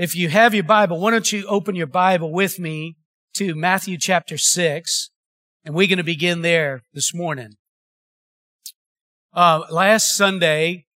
If 0.00 0.16
you 0.16 0.30
have 0.30 0.54
your 0.54 0.64
Bible, 0.64 0.98
why 0.98 1.10
don't 1.10 1.30
you 1.30 1.46
open 1.46 1.74
your 1.74 1.86
Bible 1.86 2.32
with 2.32 2.58
me 2.58 2.96
to 3.34 3.54
Matthew 3.54 3.98
chapter 3.98 4.38
6, 4.38 5.10
and 5.62 5.74
we're 5.74 5.88
going 5.88 5.98
to 5.98 6.02
begin 6.02 6.40
there 6.40 6.84
this 6.94 7.12
morning. 7.12 7.58
Uh, 9.34 9.64
last 9.70 10.16
Sunday, 10.16 10.86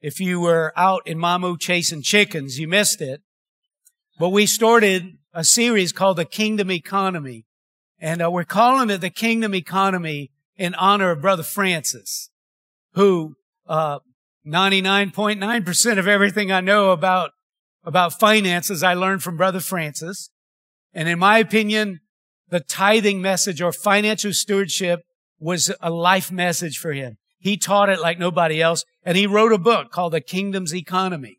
if 0.00 0.18
you 0.18 0.40
were 0.40 0.72
out 0.76 1.06
in 1.06 1.18
Mamou 1.18 1.56
chasing 1.56 2.02
chickens, 2.02 2.58
you 2.58 2.66
missed 2.66 3.00
it. 3.00 3.22
But 4.18 4.30
we 4.30 4.44
started 4.44 5.18
a 5.32 5.44
series 5.44 5.92
called 5.92 6.16
The 6.16 6.24
Kingdom 6.24 6.72
Economy. 6.72 7.46
And 8.00 8.20
uh, 8.20 8.28
we're 8.28 8.42
calling 8.42 8.90
it 8.90 9.00
The 9.00 9.08
Kingdom 9.08 9.54
Economy 9.54 10.32
in 10.56 10.74
honor 10.74 11.12
of 11.12 11.20
Brother 11.20 11.44
Francis, 11.44 12.30
who, 12.94 13.36
uh, 13.68 14.00
99.9% 14.44 15.98
of 16.00 16.08
everything 16.08 16.50
I 16.50 16.60
know 16.60 16.90
about, 16.90 17.30
about 17.84 18.18
finances 18.18 18.82
I 18.82 18.94
learned 18.94 19.22
from 19.22 19.36
Brother 19.36 19.60
Francis. 19.60 20.30
And 20.92 21.08
in 21.08 21.18
my 21.18 21.38
opinion, 21.38 22.00
the 22.48 22.60
tithing 22.60 23.20
message 23.20 23.60
or 23.60 23.72
financial 23.72 24.32
stewardship 24.32 25.00
was 25.38 25.72
a 25.80 25.90
life 25.90 26.32
message 26.32 26.78
for 26.78 26.92
him. 26.92 27.18
He 27.38 27.56
taught 27.56 27.88
it 27.88 28.00
like 28.00 28.18
nobody 28.18 28.60
else. 28.60 28.84
And 29.04 29.16
he 29.16 29.26
wrote 29.26 29.52
a 29.52 29.58
book 29.58 29.90
called 29.90 30.12
The 30.12 30.20
Kingdom's 30.20 30.74
Economy. 30.74 31.38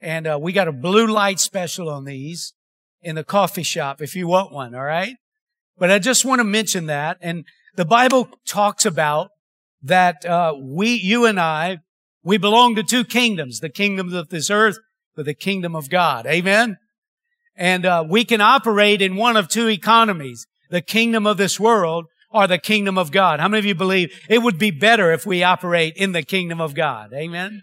And 0.00 0.26
uh, 0.26 0.38
we 0.40 0.52
got 0.52 0.68
a 0.68 0.72
blue 0.72 1.06
light 1.06 1.40
special 1.40 1.88
on 1.88 2.04
these 2.04 2.52
in 3.00 3.14
the 3.14 3.24
coffee 3.24 3.62
shop 3.62 4.02
if 4.02 4.14
you 4.14 4.26
want 4.26 4.52
one, 4.52 4.74
all 4.74 4.82
right? 4.82 5.16
But 5.78 5.90
I 5.90 5.98
just 5.98 6.24
want 6.24 6.40
to 6.40 6.44
mention 6.44 6.86
that. 6.86 7.18
And 7.20 7.44
the 7.76 7.84
Bible 7.84 8.28
talks 8.46 8.84
about 8.84 9.30
that 9.82 10.24
uh, 10.24 10.54
we, 10.60 10.94
you 10.94 11.26
and 11.26 11.40
I, 11.40 11.78
we 12.22 12.36
belong 12.36 12.74
to 12.76 12.82
two 12.82 13.04
kingdoms, 13.04 13.60
the 13.60 13.68
kingdom 13.68 14.12
of 14.14 14.28
this 14.28 14.50
earth, 14.50 14.78
but 15.14 15.24
the 15.24 15.34
kingdom 15.34 15.76
of 15.76 15.90
God. 15.90 16.26
Amen? 16.26 16.78
And 17.56 17.84
uh, 17.84 18.04
we 18.08 18.24
can 18.24 18.40
operate 18.40 19.02
in 19.02 19.16
one 19.16 19.36
of 19.36 19.48
two 19.48 19.68
economies, 19.68 20.46
the 20.70 20.80
kingdom 20.80 21.26
of 21.26 21.36
this 21.36 21.60
world 21.60 22.06
or 22.30 22.46
the 22.46 22.58
kingdom 22.58 22.96
of 22.96 23.12
God. 23.12 23.40
How 23.40 23.48
many 23.48 23.58
of 23.58 23.66
you 23.66 23.74
believe 23.74 24.10
it 24.28 24.38
would 24.38 24.58
be 24.58 24.70
better 24.70 25.12
if 25.12 25.26
we 25.26 25.42
operate 25.42 25.94
in 25.96 26.12
the 26.12 26.22
kingdom 26.22 26.60
of 26.60 26.74
God? 26.74 27.12
Amen? 27.12 27.62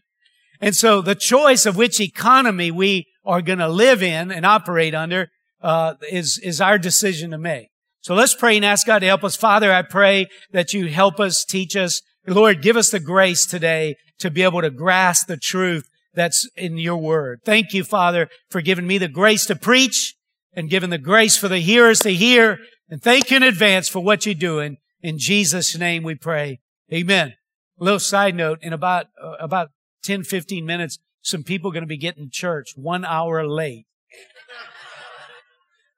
And 0.61 0.75
so 0.75 1.02
the 1.02 1.16
choice 1.16 1.66
of 1.66 1.75
which 1.75 2.00
economy 2.00 2.69
we 2.69 3.08
are 3.25 3.41
going 3.41 3.59
to 3.59 3.67
live 3.67 4.03
in 4.03 4.31
and 4.31 4.45
operate 4.45 4.94
under 4.94 5.30
uh, 5.61 5.95
is 6.09 6.39
is 6.44 6.61
our 6.61 6.78
decision 6.78 7.31
to 7.31 7.38
make. 7.38 7.69
So 8.02 8.16
let's 8.16 8.34
pray 8.34 8.56
and 8.56 8.66
ask 8.66 8.88
God 8.88 9.00
to 9.00 9.06
help 9.06 9.23
us. 9.23 9.36
Father, 9.36 9.73
I 9.73 9.81
pray 9.81 10.28
that 10.52 10.73
you 10.73 10.88
help 10.88 11.19
us, 11.19 11.44
teach 11.44 11.75
us. 11.75 12.02
Lord, 12.25 12.61
give 12.61 12.78
us 12.78 12.89
the 12.89 13.00
grace 13.00 13.45
today 13.45 13.95
to 14.19 14.31
be 14.31 14.44
able 14.44 14.61
to 14.61 14.69
grasp 14.69 15.28
the 15.28 15.38
truth 15.38 15.89
that's 16.13 16.49
in 16.55 16.77
your 16.77 16.97
word. 16.97 17.41
Thank 17.45 17.73
you, 17.73 17.83
Father, 17.83 18.29
for 18.49 18.61
giving 18.61 18.88
me 18.88 18.97
the 18.97 19.07
grace 19.07 19.45
to 19.47 19.55
preach 19.55 20.16
and 20.53 20.69
giving 20.69 20.89
the 20.89 20.97
grace 20.97 21.38
for 21.38 21.47
the 21.47 21.59
hearers 21.59 21.99
to 21.99 22.09
hear. 22.09 22.59
And 22.89 23.01
thank 23.01 23.31
you 23.31 23.38
in 23.38 23.43
advance 23.43 23.88
for 23.88 23.99
what 23.99 24.25
you're 24.25 24.35
doing. 24.35 24.77
In 25.01 25.17
Jesus' 25.17 25.77
name 25.77 26.03
we 26.03 26.16
pray. 26.16 26.59
Amen. 26.91 27.33
A 27.79 27.83
little 27.83 27.99
side 27.99 28.35
note, 28.35 28.59
in 28.61 28.73
about, 28.73 29.07
uh, 29.21 29.35
about 29.39 29.69
10, 30.03 30.23
15 30.23 30.66
minutes, 30.66 30.97
some 31.21 31.43
people 31.43 31.69
are 31.69 31.73
going 31.73 31.83
to 31.83 31.88
be 31.88 31.97
getting 31.97 32.29
church 32.31 32.71
one 32.75 33.05
hour 33.05 33.47
late. 33.47 33.85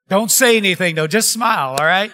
Don't 0.08 0.30
say 0.30 0.56
anything 0.56 0.94
though, 0.94 1.06
just 1.06 1.32
smile, 1.32 1.70
all 1.70 1.86
right? 1.86 2.12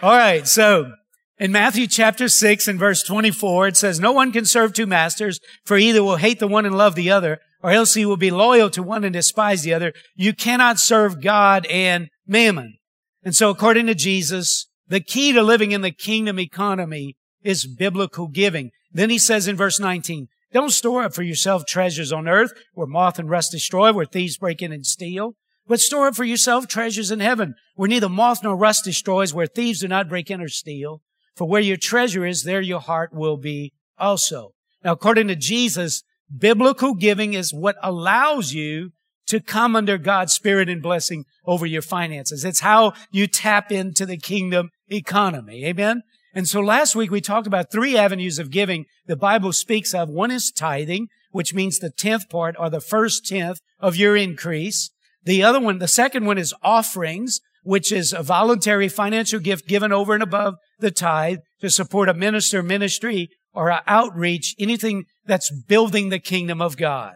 All 0.00 0.16
right, 0.16 0.46
so 0.46 0.92
in 1.38 1.50
Matthew 1.50 1.88
chapter 1.88 2.28
6 2.28 2.68
and 2.68 2.78
verse 2.78 3.02
24, 3.02 3.68
it 3.68 3.76
says, 3.76 3.98
No 3.98 4.12
one 4.12 4.30
can 4.30 4.44
serve 4.44 4.72
two 4.72 4.86
masters, 4.86 5.40
for 5.64 5.76
either 5.76 6.02
will 6.02 6.16
hate 6.16 6.38
the 6.38 6.46
one 6.46 6.64
and 6.64 6.76
love 6.76 6.94
the 6.94 7.10
other, 7.10 7.40
or 7.62 7.70
else 7.70 7.94
he 7.94 8.06
will 8.06 8.16
be 8.16 8.30
loyal 8.30 8.70
to 8.70 8.82
one 8.82 9.02
and 9.02 9.12
despise 9.12 9.62
the 9.62 9.74
other. 9.74 9.92
You 10.14 10.32
cannot 10.32 10.78
serve 10.78 11.20
God 11.20 11.66
and 11.66 12.08
mammon. 12.26 12.76
And 13.24 13.34
so 13.34 13.50
according 13.50 13.86
to 13.86 13.94
Jesus, 13.94 14.68
the 14.86 15.00
key 15.00 15.32
to 15.32 15.42
living 15.42 15.72
in 15.72 15.80
the 15.80 15.90
kingdom 15.90 16.38
economy 16.38 17.16
is 17.42 17.66
biblical 17.66 18.28
giving. 18.28 18.70
Then 18.92 19.10
he 19.10 19.18
says 19.18 19.48
in 19.48 19.56
verse 19.56 19.80
19, 19.80 20.28
don't 20.52 20.70
store 20.70 21.02
up 21.02 21.14
for 21.14 21.24
yourself 21.24 21.66
treasures 21.66 22.12
on 22.12 22.28
earth 22.28 22.52
where 22.74 22.86
moth 22.86 23.18
and 23.18 23.28
rust 23.28 23.50
destroy, 23.50 23.92
where 23.92 24.06
thieves 24.06 24.38
break 24.38 24.62
in 24.62 24.70
and 24.70 24.86
steal, 24.86 25.34
but 25.66 25.80
store 25.80 26.06
up 26.06 26.14
for 26.14 26.22
yourself 26.22 26.68
treasures 26.68 27.10
in 27.10 27.18
heaven 27.18 27.56
where 27.74 27.88
neither 27.88 28.08
moth 28.08 28.44
nor 28.44 28.56
rust 28.56 28.84
destroys, 28.84 29.34
where 29.34 29.48
thieves 29.48 29.80
do 29.80 29.88
not 29.88 30.08
break 30.08 30.30
in 30.30 30.40
or 30.40 30.48
steal. 30.48 31.02
For 31.36 31.48
where 31.48 31.60
your 31.60 31.76
treasure 31.76 32.24
is, 32.24 32.44
there 32.44 32.60
your 32.60 32.80
heart 32.80 33.12
will 33.12 33.36
be 33.36 33.72
also. 33.98 34.52
Now, 34.84 34.92
according 34.92 35.28
to 35.28 35.36
Jesus, 35.36 36.02
biblical 36.36 36.94
giving 36.94 37.34
is 37.34 37.52
what 37.52 37.76
allows 37.82 38.52
you 38.52 38.90
to 39.26 39.40
come 39.40 39.74
under 39.74 39.98
God's 39.98 40.32
spirit 40.32 40.68
and 40.68 40.82
blessing 40.82 41.24
over 41.46 41.66
your 41.66 41.82
finances. 41.82 42.44
It's 42.44 42.60
how 42.60 42.92
you 43.10 43.26
tap 43.26 43.72
into 43.72 44.04
the 44.04 44.18
kingdom 44.18 44.70
economy. 44.88 45.64
Amen. 45.64 46.02
And 46.34 46.48
so 46.48 46.60
last 46.60 46.94
week 46.94 47.10
we 47.10 47.20
talked 47.20 47.46
about 47.46 47.70
three 47.70 47.96
avenues 47.96 48.38
of 48.38 48.50
giving 48.50 48.86
the 49.06 49.16
Bible 49.16 49.52
speaks 49.52 49.94
of. 49.94 50.10
One 50.10 50.30
is 50.30 50.50
tithing, 50.50 51.08
which 51.30 51.54
means 51.54 51.78
the 51.78 51.90
tenth 51.90 52.28
part 52.28 52.56
or 52.58 52.68
the 52.68 52.80
first 52.80 53.26
tenth 53.26 53.60
of 53.80 53.96
your 53.96 54.16
increase. 54.16 54.90
The 55.22 55.42
other 55.42 55.60
one, 55.60 55.78
the 55.78 55.88
second 55.88 56.26
one 56.26 56.36
is 56.36 56.52
offerings, 56.62 57.40
which 57.64 57.90
is 57.90 58.12
a 58.12 58.22
voluntary 58.22 58.88
financial 58.88 59.40
gift 59.40 59.66
given 59.66 59.92
over 59.92 60.14
and 60.14 60.22
above 60.22 60.54
the 60.78 60.90
tithe 60.90 61.38
to 61.60 61.70
support 61.70 62.08
a 62.08 62.14
minister 62.14 62.62
ministry 62.62 63.28
or 63.52 63.80
outreach, 63.86 64.54
anything 64.58 65.04
that's 65.24 65.50
building 65.50 66.10
the 66.10 66.18
kingdom 66.18 66.60
of 66.62 66.76
God. 66.76 67.14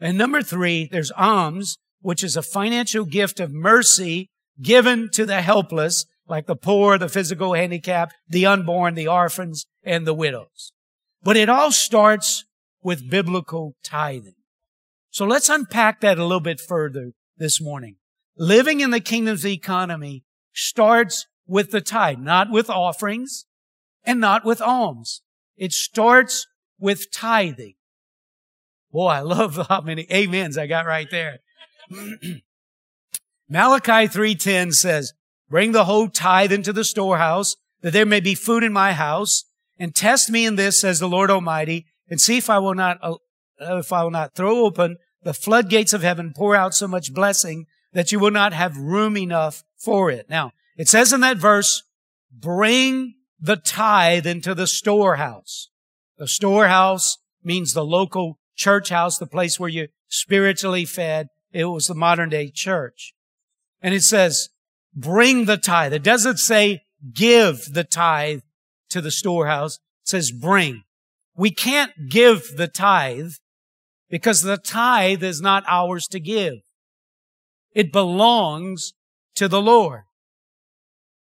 And 0.00 0.16
number 0.16 0.42
three, 0.42 0.88
there's 0.90 1.12
alms, 1.12 1.76
which 2.00 2.24
is 2.24 2.36
a 2.36 2.42
financial 2.42 3.04
gift 3.04 3.38
of 3.38 3.52
mercy 3.52 4.30
given 4.60 5.10
to 5.12 5.26
the 5.26 5.42
helpless 5.42 6.06
like 6.26 6.46
the 6.46 6.56
poor, 6.56 6.96
the 6.96 7.08
physical 7.08 7.54
handicapped, 7.54 8.14
the 8.28 8.46
unborn, 8.46 8.94
the 8.94 9.08
orphans, 9.08 9.66
and 9.82 10.06
the 10.06 10.14
widows. 10.14 10.72
But 11.22 11.36
it 11.36 11.48
all 11.48 11.72
starts 11.72 12.44
with 12.82 13.10
biblical 13.10 13.74
tithing. 13.84 14.36
So 15.10 15.26
let's 15.26 15.48
unpack 15.48 16.00
that 16.00 16.18
a 16.18 16.22
little 16.24 16.40
bit 16.40 16.60
further 16.60 17.12
this 17.36 17.60
morning. 17.60 17.96
Living 18.36 18.80
in 18.80 18.90
the 18.90 19.00
kingdom's 19.00 19.46
economy 19.46 20.24
starts 20.52 21.26
with 21.46 21.70
the 21.70 21.80
tithe, 21.80 22.18
not 22.18 22.50
with 22.50 22.70
offerings 22.70 23.46
and 24.04 24.20
not 24.20 24.44
with 24.44 24.62
alms. 24.62 25.22
It 25.56 25.72
starts 25.72 26.46
with 26.78 27.10
tithing. 27.10 27.74
Boy, 28.92 29.08
I 29.08 29.20
love 29.20 29.66
how 29.68 29.80
many 29.80 30.06
amens 30.10 30.56
I 30.56 30.66
got 30.66 30.86
right 30.86 31.10
there. 31.10 31.40
Malachi 33.48 34.08
3.10 34.08 34.72
says, 34.74 35.12
Bring 35.48 35.72
the 35.72 35.84
whole 35.84 36.08
tithe 36.08 36.52
into 36.52 36.72
the 36.72 36.84
storehouse, 36.84 37.56
that 37.82 37.92
there 37.92 38.06
may 38.06 38.20
be 38.20 38.34
food 38.34 38.62
in 38.62 38.72
my 38.72 38.92
house, 38.92 39.44
and 39.78 39.94
test 39.94 40.30
me 40.30 40.46
in 40.46 40.56
this, 40.56 40.80
says 40.80 41.00
the 41.00 41.08
Lord 41.08 41.30
Almighty, 41.30 41.86
and 42.08 42.20
see 42.20 42.38
if 42.38 42.48
I 42.48 42.58
will 42.58 42.74
not, 42.74 42.98
uh, 43.02 43.16
if 43.60 43.92
I 43.92 44.04
will 44.04 44.10
not 44.10 44.34
throw 44.34 44.64
open 44.64 44.96
the 45.22 45.34
floodgates 45.34 45.92
of 45.92 46.02
heaven, 46.02 46.32
pour 46.34 46.54
out 46.54 46.74
so 46.74 46.86
much 46.86 47.12
blessing 47.12 47.66
that 47.92 48.12
you 48.12 48.18
will 48.18 48.30
not 48.30 48.52
have 48.52 48.76
room 48.76 49.16
enough 49.16 49.64
for 49.76 50.10
it. 50.10 50.28
Now, 50.28 50.52
it 50.76 50.88
says 50.88 51.12
in 51.12 51.20
that 51.20 51.36
verse, 51.36 51.82
bring 52.32 53.14
the 53.40 53.56
tithe 53.56 54.26
into 54.26 54.54
the 54.54 54.66
storehouse. 54.66 55.70
The 56.18 56.28
storehouse 56.28 57.18
means 57.42 57.72
the 57.72 57.84
local 57.84 58.38
church 58.54 58.90
house, 58.90 59.18
the 59.18 59.26
place 59.26 59.58
where 59.58 59.68
you're 59.68 59.88
spiritually 60.08 60.84
fed. 60.84 61.28
It 61.52 61.64
was 61.64 61.86
the 61.86 61.94
modern 61.94 62.28
day 62.28 62.50
church. 62.50 63.14
And 63.82 63.94
it 63.94 64.02
says, 64.02 64.50
bring 64.94 65.46
the 65.46 65.56
tithe. 65.56 65.94
It 65.94 66.02
doesn't 66.02 66.38
say 66.38 66.82
give 67.12 67.72
the 67.72 67.84
tithe 67.84 68.40
to 68.90 69.00
the 69.00 69.10
storehouse. 69.10 69.76
It 70.02 70.08
says 70.08 70.30
bring. 70.30 70.84
We 71.34 71.50
can't 71.50 71.92
give 72.10 72.56
the 72.56 72.68
tithe 72.68 73.32
because 74.10 74.42
the 74.42 74.58
tithe 74.58 75.22
is 75.22 75.40
not 75.40 75.64
ours 75.66 76.06
to 76.08 76.20
give. 76.20 76.60
It 77.72 77.92
belongs 77.92 78.92
to 79.36 79.48
the 79.48 79.60
Lord. 79.60 80.02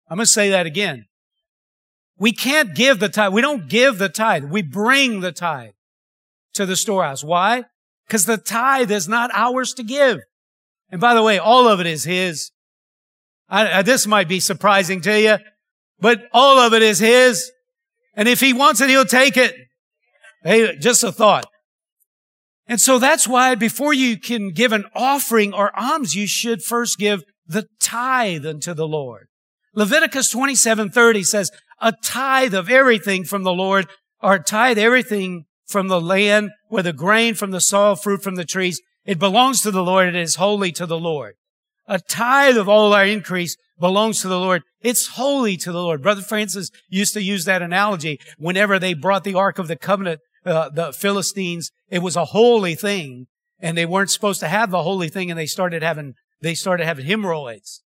I'm 0.09 0.17
going 0.17 0.25
to 0.25 0.31
say 0.31 0.49
that 0.49 0.65
again. 0.65 1.05
We 2.17 2.33
can't 2.33 2.75
give 2.75 2.99
the 2.99 3.09
tithe. 3.09 3.33
We 3.33 3.41
don't 3.41 3.69
give 3.69 3.97
the 3.97 4.09
tithe. 4.09 4.43
We 4.43 4.61
bring 4.61 5.21
the 5.21 5.31
tithe 5.31 5.71
to 6.53 6.65
the 6.65 6.75
storehouse. 6.75 7.23
Why? 7.23 7.63
Because 8.05 8.25
the 8.25 8.37
tithe 8.37 8.91
is 8.91 9.07
not 9.07 9.31
ours 9.33 9.73
to 9.75 9.83
give. 9.83 10.19
And 10.91 10.99
by 10.99 11.13
the 11.13 11.23
way, 11.23 11.39
all 11.39 11.67
of 11.67 11.79
it 11.79 11.87
is 11.87 12.03
His. 12.03 12.51
I, 13.49 13.79
I, 13.79 13.81
this 13.81 14.05
might 14.05 14.27
be 14.27 14.39
surprising 14.39 15.01
to 15.01 15.19
you, 15.19 15.37
but 15.99 16.27
all 16.33 16.59
of 16.59 16.73
it 16.73 16.81
is 16.81 16.99
His. 16.99 17.51
And 18.13 18.27
if 18.27 18.39
He 18.39 18.53
wants 18.53 18.81
it, 18.81 18.89
He'll 18.89 19.05
take 19.05 19.37
it. 19.37 19.55
Hey, 20.43 20.77
just 20.77 21.03
a 21.03 21.11
thought. 21.11 21.45
And 22.71 22.79
so 22.79 22.99
that's 22.99 23.27
why 23.27 23.55
before 23.55 23.93
you 23.93 24.17
can 24.17 24.51
give 24.51 24.71
an 24.71 24.85
offering 24.95 25.53
or 25.53 25.77
alms, 25.77 26.15
you 26.15 26.25
should 26.25 26.63
first 26.63 26.97
give 26.97 27.21
the 27.45 27.67
tithe 27.81 28.45
unto 28.45 28.73
the 28.73 28.87
Lord. 28.87 29.27
Leviticus 29.75 30.33
27:30 30.33 31.25
says, 31.25 31.51
a 31.81 31.91
tithe 32.01 32.53
of 32.53 32.69
everything 32.69 33.25
from 33.25 33.43
the 33.43 33.51
Lord, 33.51 33.89
or 34.21 34.39
tithe 34.39 34.77
everything 34.77 35.43
from 35.67 35.89
the 35.89 35.99
land, 35.99 36.51
whether 36.69 36.93
grain 36.93 37.33
from 37.33 37.51
the 37.51 37.59
soil, 37.59 37.95
fruit 37.97 38.23
from 38.23 38.35
the 38.35 38.45
trees, 38.45 38.79
It 39.03 39.19
belongs 39.19 39.61
to 39.61 39.71
the 39.71 39.83
Lord. 39.83 40.07
It 40.07 40.15
is 40.15 40.35
holy 40.35 40.71
to 40.73 40.85
the 40.85 40.99
Lord. 40.99 41.33
A 41.87 41.99
tithe 41.99 42.57
of 42.57 42.69
all 42.69 42.93
our 42.93 43.05
increase 43.05 43.57
belongs 43.79 44.21
to 44.21 44.27
the 44.27 44.39
Lord. 44.39 44.61
It's 44.81 45.07
holy 45.07 45.57
to 45.57 45.71
the 45.71 45.81
Lord. 45.81 46.03
Brother 46.03 46.21
Francis 46.21 46.69
used 46.87 47.13
to 47.15 47.23
use 47.23 47.45
that 47.45 47.61
analogy 47.61 48.19
whenever 48.37 48.77
they 48.77 48.93
brought 48.93 49.23
the 49.23 49.33
Ark 49.33 49.57
of 49.57 49.67
the 49.67 49.75
Covenant, 49.75 50.21
uh, 50.45 50.69
the 50.69 50.91
Philistines. 50.93 51.71
It 51.89 51.99
was 51.99 52.15
a 52.15 52.25
holy 52.25 52.75
thing 52.75 53.27
and 53.59 53.77
they 53.77 53.85
weren't 53.85 54.09
supposed 54.09 54.39
to 54.39 54.47
have 54.47 54.71
the 54.71 54.83
holy 54.83 55.09
thing 55.09 55.29
and 55.29 55.39
they 55.39 55.45
started 55.45 55.83
having, 55.83 56.15
they 56.41 56.55
started 56.55 56.85
having 56.85 57.05
hemorrhoids 57.05 57.83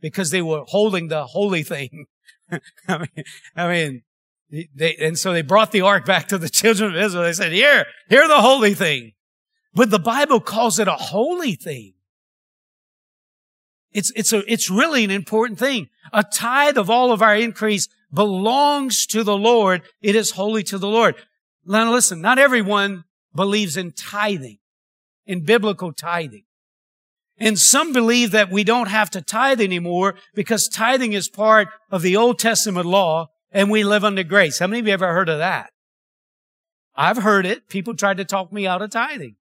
because 0.00 0.30
they 0.30 0.42
were 0.42 0.64
holding 0.66 1.08
the 1.08 1.26
holy 1.26 1.62
thing. 1.62 2.06
I 2.88 2.98
mean, 2.98 3.24
I 3.56 3.68
mean, 3.68 4.02
they, 4.74 4.96
and 4.96 5.18
so 5.18 5.32
they 5.32 5.42
brought 5.42 5.72
the 5.72 5.80
ark 5.80 6.04
back 6.04 6.28
to 6.28 6.38
the 6.38 6.48
children 6.48 6.94
of 6.94 7.02
Israel. 7.02 7.24
They 7.24 7.32
said, 7.32 7.52
here, 7.52 7.86
here 8.08 8.28
the 8.28 8.40
holy 8.40 8.74
thing. 8.74 9.12
But 9.74 9.90
the 9.90 9.98
Bible 9.98 10.40
calls 10.40 10.78
it 10.78 10.88
a 10.88 10.92
holy 10.92 11.54
thing. 11.54 11.94
It's, 13.92 14.12
it's 14.16 14.32
a, 14.32 14.42
it's 14.50 14.70
really 14.70 15.04
an 15.04 15.10
important 15.10 15.58
thing. 15.58 15.88
A 16.12 16.22
tithe 16.22 16.76
of 16.76 16.90
all 16.90 17.12
of 17.12 17.22
our 17.22 17.36
increase 17.36 17.88
belongs 18.12 19.06
to 19.06 19.22
the 19.22 19.36
Lord. 19.36 19.82
It 20.02 20.16
is 20.16 20.32
holy 20.32 20.62
to 20.64 20.78
the 20.78 20.88
Lord. 20.88 21.14
Now 21.64 21.92
listen, 21.92 22.20
not 22.20 22.38
everyone 22.38 23.04
believes 23.34 23.76
in 23.76 23.92
tithing, 23.92 24.58
in 25.26 25.44
biblical 25.44 25.92
tithing. 25.92 26.44
And 27.38 27.58
some 27.58 27.92
believe 27.92 28.30
that 28.32 28.50
we 28.50 28.62
don't 28.62 28.88
have 28.88 29.10
to 29.10 29.22
tithe 29.22 29.60
anymore 29.60 30.14
because 30.34 30.68
tithing 30.68 31.12
is 31.12 31.28
part 31.28 31.68
of 31.90 32.02
the 32.02 32.16
Old 32.16 32.38
Testament 32.38 32.86
law 32.86 33.28
and 33.50 33.70
we 33.70 33.84
live 33.84 34.04
under 34.04 34.22
grace. 34.22 34.58
How 34.58 34.66
many 34.66 34.80
of 34.80 34.86
you 34.86 34.92
ever 34.92 35.12
heard 35.12 35.28
of 35.28 35.38
that? 35.38 35.70
I've 36.94 37.18
heard 37.18 37.46
it. 37.46 37.68
People 37.68 37.94
tried 37.94 38.18
to 38.18 38.24
talk 38.24 38.52
me 38.52 38.66
out 38.66 38.82
of 38.82 38.90
tithing. 38.90 39.36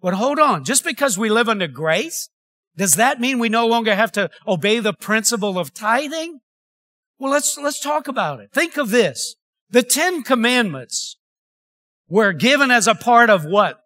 But 0.00 0.14
hold 0.14 0.38
on. 0.38 0.64
Just 0.64 0.84
because 0.84 1.18
we 1.18 1.28
live 1.28 1.48
under 1.48 1.66
grace, 1.66 2.28
does 2.76 2.94
that 2.94 3.20
mean 3.20 3.38
we 3.38 3.48
no 3.48 3.66
longer 3.66 3.94
have 3.94 4.12
to 4.12 4.30
obey 4.46 4.78
the 4.80 4.92
principle 4.92 5.58
of 5.58 5.74
tithing? 5.74 6.40
Well, 7.18 7.32
let's, 7.32 7.58
let's 7.58 7.80
talk 7.80 8.08
about 8.08 8.40
it. 8.40 8.52
Think 8.52 8.76
of 8.76 8.90
this. 8.90 9.36
The 9.70 9.82
Ten 9.82 10.22
Commandments 10.22 11.16
were 12.10 12.32
given 12.32 12.70
as 12.70 12.86
a 12.86 12.94
part 12.94 13.30
of 13.30 13.44
what? 13.44 13.78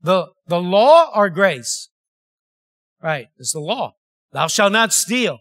The, 0.00 0.28
the 0.46 0.60
law 0.60 1.10
or 1.14 1.28
grace? 1.28 1.90
Right. 3.02 3.26
It's 3.38 3.52
the 3.52 3.60
law. 3.60 3.94
Thou 4.32 4.46
shalt 4.46 4.72
not 4.72 4.92
steal. 4.92 5.38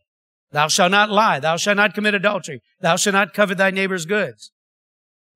Thou 0.51 0.67
shalt 0.67 0.91
not 0.91 1.09
lie. 1.09 1.39
Thou 1.39 1.57
shalt 1.57 1.77
not 1.77 1.93
commit 1.93 2.13
adultery. 2.13 2.61
Thou 2.81 2.95
shalt 2.95 3.13
not 3.13 3.33
covet 3.33 3.57
thy 3.57 3.71
neighbor's 3.71 4.05
goods. 4.05 4.51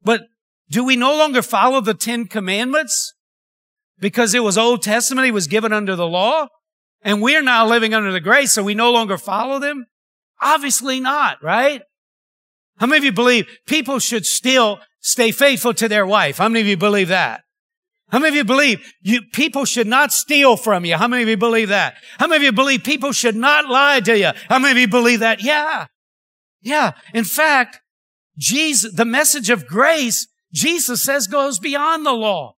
But 0.04 0.24
do 0.70 0.84
we 0.84 0.96
no 0.96 1.18
longer 1.18 1.42
follow 1.42 1.82
the 1.82 1.94
Ten 1.94 2.26
Commandments? 2.26 3.14
Because 4.00 4.34
it 4.34 4.44
was 4.44 4.58
Old 4.58 4.82
Testament, 4.82 5.28
it 5.28 5.34
was 5.34 5.48
given 5.48 5.74
under 5.74 5.96
the 5.96 6.08
law, 6.08 6.48
and 7.02 7.22
we're 7.22 7.42
now 7.42 7.68
living 7.68 7.94
under 7.94 8.12
the 8.12 8.22
grace, 8.22 8.54
so 8.54 8.64
we 8.64 8.74
no 8.74 8.92
longer 8.92 9.18
follow 9.18 9.60
them? 9.60 9.86
Obviously 10.42 11.02
not, 11.02 11.44
right? 11.44 11.82
How 12.78 12.88
many 12.88 13.00
of 13.00 13.04
you 13.04 13.12
believe 13.12 13.48
people 13.68 14.00
should 14.00 14.26
still 14.26 14.80
stay 15.00 15.32
faithful 15.32 15.74
to 15.76 15.88
their 15.88 16.06
wife? 16.06 16.38
How 16.38 16.50
many 16.50 16.62
of 16.62 16.68
you 16.68 16.78
believe 16.78 17.10
that? 17.10 17.44
How 18.10 18.20
many 18.20 18.30
of 18.30 18.36
you 18.36 18.44
believe 18.44 18.94
you, 19.02 19.22
people 19.34 19.66
should 19.66 19.88
not 19.88 20.12
steal 20.12 20.58
from 20.58 20.84
you? 20.84 20.98
How 20.98 21.08
many 21.08 21.24
of 21.24 21.30
you 21.30 21.38
believe 21.38 21.70
that? 21.70 21.96
How 22.18 22.28
many 22.28 22.38
of 22.38 22.44
you 22.44 22.52
believe 22.52 22.84
people 22.84 23.12
should 23.12 23.36
not 23.36 23.70
lie 23.70 24.00
to 24.00 24.18
you? 24.18 24.32
How 24.48 24.58
many 24.58 24.72
of 24.72 24.78
you 24.78 24.88
believe 24.88 25.20
that? 25.20 25.44
Yeah. 25.44 25.86
Yeah. 26.62 26.94
In 27.14 27.24
fact, 27.24 27.80
Jesus, 28.38 28.94
the 28.94 29.06
message 29.06 29.50
of 29.50 29.68
grace, 29.68 30.28
Jesus 30.52 31.04
says 31.04 31.28
goes 31.28 31.60
beyond 31.60 32.06
the 32.06 32.14
law. 32.14 32.56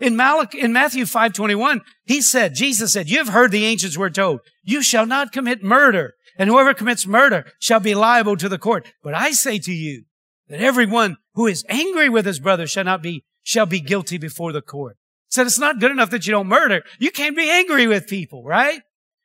In 0.00 0.14
Malach, 0.14 0.54
in 0.54 0.72
Matthew 0.72 1.04
5:21, 1.04 1.80
he 2.04 2.20
said, 2.20 2.54
Jesus 2.54 2.92
said, 2.92 3.08
"You 3.08 3.18
have 3.18 3.28
heard 3.28 3.52
the 3.52 3.64
ancients 3.64 3.96
were 3.96 4.10
told, 4.10 4.40
you 4.62 4.82
shall 4.82 5.06
not 5.06 5.32
commit 5.32 5.62
murder, 5.62 6.14
and 6.36 6.50
whoever 6.50 6.74
commits 6.74 7.06
murder 7.06 7.46
shall 7.60 7.80
be 7.80 7.94
liable 7.94 8.36
to 8.36 8.48
the 8.48 8.58
court. 8.58 8.88
But 9.02 9.14
I 9.14 9.30
say 9.30 9.58
to 9.60 9.72
you 9.72 10.04
that 10.48 10.60
everyone 10.60 11.16
who 11.34 11.46
is 11.46 11.64
angry 11.68 12.08
with 12.08 12.26
his 12.26 12.40
brother 12.40 12.66
shall 12.66 12.84
not 12.84 13.02
be 13.02 13.24
shall 13.42 13.66
be 13.66 13.80
guilty 13.80 14.18
before 14.18 14.52
the 14.52 14.62
court. 14.62 14.96
Said 15.28 15.46
it's 15.46 15.58
not 15.58 15.80
good 15.80 15.90
enough 15.90 16.10
that 16.10 16.26
you 16.26 16.30
don't 16.30 16.46
murder. 16.46 16.82
You 16.98 17.10
can't 17.10 17.36
be 17.36 17.50
angry 17.50 17.86
with 17.86 18.06
people, 18.06 18.44
right? 18.44 18.80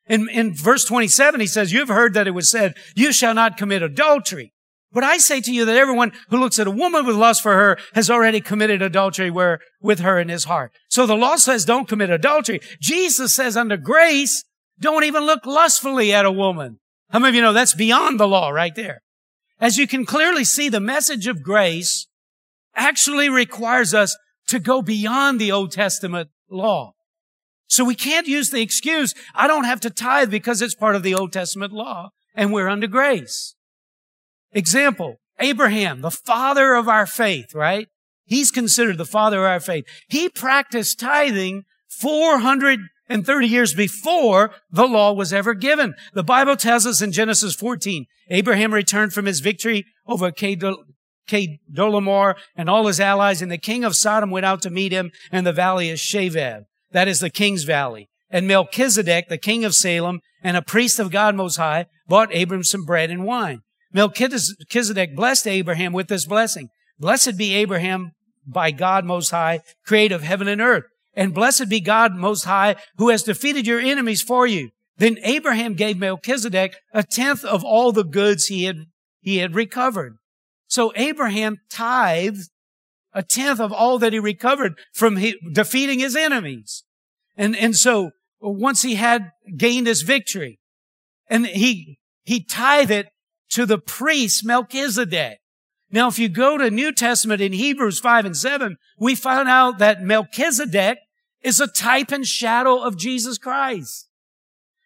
In, 0.07 0.27
in 0.29 0.53
verse 0.55 0.83
27, 0.85 1.39
he 1.39 1.47
says, 1.47 1.71
you've 1.71 1.87
heard 1.87 2.15
that 2.15 2.27
it 2.27 2.31
was 2.31 2.49
said, 2.49 2.75
you 2.95 3.13
shall 3.13 3.33
not 3.33 3.57
commit 3.57 3.83
adultery. 3.83 4.53
But 4.91 5.03
I 5.03 5.17
say 5.19 5.39
to 5.39 5.53
you 5.53 5.65
that 5.65 5.77
everyone 5.77 6.11
who 6.29 6.37
looks 6.37 6.57
at 6.57 6.65
a 6.65 6.71
woman 6.71 7.05
with 7.05 7.15
lust 7.15 7.43
for 7.43 7.53
her 7.53 7.77
has 7.93 8.09
already 8.09 8.41
committed 8.41 8.81
adultery 8.81 9.29
where, 9.29 9.59
with 9.79 9.99
her 9.99 10.19
in 10.19 10.29
his 10.29 10.45
heart. 10.45 10.71
So 10.89 11.05
the 11.05 11.15
law 11.15 11.35
says 11.35 11.63
don't 11.63 11.87
commit 11.87 12.09
adultery. 12.09 12.59
Jesus 12.81 13.35
says 13.35 13.55
under 13.55 13.77
grace, 13.77 14.43
don't 14.79 15.03
even 15.03 15.25
look 15.25 15.45
lustfully 15.45 16.11
at 16.11 16.25
a 16.25 16.31
woman. 16.31 16.79
How 17.11 17.19
many 17.19 17.29
of 17.29 17.35
you 17.35 17.41
know 17.41 17.53
that's 17.53 17.75
beyond 17.75 18.19
the 18.19 18.27
law 18.27 18.49
right 18.49 18.73
there? 18.73 19.03
As 19.59 19.77
you 19.77 19.87
can 19.87 20.05
clearly 20.05 20.43
see, 20.43 20.69
the 20.69 20.79
message 20.79 21.27
of 21.27 21.43
grace 21.43 22.07
actually 22.75 23.29
requires 23.29 23.93
us 23.93 24.17
to 24.47 24.59
go 24.59 24.81
beyond 24.81 25.39
the 25.39 25.51
Old 25.51 25.71
Testament 25.71 26.29
law. 26.49 26.93
So 27.67 27.83
we 27.85 27.95
can't 27.95 28.27
use 28.27 28.49
the 28.49 28.61
excuse, 28.61 29.13
I 29.35 29.47
don't 29.47 29.65
have 29.65 29.79
to 29.81 29.89
tithe 29.89 30.31
because 30.31 30.61
it's 30.61 30.73
part 30.73 30.95
of 30.95 31.03
the 31.03 31.13
Old 31.13 31.31
Testament 31.31 31.71
law 31.71 32.09
and 32.33 32.51
we're 32.51 32.67
under 32.67 32.87
grace. 32.87 33.55
Example, 34.51 35.17
Abraham, 35.39 36.01
the 36.01 36.09
father 36.09 36.73
of 36.73 36.87
our 36.87 37.05
faith, 37.05 37.53
right? 37.53 37.87
He's 38.25 38.49
considered 38.49 38.97
the 38.97 39.05
father 39.05 39.39
of 39.39 39.51
our 39.51 39.59
faith. 39.59 39.85
He 40.07 40.29
practiced 40.29 40.99
tithing 40.99 41.65
430 41.89 43.47
years 43.47 43.73
before 43.73 44.51
the 44.71 44.87
law 44.87 45.13
was 45.13 45.31
ever 45.31 45.53
given. 45.53 45.93
The 46.13 46.23
Bible 46.23 46.55
tells 46.55 46.85
us 46.87 47.01
in 47.01 47.11
Genesis 47.11 47.55
14, 47.55 48.05
Abraham 48.29 48.73
returned 48.73 49.13
from 49.13 49.25
his 49.25 49.39
victory 49.39 49.85
over 50.05 50.31
Chedorlaomer 50.31 52.35
and 52.55 52.69
all 52.69 52.87
his 52.87 52.99
allies, 52.99 53.41
and 53.41 53.51
the 53.51 53.57
king 53.57 53.83
of 53.83 53.95
Sodom 53.95 54.31
went 54.31 54.45
out 54.45 54.61
to 54.63 54.69
meet 54.69 54.91
him 54.91 55.11
in 55.31 55.43
the 55.43 55.53
valley 55.53 55.89
of 55.89 55.97
Shaveh. 55.97 56.65
That 56.91 57.07
is 57.07 57.19
the 57.19 57.29
king's 57.29 57.63
valley. 57.63 58.09
And 58.29 58.47
Melchizedek, 58.47 59.27
the 59.27 59.37
king 59.37 59.65
of 59.65 59.73
Salem, 59.73 60.21
and 60.43 60.55
a 60.55 60.61
priest 60.61 60.99
of 60.99 61.11
God 61.11 61.35
Most 61.35 61.57
High, 61.57 61.87
bought 62.07 62.35
Abram 62.35 62.63
some 62.63 62.85
bread 62.85 63.09
and 63.09 63.25
wine. 63.25 63.61
Melchizedek 63.91 65.15
blessed 65.15 65.47
Abraham 65.47 65.93
with 65.93 66.07
this 66.07 66.25
blessing. 66.25 66.69
Blessed 66.99 67.37
be 67.37 67.55
Abraham 67.55 68.11
by 68.45 68.71
God 68.71 69.05
Most 69.05 69.31
High, 69.31 69.61
creator 69.85 70.15
of 70.15 70.23
heaven 70.23 70.47
and 70.47 70.61
earth. 70.61 70.85
And 71.15 71.33
blessed 71.33 71.69
be 71.69 71.81
God 71.81 72.15
Most 72.15 72.45
High, 72.45 72.75
who 72.97 73.09
has 73.09 73.23
defeated 73.23 73.65
your 73.65 73.79
enemies 73.79 74.21
for 74.21 74.45
you. 74.45 74.69
Then 74.99 75.17
Abraham 75.23 75.73
gave 75.75 75.97
Melchizedek 75.97 76.75
a 76.93 77.03
tenth 77.03 77.45
of 77.45 77.63
all 77.63 77.91
the 77.91 78.03
goods 78.03 78.47
he 78.47 78.65
had, 78.65 78.85
he 79.21 79.37
had 79.37 79.55
recovered. 79.55 80.17
So 80.67 80.91
Abraham 80.95 81.57
tithed 81.71 82.49
a 83.13 83.23
tenth 83.23 83.61
of 83.61 83.71
all 83.71 83.97
that 83.99 84.13
he 84.13 84.19
recovered 84.19 84.73
from 84.93 85.15
he, 85.15 85.35
defeating 85.53 85.99
his 85.99 86.15
enemies. 86.15 86.83
And, 87.37 87.55
and 87.55 87.75
so 87.75 88.11
once 88.41 88.81
he 88.81 88.95
had 88.95 89.31
gained 89.57 89.87
his 89.87 90.01
victory 90.01 90.59
and 91.27 91.47
he, 91.47 91.97
he 92.23 92.43
tithed 92.43 92.91
it 92.91 93.07
to 93.51 93.65
the 93.65 93.79
priest 93.79 94.45
Melchizedek. 94.45 95.39
Now, 95.89 96.09
if 96.09 96.19
you 96.19 96.29
go 96.29 96.57
to 96.57 96.69
New 96.69 96.91
Testament 96.91 97.41
in 97.41 97.53
Hebrews 97.53 97.99
5 97.99 98.25
and 98.25 98.37
7, 98.37 98.75
we 98.99 99.15
find 99.15 99.47
out 99.47 99.79
that 99.79 100.03
Melchizedek 100.03 100.99
is 101.41 101.59
a 101.61 101.67
type 101.67 102.11
and 102.11 102.27
shadow 102.27 102.83
of 102.83 102.97
Jesus 102.97 103.37
Christ. 103.37 104.08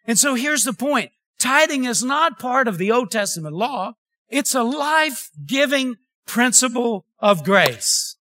And 0.05 0.17
so 0.17 0.35
here's 0.35 0.63
the 0.63 0.73
point. 0.73 1.11
Tithing 1.39 1.85
is 1.85 2.03
not 2.03 2.39
part 2.39 2.67
of 2.67 2.77
the 2.77 2.91
Old 2.91 3.11
Testament 3.11 3.55
law. 3.55 3.93
It's 4.29 4.55
a 4.55 4.63
life-giving 4.63 5.97
principle 6.25 7.05
of 7.19 7.43
grace. 7.43 8.15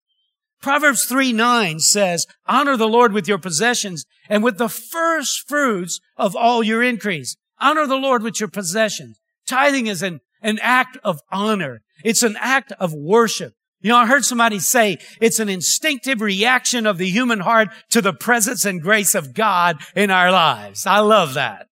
Proverbs 0.61 1.05
3 1.05 1.33
9 1.33 1.81
says, 1.81 2.27
honor 2.47 2.77
the 2.77 2.89
Lord 2.89 3.13
with 3.13 3.27
your 3.27 3.39
possessions 3.39 4.05
and 4.29 4.45
with 4.45 4.59
the 4.59 4.69
first 4.69 5.49
fruits 5.49 6.01
of 6.17 6.37
all 6.37 6.63
your 6.63 6.83
increase. 6.83 7.37
Honor 7.59 7.87
the 7.87 7.97
Lord 7.97 8.23
with 8.23 8.41
your 8.41 8.49
possessions. 8.49 9.19
Tithing 9.47 9.87
is 9.87 10.03
an, 10.03 10.21
an 10.43 10.59
act 10.63 10.99
of 11.03 11.21
honor. 11.31 11.83
It's 12.05 12.23
an 12.23 12.37
act 12.39 12.73
of 12.79 12.93
worship. 12.93 13.55
You 13.81 13.91
know, 13.91 13.97
I 13.97 14.07
heard 14.07 14.25
somebody 14.25 14.59
say 14.59 14.99
it's 15.21 15.39
an 15.39 15.49
instinctive 15.49 16.21
reaction 16.21 16.87
of 16.87 16.99
the 16.99 17.09
human 17.09 17.41
heart 17.41 17.71
to 17.91 18.03
the 18.03 18.13
presence 18.13 18.67
and 18.67 18.83
grace 18.83 19.15
of 19.15 19.33
God 19.33 19.79
in 19.97 20.11
our 20.11 20.31
lives. 20.31 20.87
I 20.87 20.99
love 20.99 21.35
that. 21.35 21.70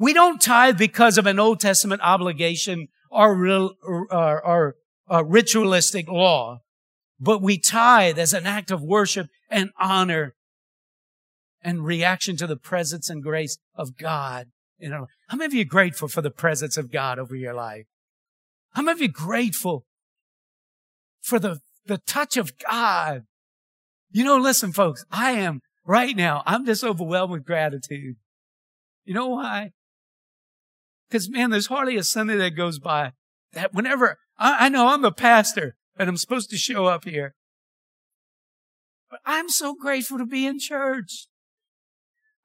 We 0.00 0.14
don't 0.14 0.40
tithe 0.40 0.78
because 0.78 1.18
of 1.18 1.26
an 1.26 1.38
Old 1.38 1.60
Testament 1.60 2.00
obligation 2.02 2.88
or, 3.10 3.36
real, 3.36 3.74
or, 3.82 4.10
or, 4.10 4.76
or 5.06 5.24
ritualistic 5.26 6.08
law, 6.08 6.62
but 7.20 7.42
we 7.42 7.58
tithe 7.58 8.18
as 8.18 8.32
an 8.32 8.46
act 8.46 8.70
of 8.70 8.82
worship 8.82 9.28
and 9.50 9.68
honor 9.78 10.34
and 11.60 11.84
reaction 11.84 12.38
to 12.38 12.46
the 12.46 12.56
presence 12.56 13.10
and 13.10 13.22
grace 13.22 13.58
of 13.74 13.98
God. 13.98 14.46
You 14.78 14.88
know, 14.88 15.08
how 15.28 15.36
many 15.36 15.44
of 15.44 15.52
you 15.52 15.60
are 15.60 15.76
grateful 15.76 16.08
for 16.08 16.22
the 16.22 16.30
presence 16.30 16.78
of 16.78 16.90
God 16.90 17.18
over 17.18 17.36
your 17.36 17.52
life? 17.52 17.84
How 18.70 18.80
many 18.80 18.96
of 18.96 19.02
you 19.02 19.08
are 19.08 19.26
grateful 19.26 19.84
for 21.20 21.38
the, 21.38 21.60
the 21.84 21.98
touch 21.98 22.38
of 22.38 22.52
God? 22.56 23.24
You 24.10 24.24
know, 24.24 24.38
listen, 24.38 24.72
folks, 24.72 25.04
I 25.10 25.32
am 25.32 25.60
right 25.84 26.16
now, 26.16 26.42
I'm 26.46 26.64
just 26.64 26.82
overwhelmed 26.82 27.32
with 27.32 27.44
gratitude. 27.44 28.16
You 29.04 29.12
know 29.12 29.28
why? 29.28 29.72
Because 31.10 31.28
man, 31.28 31.50
there's 31.50 31.66
hardly 31.66 31.96
a 31.96 32.04
Sunday 32.04 32.36
that 32.36 32.50
goes 32.50 32.78
by 32.78 33.12
that 33.52 33.74
whenever 33.74 34.18
I, 34.38 34.66
I 34.66 34.68
know 34.68 34.88
I'm 34.88 35.02
the 35.02 35.10
pastor 35.10 35.76
and 35.98 36.08
I'm 36.08 36.16
supposed 36.16 36.50
to 36.50 36.56
show 36.56 36.86
up 36.86 37.04
here, 37.04 37.34
but 39.10 39.20
I'm 39.26 39.48
so 39.48 39.74
grateful 39.74 40.18
to 40.18 40.26
be 40.26 40.46
in 40.46 40.60
church. 40.60 41.26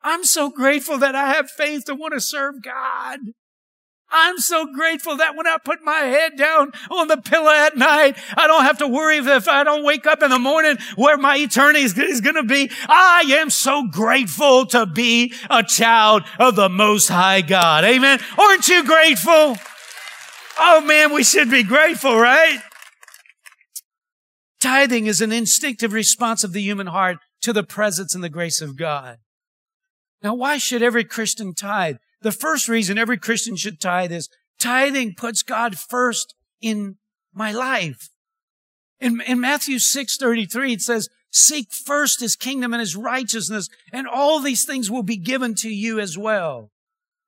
I'm 0.02 0.24
so 0.24 0.50
grateful 0.50 0.98
that 0.98 1.16
I 1.16 1.34
have 1.34 1.50
faith 1.50 1.86
to 1.86 1.96
want 1.96 2.14
to 2.14 2.22
serve 2.22 2.64
God. 2.64 3.20
I'm 4.12 4.38
so 4.38 4.68
grateful 4.72 5.18
that 5.18 5.36
when 5.36 5.48
I 5.48 5.58
put 5.64 5.84
my 5.84 6.00
head 6.00 6.38
down 6.38 6.72
on 6.92 7.08
the 7.08 7.18
pillow 7.18 7.52
at 7.52 7.76
night, 7.76 8.18
I 8.38 8.48
don't 8.48 8.64
have 8.64 8.78
to 8.78 8.88
worry 8.88 9.18
if 9.18 9.48
I 9.48 9.64
don't 9.64 9.84
wake 9.84 10.06
up 10.06 10.22
in 10.22 10.30
the 10.30 10.40
morning 10.40 10.78
where 10.96 11.18
my 11.18 11.38
eternity 11.38 11.80
is 11.80 12.22
going 12.22 12.36
to 12.36 12.44
be. 12.44 12.70
I 12.88 13.24
am 13.40 13.50
so 13.50 13.88
grateful 13.88 14.68
to 14.68 14.86
be 14.86 15.34
a 15.50 15.64
child 15.64 16.24
of 16.40 16.56
the 16.56 16.70
Most 16.70 17.10
High 17.10 17.42
God. 17.42 17.84
Amen. 17.84 18.20
Aren't 18.38 18.68
you 18.68 18.86
grateful? 18.86 19.58
Oh 20.58 20.82
man, 20.82 21.14
we 21.14 21.24
should 21.24 21.50
be 21.50 21.64
grateful, 21.64 22.18
right? 22.18 22.60
Tithing 24.62 25.06
is 25.08 25.22
an 25.22 25.32
instinctive 25.32 25.94
response 25.94 26.44
of 26.44 26.54
the 26.54 26.62
human 26.62 26.88
heart 26.88 27.18
to 27.42 27.54
the 27.54 27.64
presence 27.64 28.16
and 28.16 28.24
the 28.24 28.30
grace 28.30 28.62
of 28.62 28.78
God. 28.78 29.18
Now, 30.24 30.34
why 30.34 30.58
should 30.58 30.82
every 30.82 31.04
Christian 31.04 31.54
tithe? 31.54 31.98
The 32.26 32.32
first 32.32 32.68
reason 32.68 32.98
every 32.98 33.20
Christian 33.20 33.56
should 33.56 33.80
tithe 33.80 34.12
is 34.12 34.30
tithing 34.60 35.14
puts 35.14 35.44
God 35.44 35.78
first 35.78 36.34
in 36.60 36.96
my 37.32 37.52
life. 37.52 38.10
In, 39.00 39.22
in 39.22 39.40
Matthew 39.40 39.78
6 39.78 40.18
33, 40.18 40.74
it 40.74 40.82
says, 40.82 41.08
Seek 41.30 41.72
first 41.72 42.22
his 42.22 42.36
kingdom 42.36 42.74
and 42.74 42.80
his 42.80 42.96
righteousness, 42.96 43.70
and 43.94 44.08
all 44.08 44.40
these 44.40 44.66
things 44.66 44.90
will 44.90 45.04
be 45.04 45.18
given 45.18 45.54
to 45.54 45.70
you 45.70 46.00
as 46.00 46.18
well. 46.18 46.72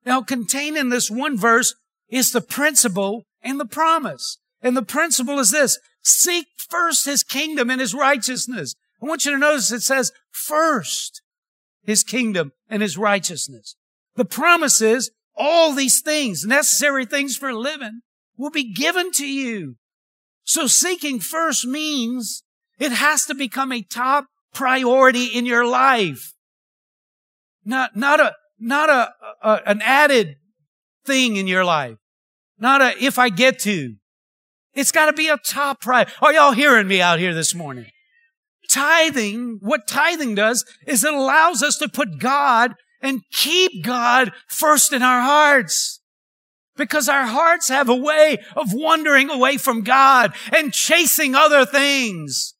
Now, 0.04 0.20
contained 0.20 0.76
in 0.76 0.88
this 0.88 1.08
one 1.08 1.38
verse 1.38 1.76
is 2.08 2.32
the 2.32 2.40
principle 2.40 3.24
and 3.40 3.60
the 3.60 3.66
promise. 3.66 4.38
And 4.60 4.76
the 4.76 4.82
principle 4.82 5.38
is 5.38 5.52
this 5.52 5.78
seek 6.02 6.48
first 6.68 7.06
his 7.06 7.22
kingdom 7.22 7.70
and 7.70 7.80
his 7.80 7.94
righteousness. 7.94 8.74
I 9.00 9.06
want 9.06 9.24
you 9.24 9.30
to 9.30 9.38
notice 9.38 9.70
it 9.70 9.82
says 9.82 10.10
first 10.32 11.22
his 11.84 12.02
kingdom 12.02 12.50
and 12.68 12.82
his 12.82 12.98
righteousness. 12.98 13.76
The 14.18 14.24
promise 14.24 14.80
is 14.80 15.12
all 15.36 15.72
these 15.72 16.00
things, 16.00 16.44
necessary 16.44 17.06
things 17.06 17.36
for 17.36 17.54
living, 17.54 18.00
will 18.36 18.50
be 18.50 18.74
given 18.74 19.12
to 19.12 19.24
you. 19.24 19.76
So 20.42 20.66
seeking 20.66 21.20
first 21.20 21.64
means 21.64 22.42
it 22.80 22.90
has 22.90 23.26
to 23.26 23.34
become 23.36 23.70
a 23.70 23.80
top 23.80 24.24
priority 24.52 25.26
in 25.26 25.46
your 25.46 25.64
life. 25.64 26.32
Not, 27.64 27.94
not 27.94 28.18
a, 28.18 28.34
not 28.58 28.90
a, 28.90 29.12
a 29.40 29.62
an 29.66 29.82
added 29.82 30.34
thing 31.06 31.36
in 31.36 31.46
your 31.46 31.64
life. 31.64 31.98
Not 32.58 32.82
a, 32.82 33.00
if 33.00 33.20
I 33.20 33.28
get 33.28 33.60
to. 33.60 33.94
It's 34.74 34.90
got 34.90 35.06
to 35.06 35.12
be 35.12 35.28
a 35.28 35.36
top 35.36 35.80
priority. 35.80 36.10
Are 36.20 36.32
y'all 36.32 36.52
hearing 36.52 36.88
me 36.88 37.00
out 37.00 37.20
here 37.20 37.34
this 37.34 37.54
morning? 37.54 37.86
Tithing, 38.68 39.60
what 39.62 39.86
tithing 39.86 40.34
does 40.34 40.64
is 40.88 41.04
it 41.04 41.14
allows 41.14 41.62
us 41.62 41.78
to 41.78 41.88
put 41.88 42.18
God 42.18 42.74
and 43.00 43.22
keep 43.32 43.84
God 43.84 44.32
first 44.48 44.92
in 44.92 45.02
our 45.02 45.20
hearts. 45.20 46.00
Because 46.76 47.08
our 47.08 47.26
hearts 47.26 47.68
have 47.68 47.88
a 47.88 47.96
way 47.96 48.38
of 48.54 48.72
wandering 48.72 49.30
away 49.30 49.56
from 49.56 49.82
God 49.82 50.32
and 50.54 50.72
chasing 50.72 51.34
other 51.34 51.66
things 51.66 52.54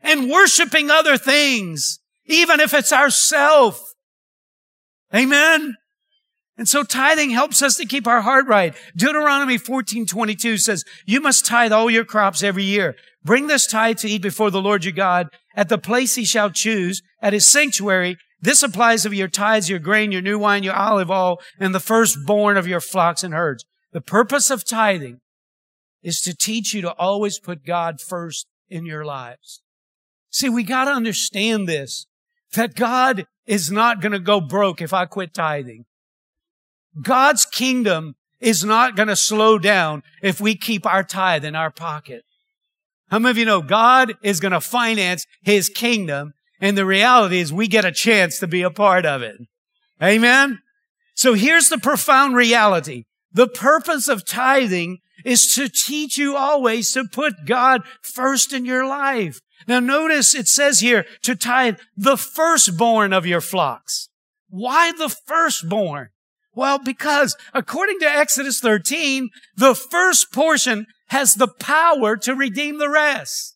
and 0.00 0.30
worshiping 0.30 0.90
other 0.90 1.18
things, 1.18 1.98
even 2.26 2.60
if 2.60 2.72
it's 2.72 2.92
ourself. 2.92 3.94
Amen. 5.12 5.74
And 6.56 6.68
so 6.68 6.84
tithing 6.84 7.30
helps 7.30 7.62
us 7.62 7.76
to 7.78 7.86
keep 7.86 8.06
our 8.06 8.20
heart 8.20 8.46
right. 8.46 8.76
Deuteronomy 8.96 9.58
14, 9.58 10.06
22 10.06 10.58
says, 10.58 10.84
you 11.04 11.20
must 11.20 11.44
tithe 11.44 11.72
all 11.72 11.90
your 11.90 12.04
crops 12.04 12.44
every 12.44 12.62
year. 12.62 12.94
Bring 13.24 13.48
this 13.48 13.66
tithe 13.66 13.98
to 13.98 14.08
eat 14.08 14.22
before 14.22 14.50
the 14.52 14.62
Lord 14.62 14.84
your 14.84 14.92
God 14.92 15.28
at 15.56 15.68
the 15.68 15.78
place 15.78 16.14
he 16.14 16.24
shall 16.24 16.50
choose 16.50 17.02
at 17.20 17.32
his 17.32 17.46
sanctuary 17.46 18.18
this 18.44 18.62
applies 18.62 19.06
of 19.06 19.14
your 19.14 19.28
tithes, 19.28 19.70
your 19.70 19.78
grain, 19.78 20.12
your 20.12 20.22
new 20.22 20.38
wine, 20.38 20.62
your 20.62 20.74
olive 20.74 21.10
oil, 21.10 21.40
and 21.58 21.74
the 21.74 21.80
firstborn 21.80 22.56
of 22.56 22.66
your 22.66 22.80
flocks 22.80 23.24
and 23.24 23.32
herds. 23.32 23.64
The 23.92 24.00
purpose 24.00 24.50
of 24.50 24.64
tithing 24.64 25.20
is 26.02 26.20
to 26.22 26.36
teach 26.36 26.74
you 26.74 26.82
to 26.82 26.92
always 26.92 27.38
put 27.38 27.64
God 27.64 28.00
first 28.00 28.46
in 28.68 28.84
your 28.84 29.04
lives. 29.04 29.62
See, 30.30 30.48
we 30.48 30.62
got 30.62 30.86
to 30.86 30.90
understand 30.90 31.68
this, 31.68 32.06
that 32.54 32.74
God 32.74 33.26
is 33.46 33.70
not 33.70 34.00
going 34.00 34.12
to 34.12 34.18
go 34.18 34.40
broke 34.40 34.82
if 34.82 34.92
I 34.92 35.06
quit 35.06 35.32
tithing. 35.32 35.86
God's 37.00 37.46
kingdom 37.46 38.14
is 38.40 38.64
not 38.64 38.96
going 38.96 39.08
to 39.08 39.16
slow 39.16 39.58
down 39.58 40.02
if 40.22 40.40
we 40.40 40.54
keep 40.54 40.86
our 40.86 41.02
tithe 41.02 41.44
in 41.44 41.54
our 41.54 41.70
pocket. 41.70 42.24
How 43.10 43.18
many 43.18 43.30
of 43.30 43.38
you 43.38 43.44
know 43.44 43.62
God 43.62 44.14
is 44.22 44.40
going 44.40 44.52
to 44.52 44.60
finance 44.60 45.26
his 45.42 45.68
kingdom 45.68 46.34
and 46.60 46.76
the 46.76 46.86
reality 46.86 47.38
is 47.38 47.52
we 47.52 47.68
get 47.68 47.84
a 47.84 47.92
chance 47.92 48.38
to 48.38 48.46
be 48.46 48.62
a 48.62 48.70
part 48.70 49.06
of 49.06 49.22
it. 49.22 49.36
Amen. 50.02 50.60
So 51.14 51.34
here's 51.34 51.68
the 51.68 51.78
profound 51.78 52.36
reality. 52.36 53.04
The 53.32 53.48
purpose 53.48 54.08
of 54.08 54.26
tithing 54.26 54.98
is 55.24 55.54
to 55.54 55.68
teach 55.68 56.18
you 56.18 56.36
always 56.36 56.92
to 56.92 57.04
put 57.04 57.46
God 57.46 57.82
first 58.02 58.52
in 58.52 58.64
your 58.64 58.86
life. 58.86 59.40
Now 59.66 59.80
notice 59.80 60.34
it 60.34 60.48
says 60.48 60.80
here 60.80 61.06
to 61.22 61.34
tithe 61.34 61.78
the 61.96 62.16
firstborn 62.16 63.12
of 63.12 63.26
your 63.26 63.40
flocks. 63.40 64.08
Why 64.48 64.92
the 64.92 65.08
firstborn? 65.08 66.10
Well, 66.54 66.78
because 66.78 67.36
according 67.52 67.98
to 68.00 68.08
Exodus 68.08 68.60
13, 68.60 69.30
the 69.56 69.74
first 69.74 70.32
portion 70.32 70.86
has 71.08 71.34
the 71.34 71.48
power 71.48 72.16
to 72.18 72.34
redeem 72.34 72.78
the 72.78 72.90
rest. 72.90 73.53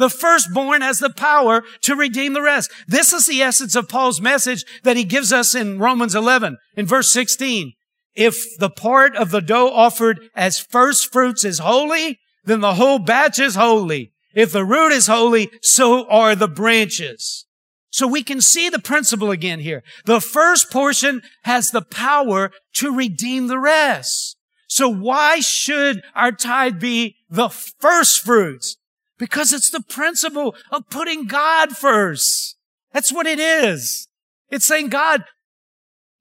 The 0.00 0.08
firstborn 0.08 0.80
has 0.80 0.98
the 0.98 1.10
power 1.10 1.62
to 1.82 1.94
redeem 1.94 2.32
the 2.32 2.40
rest. 2.40 2.72
This 2.88 3.12
is 3.12 3.26
the 3.26 3.42
essence 3.42 3.76
of 3.76 3.90
Paul's 3.90 4.18
message 4.18 4.64
that 4.82 4.96
he 4.96 5.04
gives 5.04 5.30
us 5.30 5.54
in 5.54 5.78
Romans 5.78 6.14
11 6.14 6.56
in 6.74 6.86
verse 6.86 7.12
16. 7.12 7.74
If 8.14 8.56
the 8.56 8.70
part 8.70 9.14
of 9.14 9.30
the 9.30 9.42
dough 9.42 9.70
offered 9.70 10.30
as 10.34 10.58
first 10.58 11.12
fruits 11.12 11.44
is 11.44 11.58
holy, 11.58 12.18
then 12.44 12.60
the 12.60 12.76
whole 12.76 12.98
batch 12.98 13.38
is 13.38 13.56
holy. 13.56 14.10
If 14.34 14.52
the 14.52 14.64
root 14.64 14.90
is 14.90 15.06
holy, 15.06 15.50
so 15.60 16.08
are 16.08 16.34
the 16.34 16.48
branches. 16.48 17.44
So 17.90 18.06
we 18.06 18.22
can 18.22 18.40
see 18.40 18.70
the 18.70 18.78
principle 18.78 19.30
again 19.30 19.60
here. 19.60 19.82
The 20.06 20.22
first 20.22 20.70
portion 20.70 21.20
has 21.42 21.72
the 21.72 21.82
power 21.82 22.52
to 22.76 22.96
redeem 22.96 23.48
the 23.48 23.58
rest. 23.58 24.38
So 24.66 24.88
why 24.88 25.40
should 25.40 26.00
our 26.14 26.32
tithe 26.32 26.80
be 26.80 27.16
the 27.28 27.50
first 27.50 28.20
fruits? 28.20 28.78
Because 29.20 29.52
it's 29.52 29.70
the 29.70 29.82
principle 29.82 30.56
of 30.72 30.88
putting 30.88 31.26
God 31.26 31.76
first. 31.76 32.56
That's 32.92 33.12
what 33.12 33.26
it 33.26 33.38
is. 33.38 34.08
It's 34.48 34.64
saying, 34.64 34.88
God, 34.88 35.24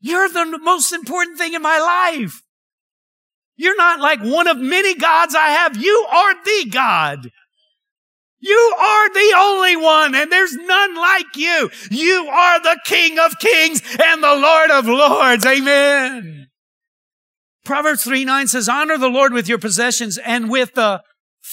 you're 0.02 0.30
the 0.30 0.60
most 0.60 0.92
important 0.92 1.38
thing 1.38 1.54
in 1.54 1.62
my 1.62 1.80
life. 1.80 2.44
You're 3.56 3.78
not 3.78 4.02
like 4.02 4.20
one 4.22 4.48
of 4.48 4.58
many 4.58 4.96
gods 4.96 5.34
I 5.34 5.48
have. 5.48 5.78
You 5.78 6.06
are 6.12 6.34
the 6.44 6.70
God. 6.70 7.32
You 8.42 8.76
are 8.80 9.14
the 9.14 9.34
only 9.38 9.78
one 9.78 10.16
and 10.16 10.32
there's 10.32 10.56
none 10.56 10.96
like 10.96 11.36
you. 11.36 11.70
You 11.90 12.28
are 12.32 12.62
the 12.62 12.80
King 12.86 13.18
of 13.18 13.40
kings 13.40 13.82
and 14.02 14.22
the 14.22 14.36
Lord 14.36 14.72
of 14.72 14.86
lords. 14.86 15.46
Amen. 15.46 16.48
Proverbs 17.66 18.04
3 18.04 18.26
9 18.26 18.48
says, 18.48 18.68
honor 18.68 18.98
the 18.98 19.10
Lord 19.10 19.34
with 19.34 19.48
your 19.48 19.58
possessions 19.58 20.18
and 20.18 20.50
with 20.50 20.74
the 20.74 21.02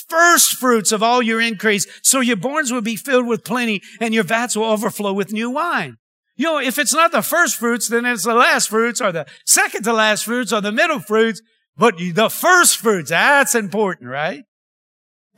first 0.08 0.52
fruits 0.54 0.92
of 0.92 1.02
all 1.02 1.22
your 1.22 1.40
increase, 1.40 1.86
so 2.02 2.20
your 2.20 2.36
barns 2.36 2.72
will 2.72 2.82
be 2.82 2.96
filled 2.96 3.26
with 3.26 3.44
plenty 3.44 3.82
and 4.00 4.14
your 4.14 4.24
vats 4.24 4.56
will 4.56 4.64
overflow 4.64 5.12
with 5.12 5.32
new 5.32 5.50
wine. 5.50 5.96
You 6.36 6.44
know, 6.44 6.58
if 6.58 6.78
it's 6.78 6.94
not 6.94 7.12
the 7.12 7.22
first 7.22 7.56
fruits, 7.56 7.88
then 7.88 8.04
it's 8.04 8.24
the 8.24 8.34
last 8.34 8.68
fruits 8.68 9.00
or 9.00 9.10
the 9.10 9.26
second 9.46 9.84
to 9.84 9.92
last 9.92 10.24
fruits 10.24 10.52
or 10.52 10.60
the 10.60 10.72
middle 10.72 11.00
fruits, 11.00 11.40
but 11.76 11.96
the 11.98 12.28
first 12.28 12.76
fruits, 12.78 13.10
that's 13.10 13.54
important, 13.54 14.10
right? 14.10 14.44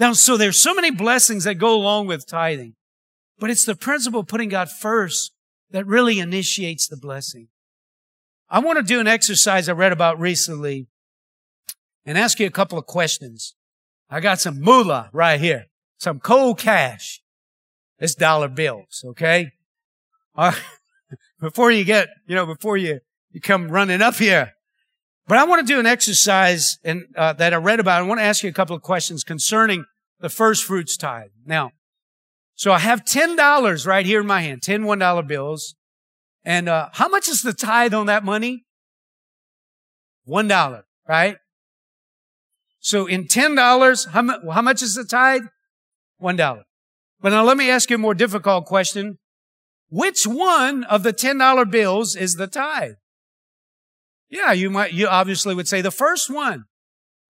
Now, 0.00 0.12
so 0.12 0.37
there's 0.37 0.60
so 0.60 0.75
many 0.75 0.90
blessings 0.90 1.44
that 1.44 1.54
go 1.54 1.75
along 1.75 2.06
with 2.06 2.26
tithing, 2.26 2.75
but 3.38 3.50
it's 3.50 3.64
the 3.64 3.75
principle 3.76 4.20
of 4.20 4.28
putting 4.28 4.48
God 4.48 4.70
first 4.70 5.32
that 5.70 5.87
really 5.87 6.18
initiates 6.18 6.88
the 6.88 6.96
blessing. 6.96 7.48
I 8.48 8.60
want 8.60 8.78
to 8.78 8.82
do 8.82 9.00
an 9.00 9.06
exercise 9.06 9.68
I 9.68 9.72
read 9.72 9.92
about 9.92 10.18
recently 10.18 10.87
and 12.06 12.16
ask 12.16 12.40
you 12.40 12.46
a 12.46 12.50
couple 12.50 12.78
of 12.78 12.87
questions. 12.87 13.54
I 14.11 14.21
got 14.21 14.41
some 14.41 14.61
moolah 14.61 15.11
right 15.12 15.41
here, 15.41 15.67
some 15.99 16.21
cold 16.21 16.59
cash. 16.59 17.21
It's 17.99 18.15
dollar 18.15 18.49
bills, 18.49 19.03
okay? 19.05 19.50
Uh, 20.37 20.53
before 21.41 21.71
you 21.71 21.85
get, 21.85 22.09
you 22.27 22.35
know, 22.35 22.47
before 22.47 22.77
you, 22.77 23.00
you 23.33 23.41
come 23.41 23.69
running 23.69 24.00
up 24.00 24.15
here. 24.15 24.53
But 25.27 25.38
I 25.38 25.45
want 25.45 25.67
to 25.67 25.73
do 25.73 25.79
an 25.79 25.87
exercise 25.87 26.79
and, 26.85 27.05
uh, 27.17 27.35
that 27.35 27.53
I 27.53 27.57
read 27.57 27.81
about. 27.81 28.00
I 28.00 28.07
want 28.07 28.21
to 28.21 28.25
ask 28.25 28.43
you 28.43 28.49
a 28.49 28.53
couple 28.53 28.75
of 28.75 28.83
questions 28.83 29.25
concerning 29.25 29.85
the 30.21 30.31
first 30.31 30.65
fruits 30.65 30.97
tithe. 30.97 31.31
Now, 31.45 31.73
So 32.55 32.73
I 32.73 32.81
have 32.81 33.05
$10 33.05 33.87
right 33.87 34.05
here 34.05 34.21
in 34.21 34.27
my 34.27 34.41
hand, 34.41 34.62
10 34.62 34.83
$1 34.83 35.29
bills. 35.29 35.77
And, 36.45 36.69
uh, 36.69 36.88
how 36.93 37.09
much 37.09 37.29
is 37.29 37.43
the 37.43 37.53
tithe 37.53 37.95
on 37.95 38.07
that 38.07 38.25
money? 38.25 38.65
$1, 40.27 40.83
right? 41.09 41.37
So 42.80 43.06
in 43.06 43.25
$10, 43.25 44.11
how, 44.11 44.23
mu- 44.23 44.50
how 44.50 44.62
much 44.62 44.82
is 44.82 44.94
the 44.94 45.04
tithe? 45.04 45.42
$1. 46.23 46.62
But 47.20 47.30
now 47.30 47.44
let 47.44 47.56
me 47.56 47.70
ask 47.70 47.90
you 47.90 47.97
a 47.97 47.99
more 47.99 48.14
difficult 48.14 48.66
question. 48.66 49.18
Which 49.90 50.26
one 50.26 50.85
of 50.85 51.02
the 51.02 51.12
$10 51.12 51.70
bills 51.70 52.14
is 52.14 52.35
the 52.35 52.47
tithe? 52.47 52.94
Yeah, 54.30 54.52
you 54.52 54.70
might, 54.70 54.92
you 54.92 55.08
obviously 55.08 55.54
would 55.54 55.68
say 55.68 55.80
the 55.80 55.90
first 55.90 56.30
one. 56.30 56.64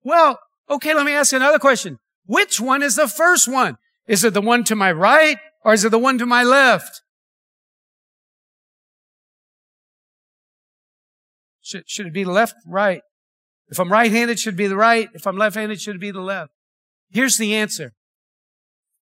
Well, 0.03 0.39
okay, 0.69 0.95
let 0.95 1.07
me 1.07 1.13
ask 1.13 1.33
you 1.33 1.37
another 1.37 1.59
question. 1.59 1.99
Which 2.27 2.61
one 2.61 2.83
is 2.83 2.97
the 2.97 3.09
first 3.09 3.49
one? 3.49 3.77
Is 4.07 4.25
it 4.25 4.35
the 4.35 4.41
one 4.43 4.65
to 4.65 4.75
my 4.75 4.91
right 4.91 5.39
or 5.65 5.73
is 5.73 5.85
it 5.85 5.91
the 5.91 5.99
one 5.99 6.19
to 6.19 6.27
my 6.27 6.43
left? 6.43 7.03
Should, 11.63 11.85
should 11.89 12.07
it 12.07 12.15
be 12.15 12.25
left, 12.25 12.55
right? 12.67 13.03
If 13.71 13.79
I'm 13.79 13.93
right-handed, 13.93 14.39
should 14.39 14.57
be 14.57 14.67
the 14.67 14.77
right. 14.77 15.09
If 15.15 15.27
I'm 15.27 15.37
left-handed, 15.37 15.81
should 15.81 16.01
be 16.01 16.11
the 16.11 16.21
left? 16.21 16.53
Here's 17.11 17.37
the 17.37 17.55
answer. 17.55 17.93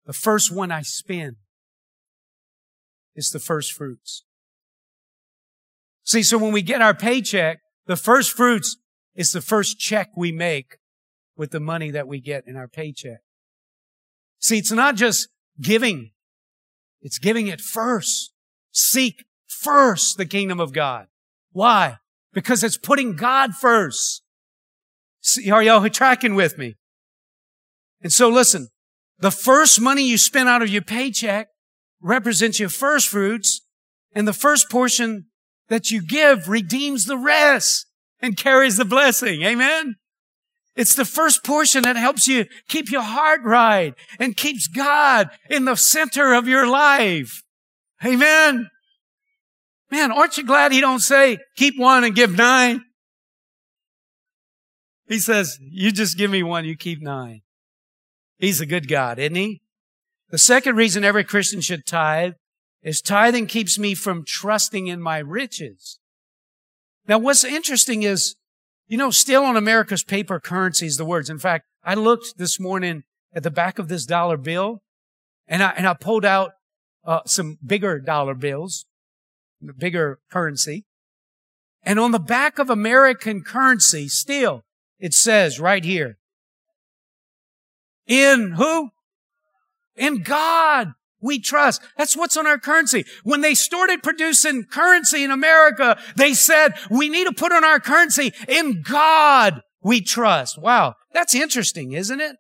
The 0.07 0.13
first 0.13 0.53
one 0.53 0.71
I 0.71 0.83
spend 0.83 1.37
is 3.15 3.31
the 3.31 3.39
first 3.39 3.73
fruits. 3.73 4.25
See, 6.05 6.23
so 6.23 6.39
when 6.39 6.53
we 6.53 6.63
get 6.63 6.83
our 6.83 6.95
paycheck, 6.95 7.59
the 7.87 7.97
first 7.97 8.33
fruits 8.33 8.77
is 9.15 9.33
the 9.33 9.41
first 9.41 9.79
check 9.79 10.11
we 10.17 10.31
make 10.31 10.77
with 11.37 11.51
the 11.51 11.61
money 11.61 11.91
that 11.91 12.07
we 12.07 12.21
get 12.21 12.47
in 12.47 12.57
our 12.57 12.69
paycheck. 12.69 13.21
See, 14.39 14.59
it's 14.59 14.73
not 14.73 14.95
just 14.95 15.29
giving. 15.61 16.11
It's 17.01 17.19
giving 17.19 17.47
it 17.49 17.61
first. 17.61 18.33
Seek 18.73 19.25
first 19.47 20.17
the 20.19 20.27
kingdom 20.27 20.61
of 20.61 20.73
God. 20.73 21.07
Why? 21.53 21.97
Because 22.33 22.63
it's 22.63 22.77
putting 22.77 23.17
God 23.17 23.55
first. 23.55 24.23
Are 25.51 25.63
y'all 25.63 25.89
tracking 25.89 26.35
with 26.35 26.59
me? 26.59 26.77
And 28.03 28.13
so 28.13 28.29
listen, 28.29 28.69
the 29.19 29.31
first 29.31 29.81
money 29.81 30.03
you 30.03 30.19
spend 30.19 30.49
out 30.49 30.63
of 30.63 30.69
your 30.69 30.83
paycheck 30.83 31.49
represents 32.01 32.61
your 32.61 32.69
first 32.69 33.09
fruits 33.09 33.63
and 34.15 34.29
the 34.29 34.33
first 34.33 34.71
portion 34.71 35.27
that 35.69 35.91
you 35.91 36.03
give 36.07 36.49
redeems 36.49 37.07
the 37.07 37.19
rest 37.19 37.87
and 38.21 38.37
carries 38.37 38.77
the 38.77 38.85
blessing. 38.85 39.43
Amen. 39.43 39.97
It's 40.77 40.95
the 40.95 41.05
first 41.07 41.43
portion 41.43 41.83
that 41.83 41.97
helps 41.97 42.29
you 42.29 42.45
keep 42.69 42.91
your 42.91 43.03
heart 43.03 43.41
right 43.45 43.95
and 44.19 44.37
keeps 44.37 44.69
God 44.69 45.31
in 45.49 45.65
the 45.65 45.75
center 45.75 46.35
of 46.35 46.47
your 46.47 46.67
life. 46.67 47.43
Amen. 48.05 48.69
Man, 49.91 50.13
aren't 50.13 50.37
you 50.37 50.45
glad 50.45 50.73
he 50.73 50.81
don't 50.81 51.01
say 51.01 51.39
keep 51.57 51.79
one 51.79 52.05
and 52.05 52.15
give 52.15 52.37
nine? 52.37 52.85
He 55.07 55.19
says, 55.19 55.59
you 55.61 55.93
just 55.93 56.19
give 56.19 56.31
me 56.31 56.43
one, 56.43 56.65
you 56.65 56.77
keep 56.77 57.01
nine. 57.01 57.43
He's 58.39 58.61
a 58.61 58.67
good 58.67 58.89
God, 58.89 59.19
isn't 59.19 59.37
he? 59.37 59.63
The 60.31 60.39
second 60.39 60.77
reason 60.77 61.05
every 61.05 61.25
Christian 61.25 61.61
should 61.61 61.87
tithe 61.87 62.35
is 62.83 63.01
tithing 63.01 63.47
keeps 63.47 63.79
me 63.79 63.95
from 63.95 64.25
trusting 64.27 64.89
in 64.89 65.01
my 65.01 65.19
riches. 65.19 65.99
Now, 67.07 67.19
what's 67.19 67.45
interesting 67.45 68.03
is 68.03 68.37
you 68.89 68.97
know, 68.97 69.11
still 69.11 69.45
on 69.45 69.57
America's 69.57 70.05
paper 70.05 70.39
currencies, 70.39 70.97
the 70.97 71.05
words. 71.05 71.29
In 71.29 71.39
fact, 71.39 71.67
I 71.83 71.95
looked 71.95 72.39
this 72.39 72.61
morning 72.61 73.03
at 73.35 73.43
the 73.43 73.51
back 73.51 73.79
of 73.79 73.89
this 73.89 74.07
dollar 74.07 74.37
bill 74.37 74.83
and 75.49 75.63
I, 75.63 75.71
and 75.71 75.87
I 75.87 75.95
pulled 75.95 76.25
out 76.25 76.53
uh, 77.05 77.21
some 77.27 77.59
bigger 77.65 77.99
dollar 77.99 78.35
bills, 78.35 78.87
bigger 79.77 80.21
currency. 80.31 80.85
And 81.83 82.01
on 82.01 82.11
the 82.11 82.19
back 82.19 82.59
of 82.59 82.71
American 82.71 83.43
currency, 83.43 84.09
still, 84.09 84.65
it 84.99 85.15
says 85.15 85.61
right 85.61 85.85
here, 85.85 86.19
in 88.07 88.53
who? 88.53 88.91
In 89.97 90.23
God 90.23 90.93
we 91.21 91.41
trust. 91.41 91.83
That's 91.97 92.17
what's 92.17 92.37
on 92.37 92.47
our 92.47 92.59
currency. 92.59 93.05
When 93.25 93.41
they 93.41 93.55
started 93.55 94.03
producing 94.03 94.65
currency 94.65 95.25
in 95.25 95.31
America, 95.31 95.99
they 96.15 96.35
said, 96.35 96.75
we 96.91 97.09
need 97.09 97.25
to 97.25 97.33
put 97.33 97.53
on 97.53 97.65
our 97.65 97.81
currency 97.81 98.33
in 98.49 98.83
God 98.83 99.63
we 99.83 100.01
trust. 100.01 100.61
Wow. 100.61 100.95
That's 101.13 101.35
interesting, 101.35 101.93
isn't 101.93 102.21
it? 102.21 102.37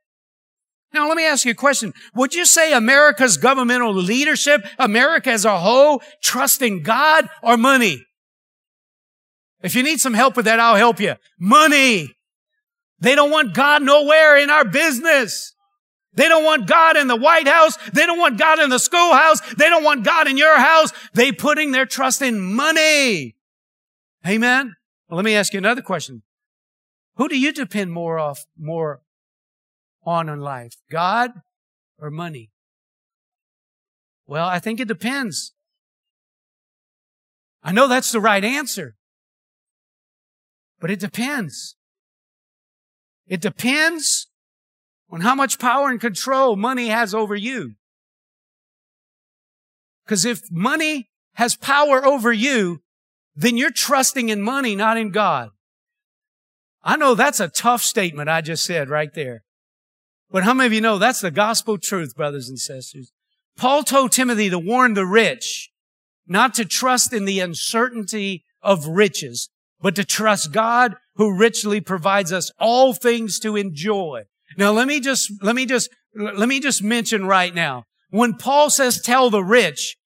Now, 0.92 1.08
let 1.08 1.16
me 1.16 1.26
ask 1.26 1.44
you 1.44 1.50
a 1.50 1.54
question. 1.54 1.92
Would 2.14 2.34
you 2.34 2.44
say 2.44 2.72
America's 2.72 3.36
governmental 3.36 3.92
leadership, 3.92 4.64
America 4.78 5.30
as 5.30 5.44
a 5.44 5.58
whole, 5.58 6.02
trust 6.22 6.62
in 6.62 6.82
God 6.82 7.28
or 7.42 7.56
money? 7.56 8.04
If 9.62 9.74
you 9.74 9.82
need 9.82 10.00
some 10.00 10.14
help 10.14 10.36
with 10.36 10.44
that, 10.44 10.60
I'll 10.60 10.76
help 10.76 11.00
you. 11.00 11.14
Money. 11.38 12.15
They 13.00 13.14
don't 13.14 13.30
want 13.30 13.54
God 13.54 13.82
nowhere 13.82 14.36
in 14.38 14.50
our 14.50 14.64
business. 14.64 15.54
They 16.14 16.28
don't 16.28 16.44
want 16.44 16.66
God 16.66 16.96
in 16.96 17.08
the 17.08 17.16
White 17.16 17.46
House. 17.46 17.76
They 17.92 18.06
don't 18.06 18.18
want 18.18 18.38
God 18.38 18.58
in 18.58 18.70
the 18.70 18.78
schoolhouse. 18.78 19.40
They 19.54 19.68
don't 19.68 19.84
want 19.84 20.04
God 20.04 20.26
in 20.26 20.38
your 20.38 20.58
house. 20.58 20.92
They 21.12 21.30
putting 21.30 21.72
their 21.72 21.84
trust 21.84 22.22
in 22.22 22.40
money. 22.40 23.36
Amen. 24.26 24.74
Well, 25.08 25.16
let 25.16 25.24
me 25.24 25.34
ask 25.34 25.52
you 25.52 25.58
another 25.58 25.82
question. 25.82 26.22
Who 27.16 27.28
do 27.28 27.38
you 27.38 27.52
depend 27.52 27.92
more 27.92 28.18
off, 28.18 28.46
more 28.58 29.02
on 30.04 30.28
in 30.28 30.40
life? 30.40 30.76
God 30.90 31.32
or 31.98 32.10
money? 32.10 32.50
Well, 34.26 34.48
I 34.48 34.58
think 34.58 34.80
it 34.80 34.88
depends. 34.88 35.52
I 37.62 37.72
know 37.72 37.88
that's 37.88 38.12
the 38.12 38.20
right 38.20 38.44
answer, 38.44 38.96
but 40.80 40.90
it 40.90 40.98
depends. 40.98 41.76
It 43.26 43.40
depends 43.40 44.28
on 45.10 45.20
how 45.20 45.34
much 45.34 45.58
power 45.58 45.88
and 45.88 46.00
control 46.00 46.56
money 46.56 46.88
has 46.88 47.14
over 47.14 47.34
you. 47.34 47.74
Because 50.04 50.24
if 50.24 50.42
money 50.50 51.08
has 51.34 51.56
power 51.56 52.04
over 52.04 52.32
you, 52.32 52.82
then 53.34 53.56
you're 53.56 53.70
trusting 53.70 54.28
in 54.28 54.40
money, 54.40 54.76
not 54.76 54.96
in 54.96 55.10
God. 55.10 55.50
I 56.82 56.96
know 56.96 57.14
that's 57.14 57.40
a 57.40 57.48
tough 57.48 57.82
statement 57.82 58.28
I 58.28 58.40
just 58.40 58.64
said 58.64 58.88
right 58.88 59.12
there. 59.12 59.42
But 60.30 60.44
how 60.44 60.54
many 60.54 60.66
of 60.66 60.72
you 60.72 60.80
know 60.80 60.98
that's 60.98 61.20
the 61.20 61.30
gospel 61.30 61.78
truth, 61.78 62.14
brothers 62.14 62.48
and 62.48 62.58
sisters? 62.58 63.12
Paul 63.56 63.82
told 63.82 64.12
Timothy 64.12 64.50
to 64.50 64.58
warn 64.58 64.94
the 64.94 65.06
rich 65.06 65.70
not 66.26 66.54
to 66.54 66.64
trust 66.64 67.12
in 67.12 67.24
the 67.24 67.40
uncertainty 67.40 68.44
of 68.62 68.86
riches, 68.86 69.48
but 69.80 69.94
to 69.96 70.04
trust 70.04 70.52
God 70.52 70.96
who 71.16 71.36
richly 71.36 71.80
provides 71.80 72.32
us 72.32 72.50
all 72.58 72.92
things 72.92 73.38
to 73.40 73.56
enjoy. 73.56 74.22
Now 74.56 74.72
let 74.72 74.86
me 74.86 75.00
just, 75.00 75.32
let 75.42 75.54
me 75.54 75.66
just, 75.66 75.90
let 76.14 76.48
me 76.48 76.60
just 76.60 76.82
mention 76.82 77.26
right 77.26 77.54
now. 77.54 77.84
When 78.10 78.34
Paul 78.34 78.70
says 78.70 79.00
tell 79.00 79.30
the 79.30 79.42
rich, 79.42 79.96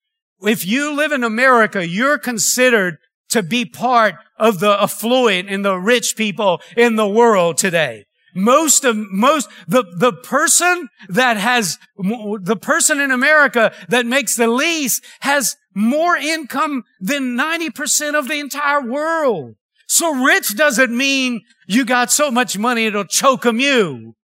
if 0.41 0.65
you 0.65 0.95
live 0.95 1.11
in 1.11 1.23
America, 1.23 1.87
you're 1.87 2.17
considered 2.17 2.97
to 3.29 3.43
be 3.43 3.65
part 3.65 4.15
of 4.37 4.59
the 4.59 4.81
affluent 4.81 5.49
and 5.49 5.63
the 5.63 5.77
rich 5.77 6.15
people 6.15 6.61
in 6.75 6.95
the 6.95 7.07
world 7.07 7.57
today. 7.57 8.05
Most 8.33 8.85
of, 8.85 8.95
most, 8.97 9.49
the, 9.67 9.83
the 9.97 10.13
person 10.13 10.87
that 11.09 11.37
has, 11.37 11.77
the 11.97 12.57
person 12.61 12.99
in 12.99 13.11
America 13.11 13.73
that 13.89 14.05
makes 14.05 14.35
the 14.35 14.47
least 14.47 15.03
has 15.19 15.57
more 15.75 16.15
income 16.15 16.83
than 16.99 17.37
90% 17.37 18.17
of 18.17 18.27
the 18.27 18.39
entire 18.39 18.81
world. 18.81 19.55
So 19.91 20.23
rich 20.23 20.55
doesn't 20.55 20.95
mean 20.95 21.41
you 21.67 21.83
got 21.83 22.13
so 22.13 22.31
much 22.31 22.57
money 22.57 22.85
it'll 22.85 23.03
choke 23.03 23.41
them 23.41 23.59
you. 23.59 24.15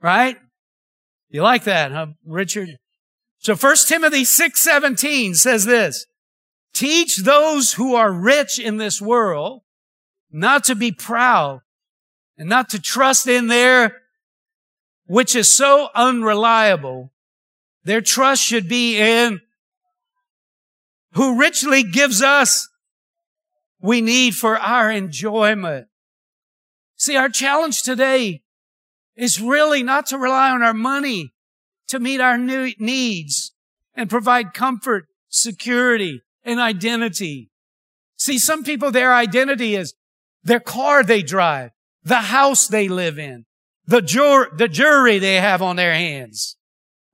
Right? 0.00 0.38
You 1.28 1.42
like 1.42 1.64
that, 1.64 1.92
huh, 1.92 2.06
Richard? 2.24 2.78
So 3.36 3.54
1 3.54 3.76
Timothy 3.88 4.22
6:17 4.22 5.36
says 5.36 5.66
this, 5.66 6.06
teach 6.72 7.24
those 7.24 7.74
who 7.74 7.94
are 7.94 8.10
rich 8.10 8.58
in 8.58 8.78
this 8.78 9.02
world 9.02 9.60
not 10.30 10.64
to 10.64 10.74
be 10.74 10.90
proud 10.90 11.60
and 12.38 12.48
not 12.48 12.70
to 12.70 12.80
trust 12.80 13.26
in 13.26 13.48
their 13.48 14.00
which 15.04 15.36
is 15.36 15.54
so 15.54 15.90
unreliable. 15.94 17.12
Their 17.84 18.00
trust 18.00 18.42
should 18.42 18.66
be 18.66 18.96
in 18.96 19.42
who 21.12 21.38
richly 21.38 21.82
gives 21.82 22.22
us 22.22 22.70
we 23.86 24.00
need 24.00 24.34
for 24.34 24.58
our 24.58 24.90
enjoyment. 24.90 25.86
See, 26.96 27.16
our 27.16 27.28
challenge 27.28 27.82
today 27.82 28.42
is 29.14 29.40
really 29.40 29.84
not 29.84 30.06
to 30.06 30.18
rely 30.18 30.50
on 30.50 30.64
our 30.64 30.74
money 30.74 31.32
to 31.88 32.00
meet 32.00 32.20
our 32.20 32.36
new 32.36 32.72
needs 32.80 33.54
and 33.94 34.10
provide 34.10 34.54
comfort, 34.54 35.06
security, 35.28 36.22
and 36.42 36.58
identity. 36.58 37.48
See, 38.16 38.40
some 38.40 38.64
people, 38.64 38.90
their 38.90 39.14
identity 39.14 39.76
is 39.76 39.94
their 40.42 40.58
car 40.58 41.04
they 41.04 41.22
drive, 41.22 41.70
the 42.02 42.16
house 42.16 42.66
they 42.66 42.88
live 42.88 43.20
in, 43.20 43.44
the, 43.86 44.02
jur- 44.02 44.50
the 44.56 44.68
jury 44.68 45.20
they 45.20 45.36
have 45.36 45.62
on 45.62 45.76
their 45.76 45.94
hands. 45.94 46.56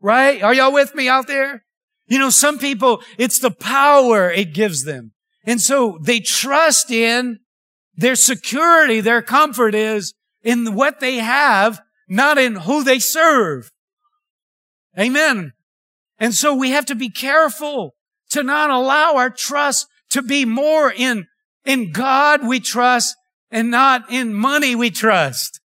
Right? 0.01 0.43
Are 0.43 0.55
y'all 0.55 0.73
with 0.73 0.95
me 0.95 1.07
out 1.07 1.27
there? 1.27 1.67
You 2.07 2.19
know, 2.19 2.31
some 2.31 2.59
people, 2.59 3.03
it's 3.19 3.41
the 3.41 3.51
power 3.51 4.31
it 4.31 4.55
gives 4.55 4.85
them. 4.85 5.13
And 5.45 5.61
so 5.61 5.99
they 6.01 6.21
trust 6.21 6.91
in 6.91 7.41
their 7.95 8.15
security, 8.15 9.01
their 9.01 9.23
comfort 9.23 9.75
is 9.75 10.15
in 10.43 10.75
what 10.75 11.01
they 11.01 11.17
have, 11.17 11.81
not 12.09 12.39
in 12.39 12.57
who 12.57 12.85
they 12.85 12.99
serve. 12.99 13.71
Amen. 14.99 15.53
And 16.19 16.35
so 16.35 16.55
we 16.55 16.71
have 16.71 16.87
to 16.87 16.95
be 16.95 17.11
careful 17.11 17.95
to 18.31 18.43
not 18.43 18.71
allow 18.71 19.17
our 19.17 19.31
trust 19.31 19.89
to 20.11 20.23
be 20.23 20.45
more 20.45 20.93
in, 20.93 21.27
in 21.65 21.93
God 21.93 22.47
we 22.47 22.61
trust 22.61 23.17
and 23.51 23.71
not 23.71 24.11
in 24.11 24.33
money 24.33 24.75
we 24.75 24.91
trust. 24.91 25.61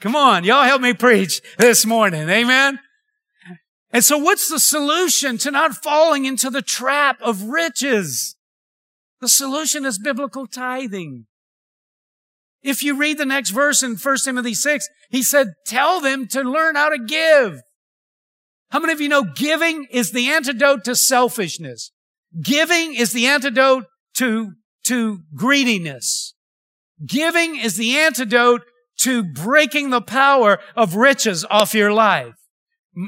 Come 0.00 0.14
on, 0.14 0.44
y'all 0.44 0.64
help 0.64 0.82
me 0.82 0.92
preach 0.92 1.40
this 1.56 1.86
morning. 1.86 2.28
Amen. 2.28 2.78
And 3.90 4.04
so 4.04 4.18
what's 4.18 4.48
the 4.48 4.58
solution 4.58 5.38
to 5.38 5.50
not 5.50 5.74
falling 5.74 6.24
into 6.24 6.50
the 6.50 6.62
trap 6.62 7.16
of 7.22 7.44
riches? 7.44 8.36
The 9.24 9.30
solution 9.30 9.86
is 9.86 9.98
biblical 9.98 10.46
tithing. 10.46 11.24
If 12.62 12.82
you 12.82 12.94
read 12.94 13.16
the 13.16 13.24
next 13.24 13.52
verse 13.52 13.82
in 13.82 13.96
1 13.96 14.16
Timothy 14.22 14.52
6, 14.52 14.86
he 15.08 15.22
said, 15.22 15.54
tell 15.64 16.02
them 16.02 16.26
to 16.26 16.42
learn 16.42 16.74
how 16.74 16.90
to 16.90 16.98
give. 16.98 17.62
How 18.68 18.80
many 18.80 18.92
of 18.92 19.00
you 19.00 19.08
know 19.08 19.24
giving 19.24 19.86
is 19.90 20.12
the 20.12 20.28
antidote 20.28 20.84
to 20.84 20.94
selfishness? 20.94 21.90
Giving 22.38 22.92
is 22.92 23.14
the 23.14 23.24
antidote 23.24 23.86
to, 24.16 24.52
to 24.88 25.20
greediness. 25.34 26.34
Giving 27.06 27.56
is 27.56 27.78
the 27.78 27.96
antidote 27.96 28.60
to 28.98 29.24
breaking 29.24 29.88
the 29.88 30.02
power 30.02 30.58
of 30.76 30.96
riches 30.96 31.46
off 31.50 31.74
your 31.74 31.94
life. 31.94 32.34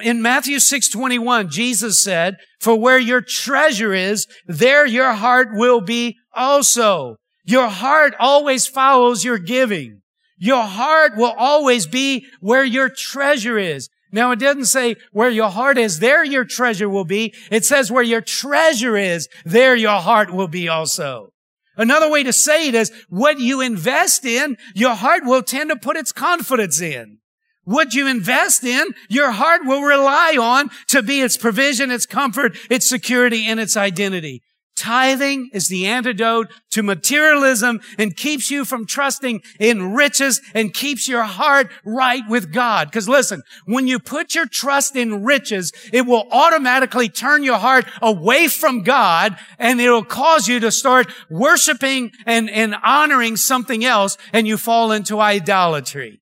In 0.02 0.20
Matthew 0.20 0.58
6:21, 0.58 1.48
Jesus 1.48 2.02
said, 2.02 2.36
"For 2.60 2.74
where 2.78 2.98
your 2.98 3.20
treasure 3.20 3.94
is, 3.94 4.26
there 4.46 4.84
your 4.86 5.12
heart 5.12 5.48
will 5.52 5.80
be 5.80 6.16
also." 6.34 7.16
Your 7.44 7.68
heart 7.68 8.14
always 8.18 8.66
follows 8.66 9.24
your 9.24 9.38
giving. 9.38 10.02
Your 10.36 10.64
heart 10.64 11.16
will 11.16 11.34
always 11.38 11.86
be 11.86 12.26
where 12.40 12.64
your 12.64 12.88
treasure 12.88 13.58
is. 13.58 13.88
Now 14.12 14.32
it 14.32 14.38
doesn't 14.38 14.66
say 14.66 14.96
where 15.12 15.30
your 15.30 15.50
heart 15.50 15.78
is, 15.78 16.00
there 16.00 16.24
your 16.24 16.44
treasure 16.44 16.88
will 16.88 17.04
be. 17.04 17.34
It 17.50 17.64
says 17.64 17.90
where 17.90 18.02
your 18.02 18.20
treasure 18.20 18.96
is, 18.96 19.28
there 19.44 19.76
your 19.76 20.00
heart 20.00 20.32
will 20.32 20.48
be 20.48 20.68
also. 20.68 21.30
Another 21.76 22.10
way 22.10 22.22
to 22.22 22.32
say 22.32 22.68
it 22.68 22.74
is 22.74 22.90
what 23.08 23.38
you 23.38 23.60
invest 23.60 24.24
in, 24.24 24.56
your 24.74 24.94
heart 24.94 25.24
will 25.24 25.42
tend 25.42 25.70
to 25.70 25.76
put 25.76 25.96
its 25.96 26.12
confidence 26.12 26.80
in. 26.80 27.18
What 27.66 27.94
you 27.94 28.06
invest 28.06 28.62
in, 28.62 28.86
your 29.08 29.32
heart 29.32 29.62
will 29.64 29.82
rely 29.82 30.36
on 30.40 30.70
to 30.86 31.02
be 31.02 31.20
its 31.20 31.36
provision, 31.36 31.90
its 31.90 32.06
comfort, 32.06 32.56
its 32.70 32.88
security, 32.88 33.44
and 33.46 33.58
its 33.58 33.76
identity. 33.76 34.42
Tithing 34.76 35.50
is 35.52 35.66
the 35.66 35.86
antidote 35.86 36.46
to 36.70 36.84
materialism 36.84 37.80
and 37.98 38.16
keeps 38.16 38.52
you 38.52 38.64
from 38.64 38.86
trusting 38.86 39.42
in 39.58 39.94
riches 39.94 40.40
and 40.54 40.72
keeps 40.72 41.08
your 41.08 41.24
heart 41.24 41.72
right 41.84 42.22
with 42.28 42.52
God. 42.52 42.88
Because 42.88 43.08
listen, 43.08 43.42
when 43.64 43.88
you 43.88 43.98
put 43.98 44.36
your 44.36 44.46
trust 44.46 44.94
in 44.94 45.24
riches, 45.24 45.72
it 45.92 46.02
will 46.06 46.28
automatically 46.30 47.08
turn 47.08 47.42
your 47.42 47.58
heart 47.58 47.86
away 48.00 48.46
from 48.46 48.82
God 48.82 49.36
and 49.58 49.80
it'll 49.80 50.04
cause 50.04 50.46
you 50.46 50.60
to 50.60 50.70
start 50.70 51.10
worshiping 51.28 52.12
and, 52.24 52.48
and 52.48 52.76
honoring 52.84 53.36
something 53.36 53.84
else 53.84 54.16
and 54.32 54.46
you 54.46 54.56
fall 54.56 54.92
into 54.92 55.18
idolatry. 55.18 56.20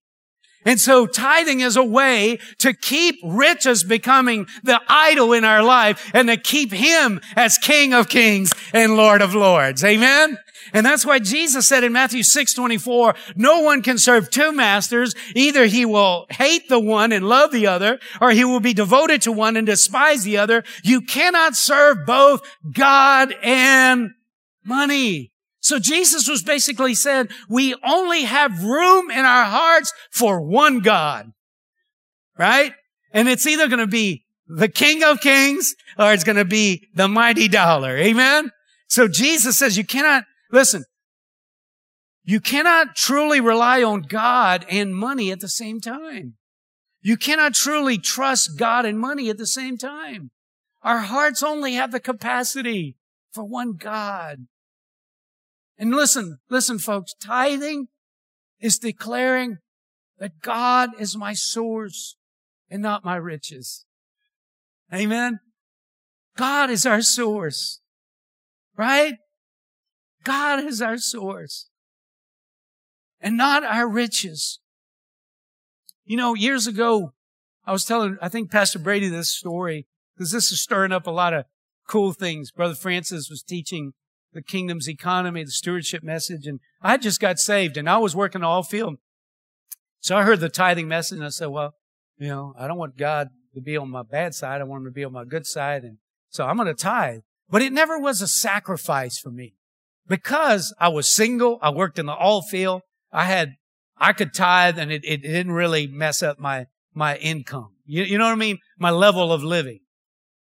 And 0.64 0.80
so 0.80 1.06
tithing 1.06 1.60
is 1.60 1.76
a 1.76 1.84
way 1.84 2.38
to 2.58 2.72
keep 2.72 3.16
riches 3.22 3.84
becoming 3.84 4.46
the 4.62 4.80
idol 4.88 5.32
in 5.32 5.44
our 5.44 5.62
life 5.62 6.10
and 6.14 6.28
to 6.28 6.36
keep 6.36 6.72
him 6.72 7.20
as 7.36 7.58
King 7.58 7.92
of 7.92 8.08
kings 8.08 8.52
and 8.72 8.96
Lord 8.96 9.22
of 9.22 9.34
lords. 9.34 9.84
Amen. 9.84 10.38
And 10.72 10.86
that's 10.86 11.04
why 11.04 11.18
Jesus 11.18 11.68
said 11.68 11.84
in 11.84 11.92
Matthew 11.92 12.22
6, 12.22 12.54
24, 12.54 13.14
no 13.36 13.60
one 13.60 13.82
can 13.82 13.98
serve 13.98 14.30
two 14.30 14.52
masters. 14.52 15.14
Either 15.34 15.66
he 15.66 15.84
will 15.84 16.26
hate 16.30 16.68
the 16.68 16.80
one 16.80 17.12
and 17.12 17.28
love 17.28 17.52
the 17.52 17.66
other, 17.66 17.98
or 18.20 18.30
he 18.30 18.44
will 18.44 18.60
be 18.60 18.72
devoted 18.72 19.22
to 19.22 19.32
one 19.32 19.56
and 19.56 19.66
despise 19.66 20.24
the 20.24 20.38
other. 20.38 20.64
You 20.82 21.02
cannot 21.02 21.54
serve 21.54 22.06
both 22.06 22.40
God 22.72 23.34
and 23.42 24.12
money. 24.64 25.33
So 25.64 25.78
Jesus 25.78 26.28
was 26.28 26.42
basically 26.42 26.94
said, 26.94 27.30
we 27.48 27.74
only 27.82 28.24
have 28.24 28.62
room 28.62 29.10
in 29.10 29.24
our 29.24 29.44
hearts 29.44 29.94
for 30.12 30.38
one 30.38 30.80
God. 30.80 31.32
Right? 32.38 32.74
And 33.14 33.30
it's 33.30 33.46
either 33.46 33.66
going 33.66 33.78
to 33.78 33.86
be 33.86 34.26
the 34.46 34.68
King 34.68 35.02
of 35.02 35.22
Kings 35.22 35.74
or 35.98 36.12
it's 36.12 36.22
going 36.22 36.36
to 36.36 36.44
be 36.44 36.88
the 36.94 37.08
mighty 37.08 37.48
dollar. 37.48 37.96
Amen? 37.96 38.50
So 38.88 39.08
Jesus 39.08 39.56
says 39.56 39.78
you 39.78 39.86
cannot, 39.86 40.24
listen, 40.52 40.84
you 42.24 42.40
cannot 42.40 42.94
truly 42.94 43.40
rely 43.40 43.82
on 43.82 44.02
God 44.02 44.66
and 44.68 44.94
money 44.94 45.32
at 45.32 45.40
the 45.40 45.48
same 45.48 45.80
time. 45.80 46.34
You 47.00 47.16
cannot 47.16 47.54
truly 47.54 47.96
trust 47.96 48.58
God 48.58 48.84
and 48.84 48.98
money 48.98 49.30
at 49.30 49.38
the 49.38 49.46
same 49.46 49.78
time. 49.78 50.30
Our 50.82 50.98
hearts 50.98 51.42
only 51.42 51.72
have 51.72 51.90
the 51.90 52.00
capacity 52.00 52.98
for 53.32 53.44
one 53.44 53.76
God. 53.78 54.46
And 55.78 55.90
listen, 55.90 56.38
listen, 56.48 56.78
folks, 56.78 57.14
tithing 57.22 57.88
is 58.60 58.78
declaring 58.78 59.58
that 60.18 60.40
God 60.40 60.90
is 60.98 61.16
my 61.16 61.32
source 61.32 62.16
and 62.70 62.82
not 62.82 63.04
my 63.04 63.16
riches. 63.16 63.84
Amen. 64.92 65.40
God 66.36 66.70
is 66.70 66.86
our 66.86 67.02
source, 67.02 67.80
right? 68.76 69.14
God 70.22 70.64
is 70.64 70.80
our 70.80 70.98
source 70.98 71.68
and 73.20 73.36
not 73.36 73.64
our 73.64 73.88
riches. 73.88 74.60
You 76.04 76.16
know, 76.16 76.34
years 76.34 76.66
ago, 76.66 77.12
I 77.66 77.72
was 77.72 77.84
telling, 77.84 78.18
I 78.20 78.28
think 78.28 78.50
Pastor 78.50 78.78
Brady 78.78 79.08
this 79.08 79.34
story 79.34 79.86
because 80.16 80.30
this 80.30 80.52
is 80.52 80.60
stirring 80.60 80.92
up 80.92 81.06
a 81.06 81.12
lot 81.12 81.32
of 81.32 81.46
cool 81.88 82.12
things. 82.12 82.50
Brother 82.50 82.74
Francis 82.74 83.30
was 83.30 83.42
teaching 83.42 83.92
the 84.34 84.42
kingdom's 84.42 84.88
economy, 84.88 85.44
the 85.44 85.50
stewardship 85.50 86.02
message. 86.02 86.46
And 86.46 86.60
I 86.82 86.96
just 86.96 87.20
got 87.20 87.38
saved 87.38 87.76
and 87.76 87.88
I 87.88 87.96
was 87.98 88.14
working 88.14 88.42
all 88.42 88.62
field. 88.62 88.96
So 90.00 90.16
I 90.16 90.24
heard 90.24 90.40
the 90.40 90.50
tithing 90.50 90.88
message 90.88 91.16
and 91.16 91.24
I 91.24 91.30
said, 91.30 91.46
well, 91.46 91.74
you 92.18 92.28
know, 92.28 92.54
I 92.58 92.66
don't 92.66 92.76
want 92.76 92.98
God 92.98 93.28
to 93.54 93.60
be 93.60 93.76
on 93.76 93.90
my 93.90 94.02
bad 94.02 94.34
side. 94.34 94.60
I 94.60 94.64
want 94.64 94.82
him 94.82 94.86
to 94.86 94.92
be 94.92 95.04
on 95.04 95.12
my 95.12 95.24
good 95.24 95.46
side. 95.46 95.82
And 95.84 95.98
so 96.28 96.44
I'm 96.44 96.56
going 96.56 96.66
to 96.66 96.74
tithe. 96.74 97.20
But 97.48 97.62
it 97.62 97.72
never 97.72 97.98
was 97.98 98.20
a 98.20 98.28
sacrifice 98.28 99.18
for 99.18 99.30
me 99.30 99.54
because 100.08 100.74
I 100.78 100.88
was 100.88 101.14
single. 101.14 101.58
I 101.62 101.70
worked 101.70 101.98
in 101.98 102.06
the 102.06 102.14
all 102.14 102.42
field. 102.42 102.82
I 103.12 103.24
had, 103.24 103.54
I 103.96 104.12
could 104.12 104.34
tithe 104.34 104.78
and 104.78 104.92
it, 104.92 105.04
it 105.04 105.22
didn't 105.22 105.52
really 105.52 105.86
mess 105.86 106.22
up 106.22 106.38
my, 106.38 106.66
my 106.92 107.16
income. 107.16 107.70
You, 107.86 108.02
you 108.02 108.18
know 108.18 108.24
what 108.24 108.32
I 108.32 108.36
mean? 108.36 108.58
My 108.78 108.90
level 108.90 109.32
of 109.32 109.44
living. 109.44 109.80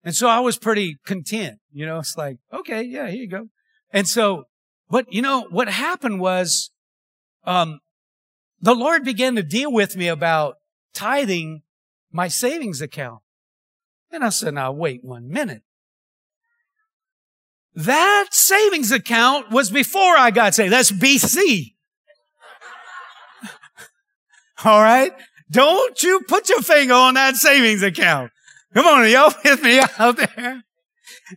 And 0.03 0.15
so 0.15 0.27
I 0.27 0.39
was 0.39 0.57
pretty 0.57 0.97
content. 1.05 1.59
You 1.71 1.85
know, 1.85 1.99
it's 1.99 2.17
like, 2.17 2.37
okay, 2.51 2.81
yeah, 2.83 3.07
here 3.07 3.21
you 3.21 3.29
go. 3.29 3.47
And 3.93 4.07
so, 4.07 4.47
but 4.89 5.13
you 5.13 5.21
know, 5.21 5.47
what 5.49 5.69
happened 5.69 6.19
was, 6.19 6.71
um, 7.45 7.79
the 8.59 8.73
Lord 8.73 9.03
began 9.03 9.35
to 9.35 9.43
deal 9.43 9.71
with 9.71 9.95
me 9.95 10.07
about 10.07 10.55
tithing 10.93 11.61
my 12.11 12.27
savings 12.27 12.81
account. 12.81 13.21
And 14.11 14.23
I 14.23 14.29
said, 14.29 14.55
now 14.55 14.71
wait 14.71 15.03
one 15.03 15.29
minute. 15.29 15.63
That 17.75 18.27
savings 18.31 18.91
account 18.91 19.51
was 19.51 19.69
before 19.69 20.17
I 20.17 20.31
got 20.31 20.53
saved. 20.53 20.71
That's 20.71 20.91
BC. 20.91 21.73
All 24.63 24.81
right. 24.81 25.11
Don't 25.49 26.01
you 26.01 26.21
put 26.27 26.49
your 26.49 26.61
finger 26.61 26.93
on 26.93 27.15
that 27.15 27.35
savings 27.35 27.83
account. 27.83 28.31
Come 28.73 28.85
on, 28.87 29.09
y'all 29.09 29.33
with 29.43 29.61
me 29.61 29.81
out 29.99 30.17
there? 30.17 30.63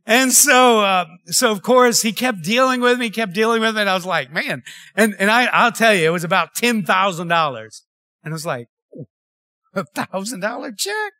And 0.04 0.32
so, 0.32 0.80
uh, 0.80 1.06
so 1.26 1.52
of 1.52 1.62
course 1.62 2.02
he 2.02 2.12
kept 2.12 2.42
dealing 2.42 2.80
with 2.80 2.98
me, 2.98 3.10
kept 3.10 3.32
dealing 3.32 3.60
with 3.60 3.74
me. 3.74 3.82
And 3.82 3.90
I 3.90 3.94
was 3.94 4.06
like, 4.06 4.32
man, 4.32 4.62
and, 4.94 5.14
and 5.18 5.30
I, 5.30 5.46
I'll 5.46 5.72
tell 5.72 5.94
you, 5.94 6.06
it 6.06 6.12
was 6.12 6.24
about 6.24 6.54
$10,000. 6.54 7.82
And 8.24 8.32
I 8.32 8.32
was 8.32 8.46
like, 8.46 8.68
a 9.74 9.84
thousand 9.84 10.40
dollar 10.40 10.72
check. 10.72 11.12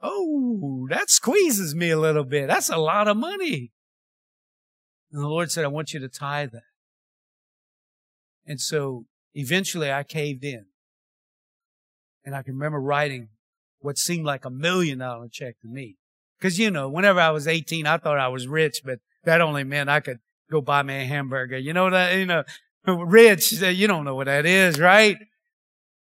Oh, 0.00 0.86
that 0.90 1.10
squeezes 1.10 1.74
me 1.74 1.90
a 1.90 1.98
little 1.98 2.24
bit. 2.24 2.46
That's 2.46 2.68
a 2.68 2.76
lot 2.76 3.08
of 3.08 3.16
money. 3.16 3.72
And 5.10 5.22
the 5.22 5.26
Lord 5.28 5.50
said, 5.50 5.64
I 5.64 5.68
want 5.68 5.92
you 5.92 6.00
to 6.00 6.08
tithe 6.08 6.52
that. 6.52 6.62
And 8.46 8.60
so 8.60 9.06
eventually 9.34 9.90
I 9.90 10.04
caved 10.04 10.44
in. 10.44 10.66
And 12.24 12.36
I 12.36 12.42
can 12.42 12.54
remember 12.54 12.80
writing 12.80 13.28
what 13.80 13.98
seemed 13.98 14.26
like 14.26 14.44
a 14.44 14.50
million 14.50 14.98
dollar 14.98 15.28
check 15.30 15.58
to 15.62 15.68
me. 15.68 15.96
Cause 16.40 16.58
you 16.58 16.70
know, 16.70 16.88
whenever 16.88 17.20
I 17.20 17.30
was 17.30 17.48
18, 17.48 17.86
I 17.86 17.98
thought 17.98 18.18
I 18.18 18.28
was 18.28 18.46
rich, 18.46 18.82
but 18.84 19.00
that 19.24 19.40
only 19.40 19.64
meant 19.64 19.90
I 19.90 20.00
could 20.00 20.18
go 20.50 20.60
buy 20.60 20.82
me 20.82 20.96
a 20.96 21.04
hamburger. 21.04 21.58
You 21.58 21.72
know 21.72 21.90
that, 21.90 22.16
you 22.16 22.26
know, 22.26 22.44
rich, 22.86 23.60
eh, 23.62 23.70
you 23.70 23.86
don't 23.86 24.04
know 24.04 24.14
what 24.14 24.26
that 24.26 24.46
is, 24.46 24.78
right? 24.78 25.16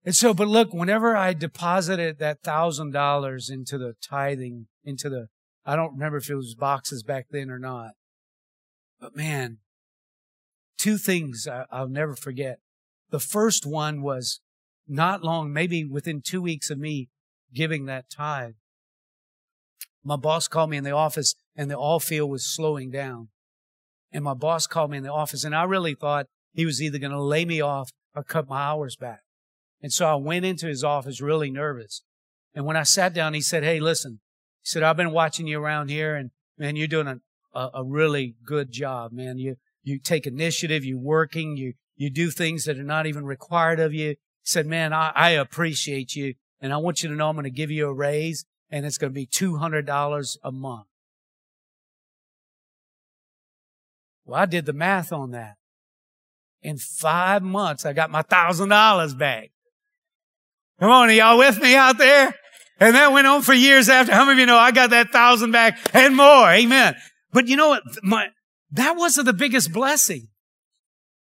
And 0.04 0.14
so, 0.14 0.32
but 0.32 0.48
look, 0.48 0.72
whenever 0.72 1.16
I 1.16 1.34
deposited 1.34 2.18
that 2.18 2.42
thousand 2.42 2.92
dollars 2.92 3.50
into 3.50 3.76
the 3.76 3.94
tithing, 4.02 4.66
into 4.84 5.10
the, 5.10 5.28
I 5.66 5.76
don't 5.76 5.92
remember 5.92 6.18
if 6.18 6.30
it 6.30 6.36
was 6.36 6.54
boxes 6.54 7.02
back 7.02 7.26
then 7.30 7.50
or 7.50 7.58
not, 7.58 7.92
but 8.98 9.14
man, 9.14 9.58
two 10.78 10.96
things 10.96 11.46
I, 11.46 11.66
will 11.80 11.88
never 11.88 12.16
forget. 12.16 12.60
The 13.10 13.20
first 13.20 13.66
one 13.66 14.02
was 14.02 14.40
not 14.88 15.22
long, 15.22 15.52
maybe 15.52 15.84
within 15.84 16.22
two 16.22 16.40
weeks 16.40 16.70
of 16.70 16.78
me 16.78 17.08
giving 17.52 17.84
that 17.86 18.08
tithe. 18.08 18.54
My 20.02 20.16
boss 20.16 20.48
called 20.48 20.70
me 20.70 20.76
in 20.76 20.84
the 20.84 20.90
office 20.92 21.34
and 21.56 21.70
the 21.70 21.76
all 21.76 22.00
field 22.00 22.30
was 22.30 22.44
slowing 22.44 22.90
down. 22.90 23.28
And 24.12 24.24
my 24.24 24.34
boss 24.34 24.66
called 24.66 24.90
me 24.90 24.98
in 24.98 25.04
the 25.04 25.12
office 25.12 25.44
and 25.44 25.54
I 25.54 25.64
really 25.64 25.94
thought 25.94 26.26
he 26.52 26.66
was 26.66 26.82
either 26.82 26.98
going 26.98 27.12
to 27.12 27.20
lay 27.20 27.44
me 27.44 27.60
off 27.60 27.90
or 28.14 28.24
cut 28.24 28.48
my 28.48 28.60
hours 28.60 28.96
back. 28.96 29.20
And 29.82 29.92
so 29.92 30.06
I 30.06 30.14
went 30.14 30.44
into 30.44 30.66
his 30.66 30.82
office 30.82 31.20
really 31.20 31.50
nervous. 31.50 32.02
And 32.54 32.66
when 32.66 32.76
I 32.76 32.82
sat 32.82 33.14
down, 33.14 33.34
he 33.34 33.40
said, 33.40 33.62
Hey, 33.62 33.78
listen, 33.78 34.20
he 34.62 34.66
said, 34.66 34.82
I've 34.82 34.96
been 34.96 35.12
watching 35.12 35.46
you 35.46 35.60
around 35.62 35.90
here 35.90 36.16
and 36.16 36.30
man, 36.58 36.76
you're 36.76 36.88
doing 36.88 37.06
a, 37.06 37.20
a, 37.54 37.70
a 37.74 37.84
really 37.84 38.34
good 38.44 38.72
job, 38.72 39.12
man. 39.12 39.38
You, 39.38 39.56
you 39.82 39.98
take 39.98 40.26
initiative, 40.26 40.84
you're 40.84 40.98
working, 40.98 41.56
you, 41.56 41.74
you 41.96 42.10
do 42.10 42.30
things 42.30 42.64
that 42.64 42.78
are 42.78 42.84
not 42.84 43.06
even 43.06 43.24
required 43.24 43.80
of 43.80 43.94
you. 43.94 44.10
He 44.10 44.16
said, 44.44 44.66
man, 44.66 44.92
I, 44.92 45.12
I 45.14 45.30
appreciate 45.30 46.14
you. 46.16 46.34
And 46.60 46.72
I 46.72 46.76
want 46.78 47.02
you 47.02 47.08
to 47.08 47.14
know 47.14 47.28
I'm 47.28 47.36
going 47.36 47.44
to 47.44 47.50
give 47.50 47.70
you 47.70 47.86
a 47.86 47.94
raise 47.94 48.44
and 48.70 48.86
it's 48.86 48.98
going 48.98 49.12
to 49.12 49.14
be 49.14 49.26
$200 49.26 50.36
a 50.42 50.52
month. 50.52 50.86
Well, 54.24 54.40
I 54.40 54.46
did 54.46 54.66
the 54.66 54.72
math 54.72 55.12
on 55.12 55.32
that. 55.32 55.56
In 56.62 56.76
five 56.78 57.42
months, 57.42 57.84
I 57.84 57.92
got 57.92 58.10
my 58.10 58.22
thousand 58.22 58.68
dollars 58.68 59.14
back. 59.14 59.50
Come 60.78 60.90
on, 60.90 61.08
are 61.08 61.12
y'all 61.12 61.38
with 61.38 61.60
me 61.60 61.74
out 61.74 61.98
there? 61.98 62.34
And 62.78 62.94
that 62.94 63.12
went 63.12 63.26
on 63.26 63.42
for 63.42 63.52
years 63.52 63.88
after. 63.88 64.12
How 64.12 64.24
many 64.24 64.32
of 64.34 64.38
you 64.40 64.46
know 64.46 64.56
I 64.56 64.70
got 64.70 64.90
that 64.90 65.10
thousand 65.10 65.52
back 65.52 65.78
and 65.94 66.16
more? 66.16 66.50
Amen. 66.50 66.96
But 67.32 67.48
you 67.48 67.56
know 67.56 67.70
what? 67.70 67.82
My, 68.02 68.28
that 68.72 68.96
wasn't 68.96 69.26
the 69.26 69.32
biggest 69.32 69.72
blessing. 69.72 70.28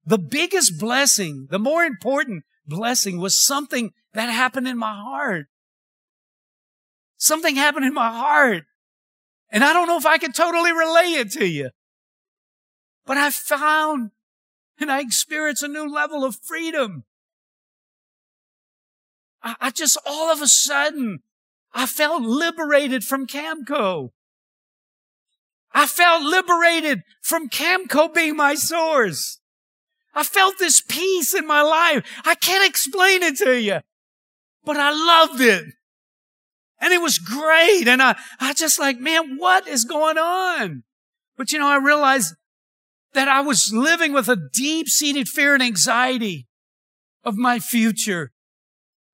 The 0.04 0.18
biggest 0.18 0.78
blessing, 0.78 1.46
the 1.50 1.58
more 1.58 1.84
important 1.84 2.44
blessing 2.66 3.20
was 3.20 3.38
something 3.38 3.92
that 4.14 4.26
happened 4.26 4.66
in 4.66 4.76
my 4.76 4.94
heart. 4.94 5.46
Something 7.20 7.54
happened 7.54 7.85
in 7.85 7.92
my 7.92 8.11
heart. 8.11 8.64
And 9.52 9.62
I 9.62 9.74
don't 9.74 9.87
know 9.87 9.98
if 9.98 10.06
I 10.06 10.16
can 10.16 10.33
totally 10.33 10.72
relay 10.72 11.18
it 11.20 11.30
to 11.33 11.46
you. 11.46 11.68
But 13.04 13.18
I 13.18 13.28
found 13.28 14.12
and 14.80 14.90
I 14.90 15.00
experienced 15.00 15.62
a 15.62 15.68
new 15.68 15.87
level 15.87 16.24
of 16.24 16.38
freedom. 16.42 17.04
I, 19.42 19.54
I 19.61 19.70
just 19.70 19.98
all 20.06 20.33
of 20.33 20.40
a 20.40 20.46
sudden, 20.46 21.18
I 21.74 21.85
felt 21.85 22.22
liberated 22.22 23.04
from 23.04 23.26
Camco. 23.26 24.11
I 25.72 25.87
felt 25.87 26.22
liberated 26.22 27.02
from 27.20 27.50
Camco 27.50 28.12
being 28.14 28.35
my 28.35 28.54
source. 28.54 29.40
I 30.14 30.24
felt 30.24 30.59
this 30.59 30.80
peace 30.80 31.35
in 31.35 31.46
my 31.46 31.61
life. 31.61 32.02
I 32.24 32.35
can't 32.35 32.68
explain 32.68 33.22
it 33.22 33.37
to 33.38 33.61
you, 33.61 33.80
but 34.64 34.78
I 34.78 34.90
loved 34.90 35.42
it. 35.42 35.74
And 36.80 36.92
it 36.92 37.02
was 37.02 37.18
great. 37.18 37.86
And 37.86 38.02
I, 38.02 38.16
I 38.38 38.54
just 38.54 38.78
like, 38.78 38.98
man, 38.98 39.36
what 39.36 39.68
is 39.68 39.84
going 39.84 40.16
on? 40.18 40.82
But 41.36 41.52
you 41.52 41.58
know, 41.58 41.68
I 41.68 41.76
realized 41.76 42.34
that 43.12 43.28
I 43.28 43.40
was 43.40 43.72
living 43.72 44.12
with 44.12 44.28
a 44.28 44.36
deep 44.36 44.88
seated 44.88 45.28
fear 45.28 45.54
and 45.54 45.62
anxiety 45.62 46.46
of 47.24 47.36
my 47.36 47.58
future 47.58 48.32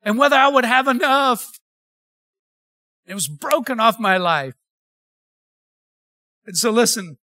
and 0.02 0.18
whether 0.18 0.36
I 0.36 0.48
would 0.48 0.64
have 0.64 0.86
enough. 0.86 1.58
It 3.06 3.14
was 3.14 3.28
broken 3.28 3.80
off 3.80 3.98
my 3.98 4.16
life. 4.16 4.54
And 6.46 6.56
so 6.56 6.70
listen, 6.70 7.18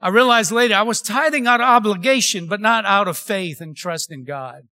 I 0.00 0.08
realized 0.08 0.50
later 0.50 0.74
I 0.74 0.82
was 0.82 1.02
tithing 1.02 1.46
out 1.46 1.60
of 1.60 1.66
obligation, 1.66 2.46
but 2.46 2.60
not 2.60 2.84
out 2.84 3.08
of 3.08 3.18
faith 3.18 3.60
and 3.60 3.76
trust 3.76 4.10
in 4.10 4.24
God. 4.24 4.68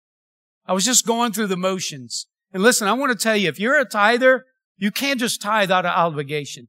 I 0.67 0.73
was 0.73 0.85
just 0.85 1.07
going 1.07 1.33
through 1.33 1.47
the 1.49 1.57
motions. 1.57 2.27
And 2.57 2.63
listen, 2.63 2.89
I 2.89 2.95
want 2.95 3.13
to 3.13 3.23
tell 3.23 3.37
you, 3.37 3.51
if 3.51 3.61
you're 3.61 3.79
a 3.79 3.85
tither, 3.85 4.47
you 4.79 4.91
can't 4.91 5.21
just 5.21 5.43
tithe 5.43 5.71
out 5.71 5.85
of 5.85 5.91
obligation. 5.91 6.69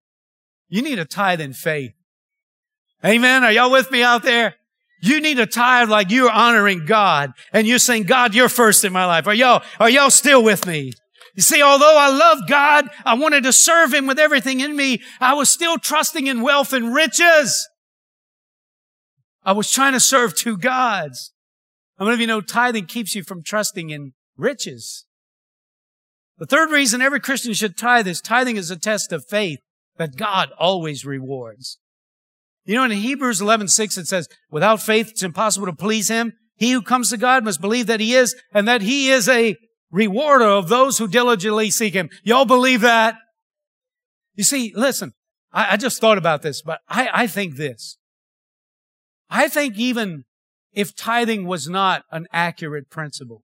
You 0.67 0.82
need 0.82 1.00
a 1.00 1.06
tithe 1.06 1.39
in 1.39 1.54
faith. 1.54 1.93
Amen. 3.06 3.45
Are 3.45 3.54
y'all 3.54 3.71
with 3.71 3.89
me 3.89 4.04
out 4.04 4.21
there? 4.21 4.56
You 5.02 5.21
need 5.21 5.39
a 5.39 5.45
tithe 5.45 5.88
like 5.88 6.12
you're 6.12 6.30
honoring 6.30 6.86
God 6.86 7.32
and 7.54 7.65
you're 7.65 7.80
saying, 7.80 8.04
God, 8.04 8.36
you're 8.36 8.50
first 8.50 8.84
in 8.84 8.91
my 8.91 9.06
life. 9.06 9.28
Are 9.28 9.34
y'all, 9.34 9.63
are 9.80 9.89
y'all 9.89 10.10
still 10.10 10.43
with 10.43 10.67
me? 10.67 10.91
You 11.36 11.41
see, 11.41 11.62
although 11.62 11.97
I 11.97 12.10
love 12.10 12.39
God, 12.50 12.89
I 13.06 13.13
wanted 13.13 13.43
to 13.43 13.54
serve 13.54 13.93
Him 13.93 14.08
with 14.08 14.19
everything 14.19 14.60
in 14.60 14.76
me. 14.76 15.02
I 15.21 15.36
was 15.36 15.50
still 15.50 15.78
trusting 15.78 16.28
in 16.28 16.41
wealth 16.41 16.73
and 16.73 16.93
riches. 16.93 17.65
I 19.41 19.54
was 19.54 19.71
trying 19.71 19.93
to 19.93 20.02
serve 20.02 20.36
two 20.36 20.58
gods. 20.58 21.32
How 21.97 22.04
many 22.04 22.15
of 22.15 22.19
you 22.19 22.28
know 22.28 22.41
tithing 22.41 22.88
keeps 22.88 23.15
you 23.15 23.23
from 23.23 23.41
trusting 23.41 23.89
in 23.89 24.12
riches? 24.36 25.06
The 26.38 26.45
third 26.45 26.71
reason 26.71 27.02
every 27.02 27.19
Christian 27.19 27.54
should 27.54 27.78
tithe 27.78 28.08
is 28.08 28.21
tithing 28.21 28.58
is 28.58 28.69
a 28.69 28.78
test 28.78 29.12
of 29.12 29.26
faith 29.26 29.60
that 29.97 30.17
God 30.17 30.52
always 30.60 31.06
rewards. 31.06 31.80
You 32.65 32.76
know, 32.76 32.84
in 32.84 32.91
Hebrews 32.91 33.41
11, 33.41 33.69
6, 33.69 33.97
it 33.97 34.08
says, 34.08 34.28
without 34.52 34.82
faith, 34.82 35.10
it's 35.10 35.23
impossible 35.23 35.67
to 35.67 35.73
please 35.73 36.10
him. 36.10 36.34
He 36.56 36.71
who 36.71 36.82
comes 36.82 37.10
to 37.10 37.17
God 37.17 37.43
must 37.43 37.62
believe 37.62 37.88
that 37.88 38.00
he 38.00 38.13
is 38.13 38.36
and 38.54 38.67
that 38.67 38.82
he 38.82 39.10
is 39.10 39.30
a 39.30 39.56
rewarder 39.91 40.45
of 40.45 40.69
those 40.69 40.97
who 40.97 41.08
diligently 41.08 41.71
seek 41.71 41.93
him. 41.93 42.10
Y'all 42.23 42.45
believe 42.45 42.82
that? 42.82 43.15
You 44.36 44.43
see, 44.43 44.73
listen, 44.76 45.13
I, 45.52 45.73
I 45.73 45.78
just 45.78 46.02
thought 46.02 46.17
about 46.17 46.41
this, 46.41 46.62
but 46.62 46.80
I, 46.89 47.10
I 47.13 47.28
think 47.28 47.56
this. 47.56 47.97
I 49.30 49.47
think 49.47 49.78
even 49.78 50.26
if 50.73 50.95
tithing 50.95 51.45
was 51.47 51.67
not 51.67 52.04
an 52.12 52.28
accurate 52.32 52.89
principle, 52.89 53.43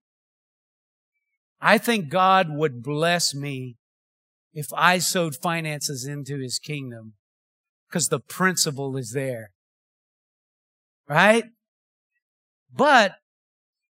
I 1.65 1.77
think 1.77 2.09
God 2.09 2.47
would 2.49 2.83
bless 2.83 3.33
me 3.33 3.77
if 4.53 4.67
I 4.75 4.99
sowed 4.99 5.33
finances 5.33 6.05
into 6.05 6.37
his 6.39 6.59
kingdom 6.59 7.13
because 7.87 8.09
the 8.09 8.19
principle 8.19 8.97
is 8.97 9.13
there. 9.13 9.51
Right? 11.07 11.45
But 12.69 13.15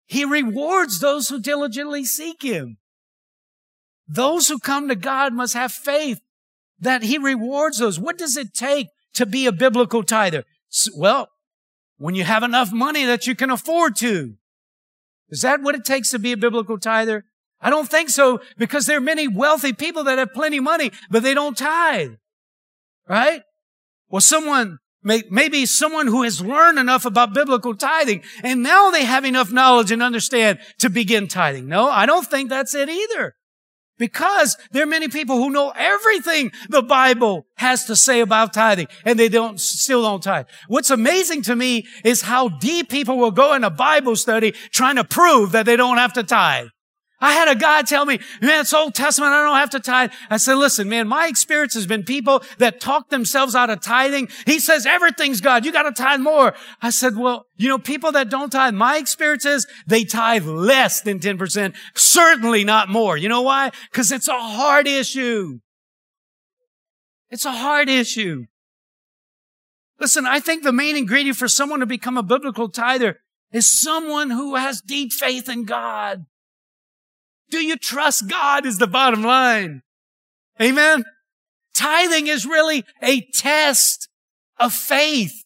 he 0.05 0.25
rewards 0.25 0.99
those 0.99 1.29
who 1.29 1.39
diligently 1.39 2.03
seek 2.03 2.41
him. 2.41 2.79
Those 4.09 4.49
who 4.49 4.59
come 4.59 4.89
to 4.89 4.95
God 4.95 5.31
must 5.31 5.53
have 5.53 5.71
faith 5.71 6.19
that 6.79 7.03
he 7.03 7.17
rewards 7.17 7.77
those. 7.77 7.97
What 7.97 8.17
does 8.17 8.35
it 8.35 8.53
take 8.53 8.87
to 9.13 9.25
be 9.25 9.45
a 9.45 9.53
biblical 9.53 10.03
tither? 10.03 10.43
Well, 10.97 11.29
when 11.95 12.13
you 12.13 12.25
have 12.25 12.43
enough 12.43 12.73
money 12.73 13.05
that 13.05 13.25
you 13.25 13.35
can 13.35 13.49
afford 13.49 13.95
to. 13.97 14.33
Is 15.29 15.43
that 15.43 15.61
what 15.61 15.75
it 15.75 15.85
takes 15.85 16.11
to 16.11 16.19
be 16.19 16.33
a 16.33 16.37
biblical 16.37 16.77
tither? 16.77 17.23
I 17.63 17.69
don't 17.69 17.89
think 17.89 18.09
so 18.09 18.41
because 18.57 18.85
there 18.85 18.97
are 18.97 19.01
many 19.01 19.27
wealthy 19.27 19.71
people 19.71 20.03
that 20.03 20.19
have 20.19 20.33
plenty 20.33 20.57
of 20.57 20.65
money, 20.65 20.91
but 21.09 21.23
they 21.23 21.33
don't 21.33 21.57
tithe. 21.57 22.11
Right? 23.07 23.41
Well, 24.09 24.21
someone, 24.21 24.79
may, 25.01 25.23
maybe 25.31 25.65
someone 25.65 26.07
who 26.07 26.23
has 26.23 26.41
learned 26.41 26.77
enough 26.77 27.05
about 27.05 27.33
biblical 27.33 27.73
tithing 27.73 28.21
and 28.43 28.61
now 28.61 28.91
they 28.91 29.05
have 29.05 29.23
enough 29.23 29.51
knowledge 29.51 29.91
and 29.91 30.03
understand 30.03 30.59
to 30.79 30.89
begin 30.89 31.27
tithing. 31.27 31.67
No, 31.67 31.89
I 31.89 32.05
don't 32.05 32.27
think 32.27 32.49
that's 32.49 32.75
it 32.75 32.89
either. 32.89 33.35
Because 33.97 34.57
there 34.71 34.83
are 34.83 34.87
many 34.87 35.07
people 35.07 35.37
who 35.37 35.49
know 35.49 35.71
everything 35.75 36.51
the 36.67 36.81
Bible 36.81 37.45
has 37.55 37.85
to 37.85 37.95
say 37.95 38.19
about 38.19 38.51
tithing 38.51 38.87
and 39.05 39.17
they 39.17 39.29
don't, 39.29 39.59
still 39.59 40.01
don't 40.01 40.21
tithe. 40.21 40.47
What's 40.67 40.89
amazing 40.89 41.43
to 41.43 41.55
me 41.55 41.85
is 42.03 42.23
how 42.23 42.49
deep 42.49 42.89
people 42.89 43.17
will 43.17 43.31
go 43.31 43.53
in 43.53 43.63
a 43.63 43.69
Bible 43.69 44.15
study 44.15 44.51
trying 44.71 44.97
to 44.97 45.03
prove 45.03 45.53
that 45.53 45.65
they 45.65 45.77
don't 45.77 45.97
have 45.97 46.11
to 46.13 46.23
tithe. 46.23 46.67
I 47.23 47.31
had 47.31 47.47
a 47.47 47.55
guy 47.55 47.83
tell 47.83 48.05
me, 48.05 48.19
man, 48.41 48.59
it's 48.59 48.73
Old 48.73 48.93
Testament. 48.93 49.31
I 49.31 49.41
don't 49.43 49.55
have 49.55 49.69
to 49.69 49.79
tithe. 49.79 50.11
I 50.29 50.35
said, 50.35 50.55
listen, 50.55 50.89
man, 50.89 51.07
my 51.07 51.27
experience 51.27 51.73
has 51.73 51.87
been 51.87 52.03
people 52.03 52.43
that 52.57 52.81
talk 52.81 53.09
themselves 53.09 53.55
out 53.55 53.69
of 53.69 53.79
tithing. 53.79 54.27
He 54.45 54.59
says 54.59 54.85
everything's 54.85 55.39
God. 55.39 55.63
You 55.63 55.71
got 55.71 55.83
to 55.83 55.93
tithe 55.93 56.19
more. 56.19 56.53
I 56.81 56.89
said, 56.89 57.15
well, 57.15 57.45
you 57.55 57.69
know, 57.69 57.77
people 57.77 58.11
that 58.11 58.29
don't 58.29 58.49
tithe, 58.49 58.73
my 58.73 58.97
experience 58.97 59.45
is 59.45 59.65
they 59.87 60.03
tithe 60.03 60.45
less 60.45 60.99
than 60.99 61.19
10%. 61.19 61.73
Certainly 61.95 62.65
not 62.65 62.89
more. 62.89 63.15
You 63.15 63.29
know 63.29 63.43
why? 63.43 63.71
Because 63.89 64.11
it's 64.11 64.27
a 64.27 64.37
hard 64.37 64.85
issue. 64.85 65.59
It's 67.29 67.45
a 67.45 67.53
hard 67.53 67.87
issue. 67.87 68.47
Listen, 69.97 70.25
I 70.25 70.41
think 70.41 70.63
the 70.63 70.73
main 70.73 70.97
ingredient 70.97 71.37
for 71.37 71.47
someone 71.47 71.79
to 71.79 71.85
become 71.85 72.17
a 72.17 72.23
biblical 72.23 72.67
tither 72.67 73.21
is 73.53 73.79
someone 73.79 74.29
who 74.29 74.55
has 74.55 74.81
deep 74.81 75.13
faith 75.13 75.47
in 75.47 75.63
God. 75.63 76.25
Do 77.49 77.59
you 77.59 77.75
trust 77.75 78.29
God 78.29 78.65
is 78.65 78.77
the 78.77 78.87
bottom 78.87 79.23
line. 79.23 79.83
Amen. 80.61 81.03
Tithing 81.73 82.27
is 82.27 82.45
really 82.45 82.83
a 83.01 83.21
test 83.21 84.09
of 84.59 84.73
faith. 84.73 85.43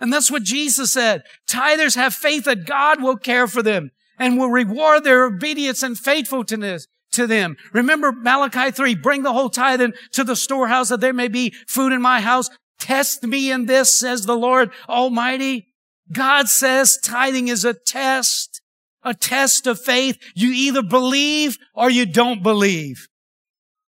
And 0.00 0.12
that's 0.12 0.30
what 0.30 0.42
Jesus 0.42 0.92
said. 0.92 1.22
Tithers 1.48 1.96
have 1.96 2.14
faith 2.14 2.44
that 2.44 2.66
God 2.66 3.02
will 3.02 3.16
care 3.16 3.46
for 3.46 3.62
them. 3.62 3.90
and 4.18 4.38
will 4.38 4.48
reward 4.50 5.04
their 5.04 5.24
obedience 5.24 5.82
and 5.82 5.98
faithfulness 5.98 6.86
to 7.12 7.26
them. 7.26 7.56
Remember 7.72 8.12
Malachi 8.12 8.70
3, 8.70 8.94
bring 8.96 9.22
the 9.22 9.32
whole 9.32 9.50
tithe 9.50 9.82
to 10.12 10.24
the 10.24 10.36
storehouse 10.36 10.88
that 10.88 11.00
there 11.00 11.12
may 11.12 11.28
be 11.28 11.54
food 11.66 11.92
in 11.92 12.02
my 12.02 12.20
house. 12.20 12.50
Test 12.78 13.22
me 13.22 13.50
in 13.50 13.66
this, 13.66 13.98
says 13.98 14.26
the 14.26 14.36
Lord 14.36 14.70
Almighty. 14.88 15.68
God 16.12 16.48
says 16.48 16.98
tithing 17.02 17.48
is 17.48 17.64
a 17.64 17.74
test, 17.74 18.60
a 19.04 19.14
test 19.14 19.66
of 19.66 19.80
faith. 19.80 20.18
You 20.34 20.50
either 20.50 20.82
believe 20.82 21.58
or 21.74 21.90
you 21.90 22.06
don't 22.06 22.42
believe. 22.42 23.08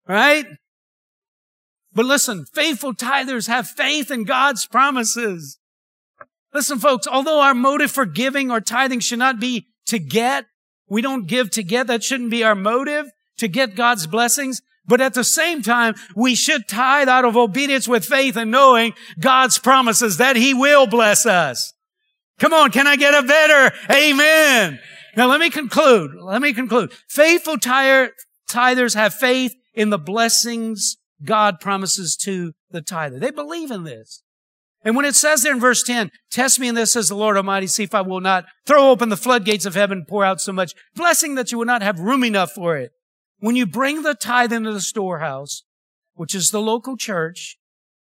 Right? 0.09 0.47
But 1.93 2.07
listen, 2.07 2.47
faithful 2.53 2.95
tithers 2.95 3.47
have 3.47 3.69
faith 3.69 4.11
in 4.11 4.25
God's 4.25 4.67
promises. 4.67 5.59
Listen, 6.53 6.79
folks, 6.79 7.07
although 7.07 7.41
our 7.41 7.55
motive 7.55 7.91
for 7.91 8.07
giving 8.07 8.51
or 8.51 8.61
tithing 8.61 9.01
should 9.01 9.19
not 9.19 9.41
be 9.41 9.69
to 9.87 9.99
get, 9.99 10.47
we 10.89 11.03
don't 11.03 11.27
give 11.27 11.51
to 11.51 11.63
get. 11.63 11.87
That 11.87 12.03
shouldn't 12.03 12.31
be 12.31 12.45
our 12.45 12.55
motive 12.55 13.11
to 13.39 13.49
get 13.49 13.75
God's 13.75 14.07
blessings. 14.07 14.63
But 14.87 15.01
at 15.01 15.15
the 15.15 15.25
same 15.25 15.63
time, 15.63 15.95
we 16.15 16.35
should 16.35 16.69
tithe 16.69 17.09
out 17.09 17.25
of 17.25 17.37
obedience 17.37 17.89
with 17.89 18.05
faith 18.05 18.37
and 18.37 18.51
knowing 18.51 18.93
God's 19.19 19.59
promises 19.59 20.19
that 20.19 20.37
He 20.37 20.53
will 20.53 20.87
bless 20.87 21.27
us. 21.27 21.73
Come 22.39 22.53
on, 22.53 22.71
can 22.71 22.87
I 22.87 22.97
get 22.97 23.15
a 23.15 23.27
better 23.27 23.75
amen? 23.91 24.81
Now 25.17 25.29
let 25.29 25.41
me 25.41 25.51
conclude. 25.51 26.13
Let 26.21 26.43
me 26.43 26.53
conclude. 26.53 26.93
Faithful 27.09 27.57
tithers 27.57 28.95
have 28.95 29.15
faith 29.15 29.55
in 29.73 29.91
the 29.91 29.99
blessings 29.99 30.97
God 31.25 31.61
promises 31.61 32.17
to 32.23 32.53
the 32.71 32.83
tither. 32.83 33.19
They 33.19 33.31
believe 33.31 33.71
in 33.71 33.85
this. 33.85 34.23
And 34.85 34.97
when 34.97 35.07
it 35.07 35.15
says 35.15 35.43
there 35.43 35.53
in 35.53 35.61
verse 35.61 35.83
10, 35.83 36.11
test 36.31 36.61
me 36.61 36.69
in 36.69 36.75
this, 36.75 36.93
says 36.93 37.09
the 37.09 37.15
Lord 37.15 37.39
Almighty, 37.39 37.67
see 37.69 37.85
if 37.85 37.95
I 37.95 38.03
will 38.03 38.21
not 38.21 38.45
throw 38.67 38.91
open 38.91 39.09
the 39.09 39.17
floodgates 39.17 39.65
of 39.65 39.75
heaven, 39.75 40.05
pour 40.07 40.25
out 40.25 40.43
so 40.43 40.53
much 40.53 40.75
blessing 40.95 41.37
that 41.37 41.51
you 41.51 41.59
will 41.59 41.65
not 41.65 41.83
have 41.83 42.01
room 42.01 42.23
enough 42.23 42.53
for 42.53 42.77
it. 42.77 42.91
When 43.39 43.57
you 43.57 43.65
bring 43.65 44.03
the 44.03 44.15
tithe 44.15 44.53
into 44.53 44.73
the 44.73 44.81
storehouse, 44.81 45.63
which 46.15 46.35
is 46.35 46.51
the 46.51 46.61
local 46.61 46.97
church, 46.97 47.57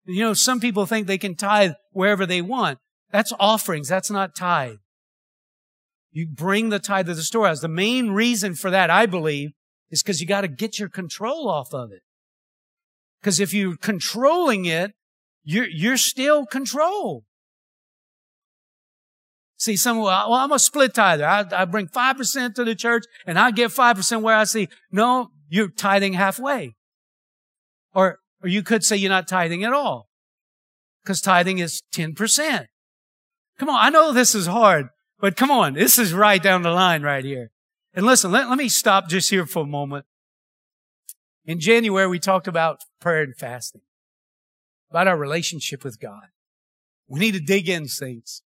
you 0.06 0.24
know, 0.24 0.34
some 0.34 0.58
people 0.58 0.86
think 0.86 1.06
they 1.06 1.18
can 1.18 1.36
tithe 1.36 1.72
wherever 1.92 2.26
they 2.26 2.42
want. 2.42 2.78
That's 3.10 3.32
offerings. 3.38 3.88
That's 3.88 4.10
not 4.10 4.34
tithe. 4.34 4.78
You 6.10 6.26
bring 6.26 6.70
the 6.70 6.78
tithe 6.78 7.06
to 7.06 7.14
the 7.14 7.22
storehouse. 7.22 7.60
The 7.60 7.68
main 7.68 8.10
reason 8.10 8.54
for 8.54 8.70
that, 8.70 8.90
I 8.90 9.06
believe, 9.06 9.50
is 9.90 10.02
because 10.02 10.20
you 10.20 10.26
got 10.26 10.40
to 10.40 10.48
get 10.48 10.78
your 10.78 10.88
control 10.88 11.48
off 11.48 11.74
of 11.74 11.92
it. 11.92 12.02
Because 13.20 13.40
if 13.40 13.52
you're 13.52 13.76
controlling 13.76 14.64
it, 14.64 14.92
you're, 15.44 15.68
you're 15.68 15.96
still 15.96 16.46
controlled. 16.46 17.24
See, 19.58 19.76
some, 19.76 19.98
well, 19.98 20.32
I'm 20.34 20.52
a 20.52 20.58
split 20.58 20.94
tither. 20.94 21.26
I, 21.26 21.44
I 21.50 21.64
bring 21.64 21.88
5% 21.88 22.54
to 22.54 22.64
the 22.64 22.74
church 22.74 23.04
and 23.26 23.38
I 23.38 23.50
get 23.50 23.70
5% 23.70 24.22
where 24.22 24.36
I 24.36 24.44
see, 24.44 24.68
no, 24.90 25.30
you're 25.48 25.68
tithing 25.68 26.12
halfway. 26.12 26.76
Or, 27.94 28.18
or 28.42 28.48
you 28.48 28.62
could 28.62 28.84
say 28.84 28.96
you're 28.96 29.08
not 29.08 29.28
tithing 29.28 29.64
at 29.64 29.72
all. 29.72 30.08
Because 31.02 31.20
tithing 31.20 31.58
is 31.58 31.82
10%. 31.94 32.66
Come 33.58 33.68
on, 33.68 33.78
I 33.78 33.90
know 33.90 34.12
this 34.12 34.34
is 34.34 34.46
hard, 34.46 34.88
but 35.18 35.36
come 35.36 35.50
on, 35.50 35.74
this 35.74 35.98
is 35.98 36.12
right 36.12 36.42
down 36.42 36.62
the 36.62 36.70
line 36.70 37.02
right 37.02 37.24
here. 37.24 37.50
And 37.94 38.04
listen, 38.04 38.30
let, 38.30 38.48
let 38.48 38.58
me 38.58 38.68
stop 38.68 39.08
just 39.08 39.30
here 39.30 39.46
for 39.46 39.62
a 39.62 39.66
moment. 39.66 40.04
In 41.46 41.60
January, 41.60 42.06
we 42.06 42.18
talked 42.18 42.46
about 42.46 42.80
prayer 43.00 43.22
and 43.22 43.34
fasting 43.34 43.82
about 44.90 45.08
our 45.08 45.16
relationship 45.16 45.84
with 45.84 46.00
God. 46.00 46.24
We 47.08 47.20
need 47.20 47.32
to 47.32 47.40
dig 47.40 47.68
in, 47.68 47.86
saints. 47.86 48.42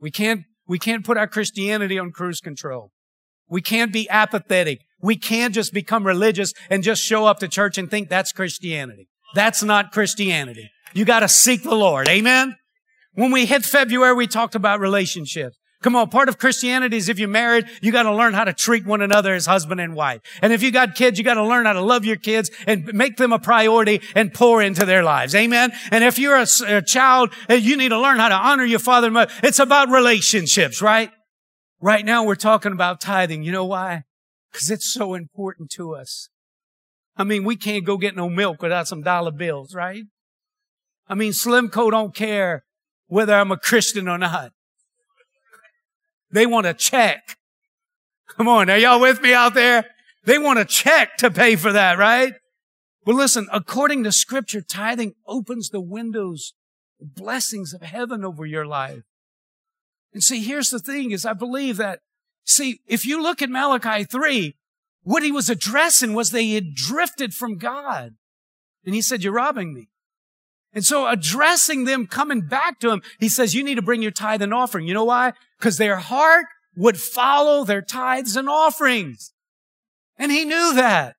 We 0.00 0.10
can't, 0.10 0.44
we 0.66 0.78
can't 0.78 1.04
put 1.04 1.16
our 1.16 1.26
Christianity 1.26 1.98
on 1.98 2.12
cruise 2.12 2.40
control. 2.40 2.92
We 3.48 3.60
can't 3.60 3.92
be 3.92 4.08
apathetic. 4.08 4.80
We 5.00 5.16
can't 5.16 5.54
just 5.54 5.74
become 5.74 6.06
religious 6.06 6.52
and 6.70 6.82
just 6.82 7.02
show 7.02 7.26
up 7.26 7.40
to 7.40 7.48
church 7.48 7.78
and 7.78 7.90
think 7.90 8.08
that's 8.08 8.32
Christianity. 8.32 9.08
That's 9.34 9.62
not 9.62 9.92
Christianity. 9.92 10.70
You 10.94 11.04
gotta 11.04 11.28
seek 11.28 11.62
the 11.62 11.74
Lord. 11.74 12.08
Amen? 12.08 12.56
When 13.14 13.32
we 13.32 13.46
hit 13.46 13.64
February, 13.64 14.14
we 14.14 14.26
talked 14.26 14.54
about 14.54 14.80
relationships. 14.80 15.56
Come 15.82 15.96
on, 15.96 16.10
part 16.10 16.28
of 16.28 16.36
Christianity 16.38 16.98
is 16.98 17.08
if 17.08 17.18
you're 17.18 17.26
married, 17.26 17.64
you 17.80 17.90
got 17.90 18.02
to 18.02 18.14
learn 18.14 18.34
how 18.34 18.44
to 18.44 18.52
treat 18.52 18.84
one 18.84 19.00
another 19.00 19.32
as 19.32 19.46
husband 19.46 19.80
and 19.80 19.94
wife. 19.94 20.20
And 20.42 20.52
if 20.52 20.62
you 20.62 20.70
got 20.70 20.94
kids, 20.94 21.16
you 21.16 21.24
got 21.24 21.34
to 21.34 21.44
learn 21.44 21.64
how 21.64 21.72
to 21.72 21.80
love 21.80 22.04
your 22.04 22.16
kids 22.16 22.50
and 22.66 22.92
make 22.92 23.16
them 23.16 23.32
a 23.32 23.38
priority 23.38 24.02
and 24.14 24.32
pour 24.34 24.60
into 24.60 24.84
their 24.84 25.02
lives. 25.02 25.34
Amen. 25.34 25.72
And 25.90 26.04
if 26.04 26.18
you're 26.18 26.36
a, 26.36 26.46
a 26.66 26.82
child, 26.82 27.32
eh, 27.48 27.54
you 27.54 27.78
need 27.78 27.88
to 27.88 27.98
learn 27.98 28.18
how 28.18 28.28
to 28.28 28.34
honor 28.34 28.64
your 28.64 28.78
father 28.78 29.06
and 29.06 29.14
mother. 29.14 29.32
It's 29.42 29.58
about 29.58 29.88
relationships, 29.88 30.82
right? 30.82 31.10
Right 31.80 32.04
now 32.04 32.24
we're 32.24 32.34
talking 32.34 32.72
about 32.72 33.00
tithing. 33.00 33.42
You 33.42 33.52
know 33.52 33.64
why? 33.64 34.02
Because 34.52 34.70
it's 34.70 34.92
so 34.92 35.14
important 35.14 35.70
to 35.76 35.94
us. 35.94 36.28
I 37.16 37.24
mean, 37.24 37.42
we 37.42 37.56
can't 37.56 37.86
go 37.86 37.96
get 37.96 38.14
no 38.14 38.28
milk 38.28 38.60
without 38.60 38.86
some 38.86 39.00
dollar 39.00 39.30
bills, 39.30 39.74
right? 39.74 40.04
I 41.08 41.14
mean, 41.14 41.32
Slimco 41.32 41.90
don't 41.90 42.14
care 42.14 42.64
whether 43.10 43.34
I'm 43.34 43.50
a 43.50 43.58
Christian 43.58 44.08
or 44.08 44.16
not. 44.16 44.52
They 46.30 46.46
want 46.46 46.66
a 46.66 46.74
check. 46.74 47.36
Come 48.36 48.46
on. 48.46 48.70
Are 48.70 48.78
y'all 48.78 49.00
with 49.00 49.20
me 49.20 49.34
out 49.34 49.54
there? 49.54 49.84
They 50.24 50.38
want 50.38 50.60
a 50.60 50.64
check 50.64 51.16
to 51.18 51.30
pay 51.30 51.56
for 51.56 51.72
that, 51.72 51.98
right? 51.98 52.34
Well, 53.04 53.16
listen, 53.16 53.48
according 53.52 54.04
to 54.04 54.12
scripture, 54.12 54.60
tithing 54.60 55.14
opens 55.26 55.70
the 55.70 55.80
windows, 55.80 56.54
the 57.00 57.06
blessings 57.06 57.74
of 57.74 57.82
heaven 57.82 58.24
over 58.24 58.46
your 58.46 58.64
life. 58.64 59.02
And 60.12 60.22
see, 60.22 60.42
here's 60.42 60.70
the 60.70 60.78
thing 60.78 61.10
is 61.10 61.26
I 61.26 61.32
believe 61.32 61.78
that, 61.78 62.00
see, 62.44 62.80
if 62.86 63.04
you 63.04 63.20
look 63.20 63.42
at 63.42 63.50
Malachi 63.50 64.04
3, 64.04 64.54
what 65.02 65.24
he 65.24 65.32
was 65.32 65.50
addressing 65.50 66.14
was 66.14 66.30
they 66.30 66.50
had 66.50 66.74
drifted 66.74 67.34
from 67.34 67.58
God. 67.58 68.14
And 68.84 68.94
he 68.94 69.02
said, 69.02 69.24
you're 69.24 69.32
robbing 69.32 69.74
me. 69.74 69.88
And 70.72 70.84
so 70.84 71.08
addressing 71.08 71.84
them 71.84 72.06
coming 72.06 72.42
back 72.42 72.78
to 72.80 72.90
him, 72.90 73.02
he 73.18 73.28
says, 73.28 73.54
you 73.54 73.64
need 73.64 73.74
to 73.74 73.82
bring 73.82 74.02
your 74.02 74.12
tithe 74.12 74.42
and 74.42 74.54
offering. 74.54 74.86
You 74.86 74.94
know 74.94 75.04
why? 75.04 75.32
Because 75.58 75.78
their 75.78 75.96
heart 75.96 76.46
would 76.76 76.98
follow 76.98 77.64
their 77.64 77.82
tithes 77.82 78.36
and 78.36 78.48
offerings. 78.48 79.32
And 80.16 80.30
he 80.30 80.44
knew 80.44 80.74
that. 80.74 81.16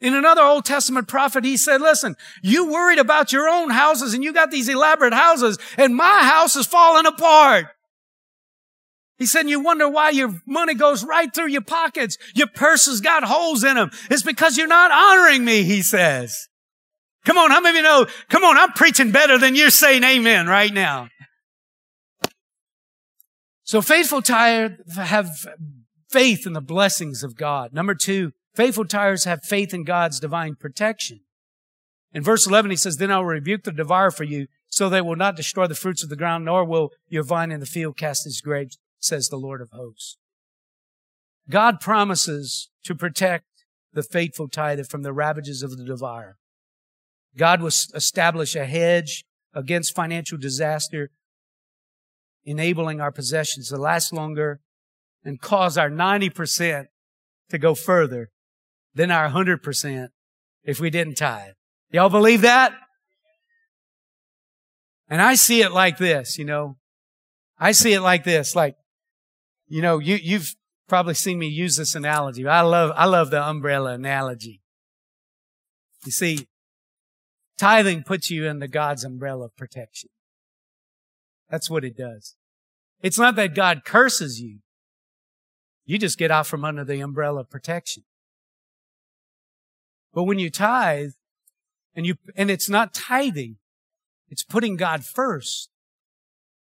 In 0.00 0.14
another 0.14 0.42
Old 0.42 0.64
Testament 0.64 1.08
prophet, 1.08 1.44
he 1.44 1.56
said, 1.56 1.80
listen, 1.80 2.16
you 2.42 2.70
worried 2.70 2.98
about 2.98 3.32
your 3.32 3.48
own 3.48 3.70
houses 3.70 4.12
and 4.12 4.24
you 4.24 4.32
got 4.32 4.50
these 4.50 4.68
elaborate 4.68 5.14
houses 5.14 5.56
and 5.78 5.94
my 5.94 6.20
house 6.24 6.56
is 6.56 6.66
falling 6.66 7.06
apart. 7.06 7.66
He 9.16 9.26
said, 9.26 9.48
you 9.48 9.60
wonder 9.60 9.88
why 9.88 10.10
your 10.10 10.42
money 10.46 10.74
goes 10.74 11.04
right 11.04 11.32
through 11.32 11.48
your 11.48 11.62
pockets. 11.62 12.18
Your 12.34 12.48
purse 12.48 12.86
has 12.86 13.00
got 13.00 13.22
holes 13.22 13.62
in 13.62 13.76
them. 13.76 13.92
It's 14.10 14.24
because 14.24 14.58
you're 14.58 14.66
not 14.66 14.90
honoring 14.90 15.44
me, 15.44 15.62
he 15.62 15.82
says. 15.82 16.48
Come 17.24 17.38
on, 17.38 17.50
how 17.50 17.60
many 17.60 17.78
of 17.78 17.82
you 17.84 17.88
know? 17.88 18.06
Come 18.28 18.44
on, 18.44 18.58
I'm 18.58 18.72
preaching 18.72 19.10
better 19.10 19.38
than 19.38 19.54
you're 19.54 19.70
saying 19.70 20.04
amen 20.04 20.46
right 20.46 20.72
now. 20.72 21.08
So 23.62 23.80
faithful 23.80 24.20
tithe 24.20 24.72
have 24.94 25.30
faith 26.10 26.46
in 26.46 26.52
the 26.52 26.60
blessings 26.60 27.22
of 27.22 27.34
God. 27.34 27.72
Number 27.72 27.94
two, 27.94 28.32
faithful 28.54 28.84
tithers 28.84 29.24
have 29.24 29.42
faith 29.42 29.72
in 29.72 29.84
God's 29.84 30.20
divine 30.20 30.54
protection. 30.54 31.20
In 32.12 32.22
verse 32.22 32.46
11, 32.46 32.70
he 32.70 32.76
says, 32.76 32.98
Then 32.98 33.10
I 33.10 33.18
will 33.18 33.24
rebuke 33.24 33.64
the 33.64 33.72
devourer 33.72 34.10
for 34.10 34.24
you, 34.24 34.46
so 34.68 34.88
they 34.88 35.00
will 35.00 35.16
not 35.16 35.34
destroy 35.34 35.66
the 35.66 35.74
fruits 35.74 36.02
of 36.02 36.10
the 36.10 36.16
ground, 36.16 36.44
nor 36.44 36.64
will 36.64 36.90
your 37.08 37.24
vine 37.24 37.50
in 37.50 37.60
the 37.60 37.66
field 37.66 37.96
cast 37.96 38.26
its 38.26 38.40
grapes, 38.40 38.78
says 39.00 39.28
the 39.28 39.36
Lord 39.36 39.60
of 39.60 39.70
hosts. 39.70 40.18
God 41.48 41.80
promises 41.80 42.70
to 42.84 42.94
protect 42.94 43.46
the 43.92 44.02
faithful 44.02 44.48
tither 44.48 44.84
from 44.84 45.02
the 45.02 45.12
ravages 45.12 45.62
of 45.62 45.76
the 45.76 45.84
devourer. 45.84 46.36
God 47.36 47.60
will 47.60 47.68
establish 47.68 48.54
a 48.54 48.64
hedge 48.64 49.24
against 49.54 49.94
financial 49.94 50.38
disaster, 50.38 51.10
enabling 52.44 53.00
our 53.00 53.12
possessions 53.12 53.68
to 53.68 53.76
last 53.76 54.12
longer 54.12 54.60
and 55.24 55.40
cause 55.40 55.78
our 55.78 55.90
90% 55.90 56.86
to 57.50 57.58
go 57.58 57.74
further 57.74 58.30
than 58.94 59.10
our 59.10 59.30
100% 59.30 60.08
if 60.62 60.80
we 60.80 60.90
didn't 60.90 61.14
tithe. 61.14 61.54
Y'all 61.90 62.10
believe 62.10 62.42
that? 62.42 62.74
And 65.08 65.20
I 65.20 65.34
see 65.34 65.62
it 65.62 65.72
like 65.72 65.98
this, 65.98 66.38
you 66.38 66.44
know. 66.44 66.76
I 67.58 67.72
see 67.72 67.92
it 67.92 68.00
like 68.00 68.24
this, 68.24 68.56
like, 68.56 68.76
you 69.68 69.80
know, 69.80 69.98
you, 69.98 70.16
you've 70.16 70.54
probably 70.88 71.14
seen 71.14 71.38
me 71.38 71.46
use 71.46 71.76
this 71.76 71.94
analogy. 71.94 72.46
I 72.46 72.62
love, 72.62 72.92
I 72.96 73.06
love 73.06 73.30
the 73.30 73.42
umbrella 73.42 73.92
analogy. 73.92 74.60
You 76.04 76.12
see, 76.12 76.48
Tithing 77.58 78.02
puts 78.02 78.30
you 78.30 78.48
under 78.48 78.66
God's 78.66 79.04
umbrella 79.04 79.46
of 79.46 79.56
protection. 79.56 80.10
That's 81.50 81.70
what 81.70 81.84
it 81.84 81.96
does. 81.96 82.34
It's 83.00 83.18
not 83.18 83.36
that 83.36 83.54
God 83.54 83.84
curses 83.84 84.40
you. 84.40 84.58
You 85.84 85.98
just 85.98 86.18
get 86.18 86.30
out 86.30 86.46
from 86.46 86.64
under 86.64 86.84
the 86.84 87.00
umbrella 87.00 87.40
of 87.40 87.50
protection. 87.50 88.04
But 90.12 90.24
when 90.24 90.38
you 90.38 90.50
tithe, 90.50 91.10
and 91.94 92.06
you, 92.06 92.16
and 92.36 92.50
it's 92.50 92.68
not 92.68 92.94
tithing, 92.94 93.56
it's 94.28 94.42
putting 94.42 94.76
God 94.76 95.04
first. 95.04 95.68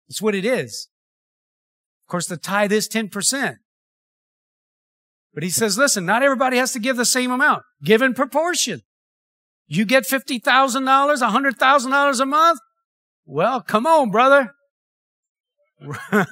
It's 0.08 0.20
what 0.20 0.34
it 0.34 0.44
is. 0.44 0.88
Of 2.04 2.10
course, 2.10 2.26
the 2.26 2.36
tithe 2.36 2.72
is 2.72 2.88
10%. 2.88 3.56
But 5.32 5.42
he 5.42 5.48
says, 5.48 5.78
listen, 5.78 6.04
not 6.04 6.22
everybody 6.22 6.58
has 6.58 6.72
to 6.72 6.78
give 6.78 6.96
the 6.96 7.06
same 7.06 7.30
amount. 7.30 7.62
Give 7.82 8.02
in 8.02 8.12
proportion. 8.12 8.82
You 9.74 9.86
get 9.86 10.04
$50,000, 10.04 10.42
$100,000 10.42 12.20
a 12.20 12.26
month? 12.26 12.60
Well, 13.24 13.62
come 13.62 13.86
on, 13.86 14.10
brother. 14.10 14.52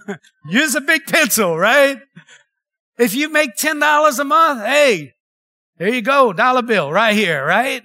Use 0.50 0.74
a 0.74 0.82
big 0.82 1.06
pencil, 1.06 1.56
right? 1.56 2.00
If 2.98 3.14
you 3.14 3.30
make 3.30 3.56
$10 3.56 4.18
a 4.18 4.24
month, 4.24 4.62
hey, 4.62 5.14
there 5.78 5.88
you 5.88 6.02
go, 6.02 6.34
dollar 6.34 6.60
bill 6.60 6.92
right 6.92 7.14
here, 7.14 7.42
right? 7.42 7.82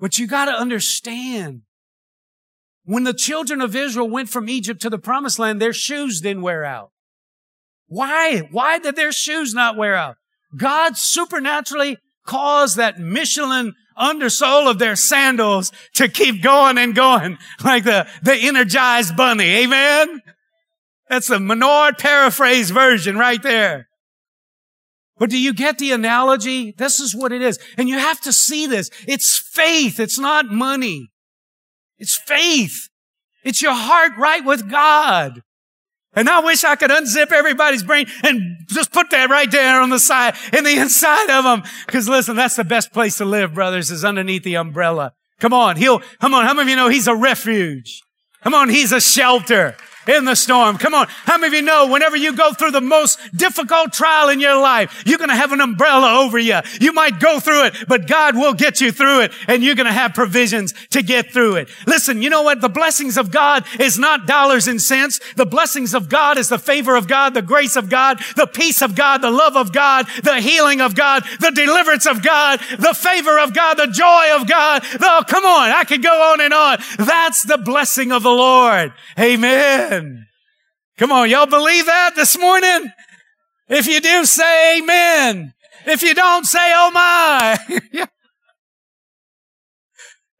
But 0.00 0.18
you 0.18 0.26
got 0.26 0.46
to 0.46 0.52
understand 0.52 1.62
when 2.84 3.04
the 3.04 3.14
children 3.14 3.60
of 3.60 3.76
Israel 3.76 4.10
went 4.10 4.28
from 4.28 4.48
Egypt 4.48 4.82
to 4.82 4.90
the 4.90 4.98
promised 4.98 5.38
land, 5.38 5.62
their 5.62 5.72
shoes 5.72 6.20
didn't 6.20 6.42
wear 6.42 6.64
out. 6.64 6.90
Why? 7.86 8.48
Why 8.50 8.80
did 8.80 8.96
their 8.96 9.12
shoes 9.12 9.54
not 9.54 9.76
wear 9.76 9.94
out? 9.94 10.16
God 10.56 10.96
supernaturally 10.96 11.98
caused 12.26 12.76
that 12.76 12.98
Michelin 12.98 13.74
undersole 13.98 14.70
of 14.70 14.78
their 14.78 14.96
sandals 14.96 15.72
to 15.94 16.08
keep 16.08 16.42
going 16.42 16.78
and 16.78 16.94
going 16.94 17.38
like 17.64 17.84
the, 17.84 18.06
the 18.22 18.34
energized 18.34 19.16
bunny. 19.16 19.64
Amen. 19.64 20.22
That's 21.08 21.28
the 21.28 21.40
Menard 21.40 21.98
paraphrase 21.98 22.70
version 22.70 23.18
right 23.18 23.42
there. 23.42 23.88
But 25.18 25.30
do 25.30 25.38
you 25.38 25.52
get 25.52 25.78
the 25.78 25.92
analogy? 25.92 26.74
This 26.76 26.98
is 26.98 27.14
what 27.14 27.32
it 27.32 27.42
is. 27.42 27.58
And 27.76 27.88
you 27.88 27.98
have 27.98 28.20
to 28.22 28.32
see 28.32 28.66
this. 28.66 28.90
It's 29.06 29.38
faith. 29.38 30.00
It's 30.00 30.18
not 30.18 30.46
money. 30.46 31.10
It's 31.98 32.16
faith. 32.16 32.88
It's 33.44 33.62
your 33.62 33.74
heart 33.74 34.12
right 34.18 34.44
with 34.44 34.70
God. 34.70 35.42
And 36.14 36.28
I 36.28 36.40
wish 36.40 36.62
I 36.62 36.76
could 36.76 36.90
unzip 36.90 37.32
everybody's 37.32 37.82
brain 37.82 38.06
and 38.22 38.58
just 38.66 38.92
put 38.92 39.10
that 39.10 39.30
right 39.30 39.50
there 39.50 39.80
on 39.80 39.90
the 39.90 39.98
side, 39.98 40.34
in 40.52 40.64
the 40.64 40.76
inside 40.78 41.30
of 41.30 41.44
them. 41.44 41.62
Cause 41.86 42.08
listen, 42.08 42.36
that's 42.36 42.56
the 42.56 42.64
best 42.64 42.92
place 42.92 43.18
to 43.18 43.24
live, 43.24 43.54
brothers, 43.54 43.90
is 43.90 44.04
underneath 44.04 44.42
the 44.42 44.56
umbrella. 44.56 45.14
Come 45.40 45.52
on, 45.52 45.76
he'll, 45.76 46.00
come 46.20 46.34
on, 46.34 46.44
how 46.44 46.54
many 46.54 46.62
of 46.62 46.68
you 46.70 46.76
know 46.76 46.88
he's 46.88 47.08
a 47.08 47.16
refuge? 47.16 48.02
Come 48.42 48.54
on, 48.54 48.68
he's 48.68 48.92
a 48.92 49.00
shelter 49.00 49.76
in 50.06 50.24
the 50.24 50.34
storm. 50.34 50.78
Come 50.78 50.94
on. 50.94 51.06
How 51.24 51.38
many 51.38 51.48
of 51.48 51.54
you 51.54 51.62
know 51.62 51.88
whenever 51.88 52.16
you 52.16 52.34
go 52.34 52.52
through 52.52 52.72
the 52.72 52.80
most 52.80 53.18
difficult 53.36 53.92
trial 53.92 54.28
in 54.28 54.40
your 54.40 54.60
life, 54.60 55.02
you're 55.06 55.18
going 55.18 55.30
to 55.30 55.36
have 55.36 55.52
an 55.52 55.60
umbrella 55.60 56.24
over 56.24 56.38
you. 56.38 56.58
You 56.80 56.92
might 56.92 57.20
go 57.20 57.40
through 57.40 57.66
it, 57.66 57.76
but 57.88 58.06
God 58.08 58.36
will 58.36 58.54
get 58.54 58.80
you 58.80 58.92
through 58.92 59.22
it 59.22 59.32
and 59.48 59.62
you're 59.62 59.74
going 59.74 59.86
to 59.86 59.92
have 59.92 60.14
provisions 60.14 60.74
to 60.90 61.02
get 61.02 61.32
through 61.32 61.56
it. 61.56 61.68
Listen, 61.86 62.22
you 62.22 62.30
know 62.30 62.42
what? 62.42 62.60
The 62.60 62.68
blessings 62.68 63.16
of 63.16 63.30
God 63.30 63.64
is 63.78 63.98
not 63.98 64.26
dollars 64.26 64.68
and 64.68 64.80
cents. 64.80 65.20
The 65.34 65.46
blessings 65.46 65.94
of 65.94 66.08
God 66.08 66.38
is 66.38 66.48
the 66.48 66.58
favor 66.58 66.96
of 66.96 67.06
God, 67.06 67.34
the 67.34 67.42
grace 67.42 67.76
of 67.76 67.88
God, 67.88 68.18
the 68.36 68.46
peace 68.46 68.82
of 68.82 68.94
God, 68.94 69.22
the 69.22 69.30
love 69.30 69.56
of 69.56 69.72
God, 69.72 70.06
the 70.22 70.40
healing 70.40 70.80
of 70.80 70.94
God, 70.94 71.24
the 71.40 71.50
deliverance 71.50 72.06
of 72.06 72.22
God, 72.22 72.60
the 72.78 72.94
favor 72.94 73.38
of 73.38 73.54
God, 73.54 73.74
the 73.74 73.86
joy 73.86 74.36
of 74.36 74.48
God. 74.48 74.82
Oh, 75.00 75.22
come 75.26 75.44
on. 75.44 75.70
I 75.70 75.84
could 75.84 76.02
go 76.02 76.32
on 76.32 76.40
and 76.40 76.52
on. 76.52 76.78
That's 76.98 77.44
the 77.44 77.58
blessing 77.58 78.12
of 78.12 78.22
the 78.22 78.30
Lord. 78.30 78.92
Amen. 79.18 79.91
Come 80.98 81.12
on, 81.12 81.28
y'all 81.28 81.46
believe 81.46 81.86
that 81.86 82.14
this 82.14 82.38
morning? 82.38 82.92
If 83.68 83.86
you 83.86 84.00
do, 84.00 84.24
say 84.24 84.78
amen. 84.78 85.54
If 85.86 86.02
you 86.02 86.14
don't, 86.14 86.44
say 86.44 86.72
oh 86.74 86.90
my. 86.92 88.06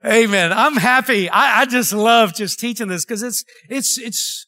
amen. 0.06 0.52
I'm 0.52 0.76
happy. 0.76 1.28
I, 1.28 1.62
I 1.62 1.64
just 1.66 1.92
love 1.92 2.34
just 2.34 2.60
teaching 2.60 2.88
this 2.88 3.04
because 3.04 3.22
it's, 3.22 3.44
it's, 3.68 3.98
it's, 3.98 4.46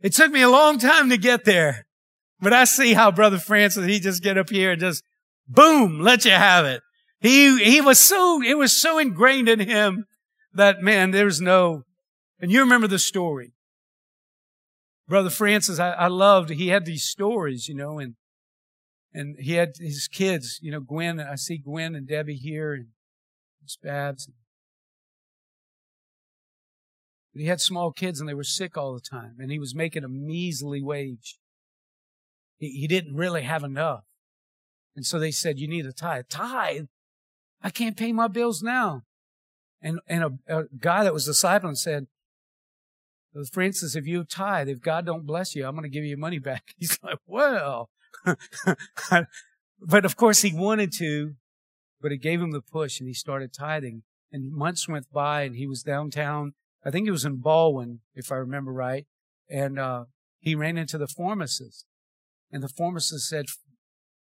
it 0.00 0.14
took 0.14 0.30
me 0.30 0.42
a 0.42 0.48
long 0.48 0.78
time 0.78 1.10
to 1.10 1.16
get 1.16 1.44
there. 1.44 1.86
But 2.40 2.52
I 2.52 2.64
see 2.64 2.92
how 2.92 3.10
Brother 3.10 3.38
Francis, 3.38 3.86
he 3.86 3.98
just 3.98 4.22
get 4.22 4.38
up 4.38 4.50
here 4.50 4.72
and 4.72 4.80
just 4.80 5.02
boom, 5.48 6.00
let 6.00 6.24
you 6.24 6.32
have 6.32 6.64
it. 6.64 6.82
He, 7.20 7.62
he 7.64 7.80
was 7.80 7.98
so, 7.98 8.42
it 8.42 8.56
was 8.56 8.80
so 8.80 8.98
ingrained 8.98 9.48
in 9.48 9.60
him 9.60 10.04
that 10.52 10.80
man, 10.80 11.10
there's 11.10 11.40
no, 11.40 11.82
and 12.40 12.52
you 12.52 12.60
remember 12.60 12.86
the 12.86 12.98
story. 12.98 13.52
Brother 15.08 15.30
Francis, 15.30 15.78
I, 15.78 15.92
I 15.92 16.08
loved, 16.08 16.50
he 16.50 16.68
had 16.68 16.84
these 16.84 17.04
stories, 17.04 17.68
you 17.68 17.74
know, 17.74 17.98
and, 17.98 18.14
and 19.14 19.36
he 19.38 19.52
had 19.52 19.74
his 19.78 20.08
kids, 20.08 20.58
you 20.60 20.72
know, 20.72 20.80
Gwen, 20.80 21.20
I 21.20 21.36
see 21.36 21.58
Gwen 21.58 21.94
and 21.94 22.08
Debbie 22.08 22.34
here 22.34 22.74
and 22.74 22.86
Miss 23.62 23.76
Babs. 23.76 24.28
But 27.32 27.40
he 27.40 27.46
had 27.46 27.60
small 27.60 27.92
kids 27.92 28.18
and 28.18 28.28
they 28.28 28.34
were 28.34 28.42
sick 28.42 28.76
all 28.76 28.94
the 28.94 29.00
time 29.00 29.36
and 29.38 29.50
he 29.50 29.58
was 29.58 29.74
making 29.74 30.04
a 30.04 30.08
measly 30.08 30.82
wage. 30.82 31.38
He, 32.58 32.70
he 32.70 32.88
didn't 32.88 33.14
really 33.14 33.42
have 33.42 33.62
enough. 33.62 34.04
And 34.96 35.06
so 35.06 35.18
they 35.18 35.30
said, 35.30 35.58
you 35.58 35.68
need 35.68 35.86
a 35.86 35.92
tithe. 35.92 36.24
Tithe? 36.28 36.86
I 37.62 37.70
can't 37.70 37.96
pay 37.96 38.12
my 38.12 38.28
bills 38.28 38.62
now. 38.62 39.02
And, 39.82 40.00
and 40.08 40.24
a, 40.24 40.32
a 40.48 40.64
guy 40.78 41.04
that 41.04 41.12
was 41.12 41.28
discipling 41.28 41.76
said, 41.76 42.06
for 43.44 43.62
instance, 43.62 43.96
if 43.96 44.06
you 44.06 44.24
tithe, 44.24 44.68
if 44.68 44.80
God 44.80 45.04
don't 45.04 45.26
bless 45.26 45.54
you, 45.54 45.66
I'm 45.66 45.74
going 45.74 45.82
to 45.82 45.88
give 45.88 46.04
you 46.04 46.16
money 46.16 46.38
back. 46.38 46.62
He's 46.78 46.98
like, 47.02 47.18
well, 47.26 47.90
but 49.80 50.04
of 50.04 50.16
course 50.16 50.42
he 50.42 50.54
wanted 50.54 50.92
to, 50.98 51.34
but 52.00 52.12
it 52.12 52.18
gave 52.18 52.40
him 52.40 52.52
the 52.52 52.62
push 52.62 53.00
and 53.00 53.08
he 53.08 53.14
started 53.14 53.52
tithing. 53.52 54.02
And 54.32 54.52
months 54.52 54.88
went 54.88 55.10
by 55.12 55.42
and 55.42 55.56
he 55.56 55.66
was 55.66 55.82
downtown. 55.82 56.54
I 56.84 56.90
think 56.90 57.06
it 57.06 57.12
was 57.12 57.24
in 57.24 57.36
Baldwin, 57.36 58.00
if 58.14 58.30
I 58.30 58.36
remember 58.36 58.72
right. 58.72 59.06
And, 59.48 59.78
uh, 59.78 60.04
he 60.40 60.54
ran 60.54 60.78
into 60.78 60.98
the 60.98 61.08
pharmacist 61.08 61.86
and 62.52 62.62
the 62.62 62.68
pharmacist 62.68 63.28
said, 63.28 63.46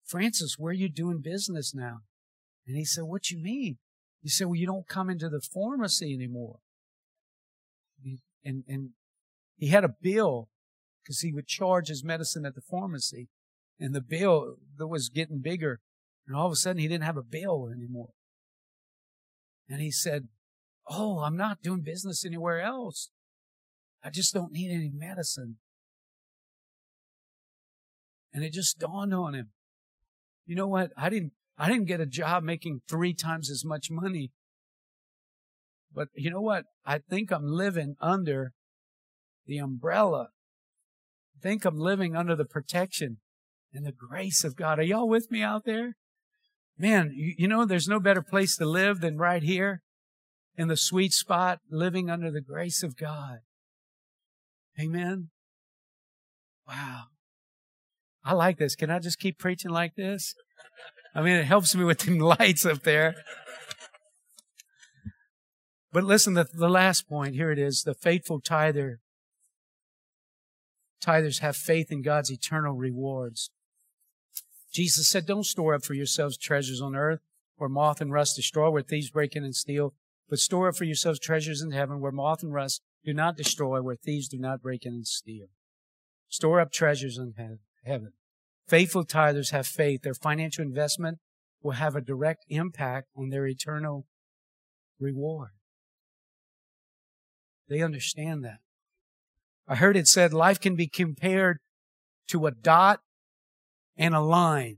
Francis, 0.05 0.55
where 0.57 0.71
are 0.71 0.73
you 0.73 0.89
doing 0.89 1.19
business 1.21 1.73
now? 1.75 1.99
And 2.65 2.77
he 2.77 2.85
said, 2.85 3.03
what 3.03 3.29
you 3.29 3.37
mean? 3.37 3.77
He 4.21 4.29
said, 4.29 4.47
well, 4.47 4.55
you 4.55 4.65
don't 4.65 4.87
come 4.87 5.09
into 5.09 5.27
the 5.27 5.41
pharmacy 5.41 6.13
anymore. 6.13 6.59
And, 8.45 8.63
and 8.67 8.91
he 9.63 9.69
had 9.69 9.85
a 9.85 9.95
bill 10.01 10.49
because 11.01 11.21
he 11.21 11.31
would 11.31 11.47
charge 11.47 11.87
his 11.87 12.03
medicine 12.03 12.45
at 12.45 12.53
the 12.53 12.59
pharmacy 12.59 13.29
and 13.79 13.95
the 13.95 14.01
bill 14.01 14.57
that 14.77 14.87
was 14.87 15.07
getting 15.07 15.39
bigger. 15.39 15.79
And 16.27 16.35
all 16.35 16.47
of 16.47 16.51
a 16.51 16.57
sudden 16.57 16.81
he 16.81 16.87
didn't 16.89 17.05
have 17.05 17.15
a 17.15 17.23
bill 17.23 17.69
anymore. 17.73 18.09
And 19.69 19.79
he 19.79 19.89
said, 19.89 20.27
Oh, 20.89 21.19
I'm 21.19 21.37
not 21.37 21.61
doing 21.61 21.79
business 21.79 22.25
anywhere 22.25 22.59
else. 22.59 23.09
I 24.03 24.09
just 24.09 24.33
don't 24.33 24.51
need 24.51 24.69
any 24.69 24.91
medicine. 24.93 25.59
And 28.33 28.43
it 28.43 28.51
just 28.51 28.79
dawned 28.79 29.13
on 29.13 29.33
him. 29.33 29.51
You 30.45 30.57
know 30.57 30.67
what? 30.67 30.91
I 30.97 31.09
didn't, 31.09 31.31
I 31.57 31.69
didn't 31.69 31.87
get 31.87 32.01
a 32.01 32.05
job 32.05 32.43
making 32.43 32.81
three 32.89 33.13
times 33.13 33.49
as 33.49 33.63
much 33.63 33.87
money. 33.89 34.31
But 35.93 36.09
you 36.15 36.31
know 36.31 36.41
what? 36.41 36.65
I 36.85 36.97
think 36.97 37.31
I'm 37.31 37.47
living 37.47 37.95
under 38.01 38.51
the 39.45 39.57
umbrella. 39.57 40.29
Think 41.41 41.65
I'm 41.65 41.77
living 41.77 42.15
under 42.15 42.35
the 42.35 42.45
protection 42.45 43.17
and 43.73 43.85
the 43.85 43.91
grace 43.91 44.43
of 44.43 44.55
God. 44.55 44.79
Are 44.79 44.83
y'all 44.83 45.09
with 45.09 45.29
me 45.29 45.41
out 45.41 45.65
there? 45.65 45.95
Man, 46.77 47.11
you, 47.13 47.33
you 47.37 47.47
know, 47.47 47.65
there's 47.65 47.87
no 47.87 47.99
better 47.99 48.21
place 48.21 48.55
to 48.57 48.65
live 48.65 49.01
than 49.01 49.17
right 49.17 49.43
here 49.43 49.81
in 50.55 50.67
the 50.67 50.77
sweet 50.77 51.13
spot, 51.13 51.59
living 51.69 52.09
under 52.09 52.31
the 52.31 52.41
grace 52.41 52.83
of 52.83 52.95
God. 52.95 53.39
Amen. 54.79 55.29
Wow. 56.67 57.05
I 58.23 58.33
like 58.33 58.57
this. 58.57 58.75
Can 58.75 58.89
I 58.89 58.99
just 58.99 59.19
keep 59.19 59.37
preaching 59.37 59.71
like 59.71 59.95
this? 59.95 60.33
I 61.13 61.21
mean, 61.21 61.35
it 61.35 61.45
helps 61.45 61.75
me 61.75 61.83
with 61.83 61.99
them 61.99 62.17
lights 62.39 62.65
up 62.65 62.83
there. 62.83 63.15
But 65.91 66.03
listen, 66.03 66.33
the, 66.33 66.47
the 66.51 66.69
last 66.69 67.07
point, 67.07 67.35
here 67.35 67.51
it 67.51 67.59
is. 67.59 67.83
The 67.83 67.93
faithful 67.93 68.39
tither 68.39 68.99
Tithers 71.03 71.39
have 71.39 71.55
faith 71.55 71.91
in 71.91 72.01
God's 72.01 72.31
eternal 72.31 72.75
rewards. 72.75 73.49
Jesus 74.73 75.07
said, 75.07 75.25
Don't 75.25 75.45
store 75.45 75.73
up 75.73 75.83
for 75.83 75.93
yourselves 75.93 76.37
treasures 76.37 76.81
on 76.81 76.95
earth 76.95 77.19
where 77.57 77.69
moth 77.69 78.01
and 78.01 78.11
rust 78.11 78.35
destroy, 78.35 78.69
where 78.69 78.81
thieves 78.81 79.09
break 79.09 79.35
in 79.35 79.43
and 79.43 79.55
steal, 79.55 79.93
but 80.29 80.39
store 80.39 80.69
up 80.69 80.75
for 80.75 80.85
yourselves 80.85 81.19
treasures 81.19 81.61
in 81.61 81.71
heaven 81.71 81.99
where 81.99 82.11
moth 82.11 82.41
and 82.41 82.53
rust 82.53 82.81
do 83.05 83.13
not 83.13 83.37
destroy, 83.37 83.81
where 83.81 83.95
thieves 83.95 84.27
do 84.27 84.37
not 84.37 84.61
break 84.61 84.85
in 84.85 84.93
and 84.93 85.07
steal. 85.07 85.47
Store 86.29 86.59
up 86.59 86.71
treasures 86.71 87.17
in 87.17 87.33
heaven. 87.85 88.13
Faithful 88.67 89.05
tithers 89.05 89.51
have 89.51 89.67
faith. 89.67 90.01
Their 90.01 90.13
financial 90.13 90.63
investment 90.63 91.19
will 91.61 91.73
have 91.73 91.95
a 91.95 92.01
direct 92.01 92.45
impact 92.49 93.09
on 93.15 93.29
their 93.29 93.45
eternal 93.45 94.07
reward. 94.99 95.51
They 97.69 97.81
understand 97.81 98.43
that. 98.43 98.59
I 99.67 99.75
heard 99.75 99.95
it 99.95 100.07
said 100.07 100.33
life 100.33 100.59
can 100.59 100.75
be 100.75 100.87
compared 100.87 101.57
to 102.27 102.45
a 102.45 102.51
dot 102.51 102.99
and 103.97 104.13
a 104.13 104.19
line. 104.19 104.77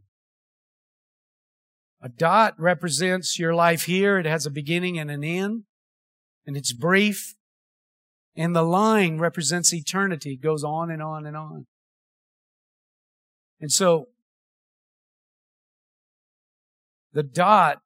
A 2.02 2.10
dot 2.10 2.54
represents 2.60 3.40
your 3.40 3.56
life 3.56 3.84
here. 3.84 4.20
It 4.20 4.26
has 4.26 4.46
a 4.46 4.52
beginning 4.52 5.00
and 5.00 5.10
an 5.10 5.24
end, 5.24 5.64
and 6.46 6.56
it's 6.56 6.74
brief. 6.74 7.34
And 8.36 8.56
the 8.56 8.64
line 8.64 9.18
represents 9.18 9.74
eternity. 9.74 10.34
It 10.34 10.42
goes 10.42 10.64
on 10.64 10.92
and 10.92 11.02
on 11.02 11.26
and 11.26 11.38
on. 11.38 11.66
And 13.62 13.72
so 13.72 14.10
the 17.14 17.24
dot 17.24 17.80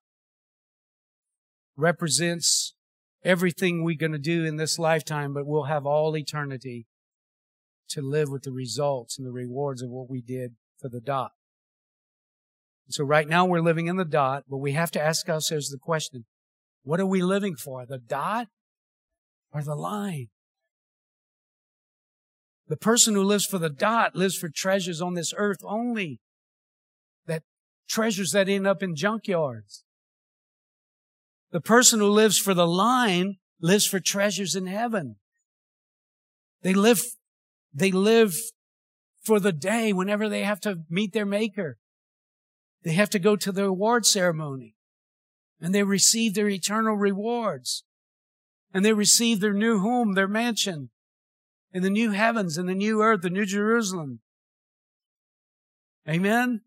represents 1.78 2.74
everything 3.24 3.84
we're 3.84 3.98
going 3.98 4.12
to 4.12 4.18
do 4.18 4.46
in 4.46 4.58
this 4.58 4.80
lifetime, 4.80 5.34
but 5.34 5.46
we'll 5.46 5.64
have 5.64 5.86
all 5.86 6.16
eternity 6.16 6.88
to 7.90 8.02
live 8.02 8.30
with 8.30 8.44
the 8.44 8.52
results 8.52 9.18
and 9.18 9.28
the 9.28 9.32
rewards 9.32 9.82
of 9.82 9.90
what 9.90 10.10
we 10.10 10.22
did 10.22 10.56
for 10.80 10.90
the 10.90 11.02
dot. 11.02 11.32
So 12.90 13.04
right 13.04 13.28
now 13.28 13.46
we're 13.46 13.62
living 13.62 13.88
in 13.88 13.98
the 13.98 14.06
dot, 14.06 14.46
but 14.50 14.58
we 14.58 14.72
have 14.72 14.92
to 14.92 15.02
ask 15.02 15.30
ourselves 15.30 15.70
the 15.70 15.78
question, 15.78 16.26
what 16.84 17.00
are 17.00 17.06
we 17.06 17.22
living 17.22 17.56
for? 17.56 17.86
The 17.86 18.00
dot 18.00 18.48
or 19.52 19.62
the 19.62 19.76
line? 19.76 20.30
The 22.68 22.78
person 22.78 23.16
who 23.16 23.24
lives 23.24 23.46
for 23.46 23.58
the 23.58 23.70
dot 23.70 24.16
lives 24.16 24.38
for 24.38 24.50
treasures 24.50 25.02
on 25.02 25.14
this 25.14 25.34
earth 25.36 25.60
only. 25.64 26.20
That 27.26 27.44
treasures 27.88 28.32
that 28.32 28.50
end 28.50 28.66
up 28.66 28.82
in 28.82 28.96
junkyards. 28.96 29.84
The 31.52 31.62
person 31.62 32.00
who 32.00 32.10
lives 32.10 32.38
for 32.38 32.54
the 32.54 32.68
line 32.68 33.38
lives 33.62 33.86
for 33.86 34.00
treasures 34.00 34.56
in 34.56 34.68
heaven. 34.68 35.16
They 36.62 36.74
live, 36.74 37.02
they 37.74 37.91
live 37.91 38.36
for 39.24 39.39
the 39.39 39.52
day 39.52 39.93
whenever 39.93 40.30
they 40.30 40.43
have 40.43 40.60
to 40.62 40.84
meet 40.89 41.14
their 41.14 41.26
maker. 41.26 41.78
They 42.84 42.93
have 42.93 43.10
to 43.12 43.20
go 43.20 43.36
to 43.36 43.52
the 43.52 43.66
award 43.66 44.06
ceremony 44.06 44.76
and 45.60 45.76
they 45.76 45.84
receive 45.84 46.34
their 46.34 46.47
eternal 46.47 46.95
rewards 46.95 47.84
and 48.74 48.86
they 48.86 48.93
receive 48.93 49.39
their 49.39 49.54
new 49.54 49.80
home, 49.80 50.14
their 50.14 50.28
mansion 50.28 50.89
in 51.74 51.84
the 51.84 51.89
new 51.89 52.12
heavens 52.12 52.58
and 52.58 52.70
the 52.70 52.76
new 52.76 53.02
earth, 53.02 53.22
the 53.22 53.30
new 53.30 53.45
Jerusalem. 53.45 54.20
Amen. 56.08 56.62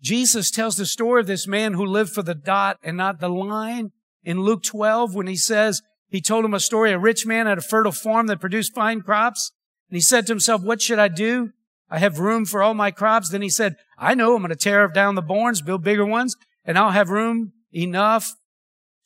Jesus 0.00 0.50
tells 0.50 0.76
the 0.76 0.86
story 0.86 1.20
of 1.20 1.26
this 1.26 1.46
man 1.46 1.74
who 1.74 1.84
lived 1.84 2.10
for 2.10 2.22
the 2.22 2.34
dot 2.34 2.78
and 2.82 2.96
not 2.96 3.20
the 3.20 3.28
line 3.28 3.90
in 4.22 4.42
Luke 4.42 4.62
12 4.62 5.14
when 5.14 5.26
he 5.26 5.36
says, 5.36 5.82
he 6.08 6.20
told 6.20 6.44
him 6.44 6.54
a 6.54 6.60
story. 6.60 6.92
A 6.92 6.98
rich 6.98 7.26
man 7.26 7.46
had 7.46 7.58
a 7.58 7.62
fertile 7.62 7.92
farm 7.92 8.28
that 8.28 8.40
produced 8.40 8.74
fine 8.74 9.00
crops. 9.02 9.52
And 9.90 9.96
he 9.96 10.00
said 10.00 10.26
to 10.26 10.32
himself, 10.32 10.62
what 10.62 10.80
should 10.80 10.98
I 10.98 11.08
do? 11.08 11.50
I 11.90 11.98
have 11.98 12.18
room 12.18 12.44
for 12.44 12.62
all 12.62 12.74
my 12.74 12.90
crops. 12.90 13.30
Then 13.30 13.42
he 13.42 13.50
said, 13.50 13.76
I 13.98 14.14
know 14.14 14.34
I'm 14.34 14.42
going 14.42 14.50
to 14.50 14.56
tear 14.56 14.86
down 14.88 15.14
the 15.14 15.22
barns, 15.22 15.62
build 15.62 15.82
bigger 15.82 16.04
ones, 16.04 16.36
and 16.64 16.78
I'll 16.78 16.90
have 16.90 17.10
room 17.10 17.52
enough 17.72 18.34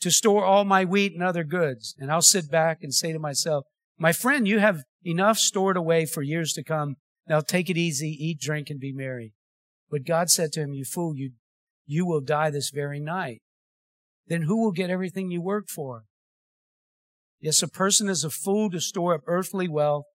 to 0.01 0.11
store 0.11 0.45
all 0.45 0.65
my 0.65 0.85
wheat 0.85 1.13
and 1.15 1.23
other 1.23 1.45
goods. 1.45 1.95
And 1.99 2.11
I'll 2.11 2.23
sit 2.23 2.51
back 2.51 2.79
and 2.83 2.93
say 2.93 3.13
to 3.13 3.19
myself, 3.19 3.65
my 3.99 4.13
friend, 4.13 4.49
you 4.49 4.59
have 4.59 4.83
enough 5.05 5.39
stored 5.39 5.77
away 5.77 6.07
for 6.07 6.23
years 6.23 6.53
to 6.55 6.65
come. 6.65 6.97
Now 7.29 7.41
take 7.41 7.71
it 7.71 7.77
easy, 7.77 8.09
eat, 8.09 8.41
drink, 8.41 8.69
and 8.69 8.81
be 8.81 8.93
merry. 8.93 9.33
But 9.93 10.07
God 10.07 10.31
said 10.31 10.53
to 10.53 10.61
him, 10.63 10.73
You 10.73 10.87
fool, 10.87 11.15
you, 11.15 11.33
you 11.87 12.07
will 12.07 12.23
die 12.23 12.49
this 12.49 12.71
very 12.71 12.99
night. 12.99 13.43
Then 14.27 14.43
who 14.43 14.65
will 14.65 14.73
get 14.73 14.89
everything 14.89 15.31
you 15.31 15.43
work 15.43 15.69
for? 15.69 16.05
Yes, 17.41 17.63
a 17.63 17.69
person 17.69 18.09
is 18.09 18.25
a 18.25 18.31
fool 18.31 18.71
to 18.71 18.81
store 18.81 19.15
up 19.15 19.21
earthly 19.27 19.69
wealth, 19.69 20.07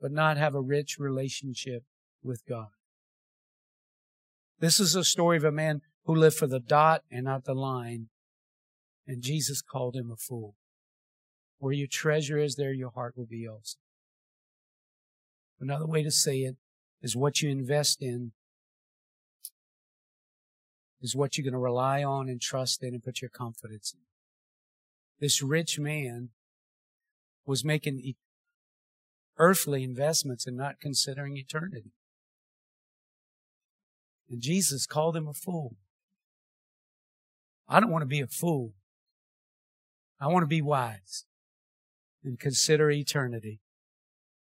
but 0.00 0.10
not 0.10 0.36
have 0.36 0.56
a 0.56 0.60
rich 0.60 0.96
relationship 0.98 1.84
with 2.24 2.42
God. 2.48 2.70
This 4.58 4.80
is 4.80 4.96
a 4.96 5.04
story 5.04 5.36
of 5.36 5.44
a 5.44 5.52
man 5.52 5.82
who 6.06 6.14
lived 6.16 6.36
for 6.36 6.48
the 6.48 6.58
dot 6.58 7.02
and 7.08 7.24
not 7.24 7.44
the 7.44 7.54
line. 7.54 8.08
And 9.06 9.22
Jesus 9.22 9.62
called 9.62 9.94
him 9.94 10.10
a 10.10 10.16
fool. 10.16 10.56
Where 11.58 11.72
your 11.72 11.88
treasure 11.88 12.38
is, 12.38 12.56
there 12.56 12.72
your 12.72 12.90
heart 12.90 13.16
will 13.16 13.26
be 13.26 13.46
also. 13.46 13.78
Another 15.60 15.86
way 15.86 16.02
to 16.02 16.10
say 16.10 16.38
it 16.38 16.56
is 17.00 17.14
what 17.14 17.42
you 17.42 17.48
invest 17.48 18.02
in 18.02 18.32
is 21.00 21.16
what 21.16 21.36
you're 21.36 21.44
going 21.44 21.52
to 21.52 21.58
rely 21.58 22.02
on 22.02 22.28
and 22.28 22.40
trust 22.40 22.82
in 22.82 22.94
and 22.94 23.02
put 23.02 23.20
your 23.20 23.30
confidence 23.30 23.94
in. 23.94 24.00
This 25.18 25.42
rich 25.42 25.78
man 25.78 26.30
was 27.46 27.64
making 27.64 28.14
earthly 29.38 29.82
investments 29.82 30.46
and 30.46 30.56
not 30.56 30.80
considering 30.80 31.36
eternity. 31.36 31.92
And 34.28 34.40
Jesus 34.40 34.86
called 34.86 35.16
him 35.16 35.26
a 35.26 35.32
fool. 35.32 35.76
I 37.68 37.80
don't 37.80 37.90
want 37.90 38.02
to 38.02 38.06
be 38.06 38.20
a 38.20 38.26
fool. 38.26 38.74
I 40.20 40.26
want 40.28 40.42
to 40.42 40.48
be 40.48 40.62
wise 40.62 41.24
and 42.22 42.38
consider 42.38 42.90
eternity. 42.90 43.60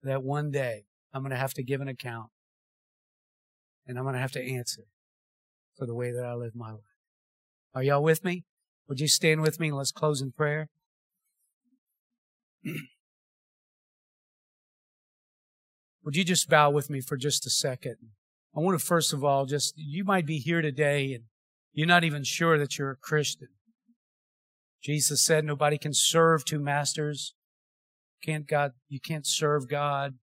That 0.04 0.24
one 0.24 0.52
day 0.52 0.86
I'm 1.14 1.22
going 1.22 1.32
to 1.32 1.38
have 1.38 1.54
to 1.56 1.64
give 1.64 1.82
an 1.82 1.88
account 1.88 2.30
and 3.86 3.98
I'm 3.98 4.04
going 4.04 4.16
to 4.16 4.22
have 4.22 4.32
to 4.34 4.44
answer 4.44 4.84
for 5.78 5.86
the 5.86 5.96
way 5.96 6.12
that 6.12 6.26
I 6.26 6.34
live 6.34 6.56
my 6.56 6.72
life. 6.72 6.82
Are 7.76 7.84
y'all 7.84 8.04
with 8.04 8.24
me? 8.24 8.46
Would 8.88 9.00
you 9.00 9.08
stand 9.08 9.42
with 9.42 9.60
me 9.60 9.68
and 9.68 9.78
let's 9.78 9.92
close 9.92 10.22
in 10.22 10.32
prayer? 10.32 10.70
Would 16.04 16.16
you 16.16 16.24
just 16.24 16.50
bow 16.50 16.72
with 16.72 16.90
me 16.90 17.02
for 17.02 17.18
just 17.18 17.46
a 17.46 17.50
second? 17.50 17.98
I 18.56 18.62
want 18.62 18.80
to 18.80 18.86
first 18.86 19.14
of 19.14 19.24
all 19.24 19.46
just, 19.46 19.74
you 19.76 20.04
might 20.04 20.26
be 20.26 20.40
here 20.40 20.62
today 20.62 21.14
and 21.14 21.26
you're 21.74 21.86
not 21.86 22.04
even 22.04 22.24
sure 22.24 22.58
that 22.58 22.80
you're 22.80 22.92
a 22.92 22.96
Christian. 22.96 23.50
Jesus 24.82 25.22
said 25.22 25.44
nobody 25.44 25.78
can 25.78 25.94
serve 25.94 26.46
two 26.46 26.60
masters. 26.60 27.36
Can't 28.24 28.48
God, 28.48 28.72
you 28.88 29.00
can't 29.00 29.28
serve 29.28 29.68
God 29.70 30.16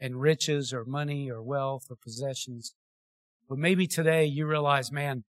and 0.00 0.20
riches 0.20 0.72
or 0.72 0.84
money 0.84 1.30
or 1.30 1.42
wealth 1.42 1.86
or 1.90 1.96
possessions. 1.96 2.74
But 3.48 3.58
maybe 3.58 3.86
today 3.86 4.24
you 4.24 4.46
realize, 4.46 4.90
man, 4.90 5.24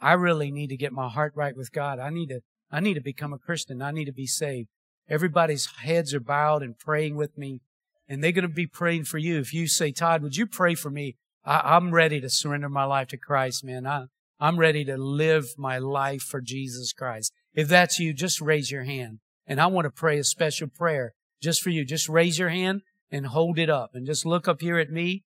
I 0.00 0.14
really 0.14 0.50
need 0.50 0.68
to 0.68 0.76
get 0.76 0.92
my 0.92 1.08
heart 1.08 1.32
right 1.34 1.56
with 1.56 1.72
God. 1.72 1.98
I 1.98 2.10
need 2.10 2.30
to, 2.30 2.40
I 2.70 2.80
need 2.80 2.94
to 2.94 3.00
become 3.00 3.32
a 3.32 3.38
Christian. 3.38 3.82
I 3.82 3.90
need 3.90 4.06
to 4.06 4.12
be 4.12 4.26
saved. 4.26 4.68
Everybody's 5.08 5.66
heads 5.82 6.14
are 6.14 6.20
bowed 6.20 6.62
and 6.62 6.78
praying 6.78 7.16
with 7.16 7.36
me. 7.36 7.60
And 8.08 8.24
they're 8.24 8.32
going 8.32 8.42
to 8.42 8.48
be 8.48 8.66
praying 8.66 9.04
for 9.04 9.18
you. 9.18 9.38
If 9.38 9.54
you 9.54 9.68
say, 9.68 9.92
Todd, 9.92 10.22
would 10.22 10.36
you 10.36 10.46
pray 10.46 10.74
for 10.74 10.90
me? 10.90 11.16
I, 11.44 11.76
am 11.76 11.92
ready 11.92 12.20
to 12.20 12.28
surrender 12.28 12.68
my 12.68 12.84
life 12.84 13.08
to 13.08 13.16
Christ, 13.16 13.64
man. 13.64 13.86
I, 13.86 14.06
I'm 14.38 14.58
ready 14.58 14.84
to 14.86 14.96
live 14.96 15.54
my 15.56 15.78
life 15.78 16.22
for 16.22 16.40
Jesus 16.40 16.92
Christ. 16.92 17.32
If 17.54 17.68
that's 17.68 17.98
you, 17.98 18.12
just 18.12 18.40
raise 18.40 18.70
your 18.70 18.84
hand. 18.84 19.20
And 19.46 19.60
I 19.60 19.66
want 19.66 19.84
to 19.84 19.90
pray 19.90 20.18
a 20.18 20.24
special 20.24 20.68
prayer 20.68 21.12
just 21.42 21.62
for 21.62 21.70
you. 21.70 21.84
Just 21.84 22.08
raise 22.08 22.38
your 22.38 22.48
hand 22.48 22.82
and 23.10 23.26
hold 23.26 23.58
it 23.58 23.70
up 23.70 23.90
and 23.94 24.06
just 24.06 24.24
look 24.24 24.48
up 24.48 24.60
here 24.60 24.78
at 24.78 24.90
me 24.90 25.24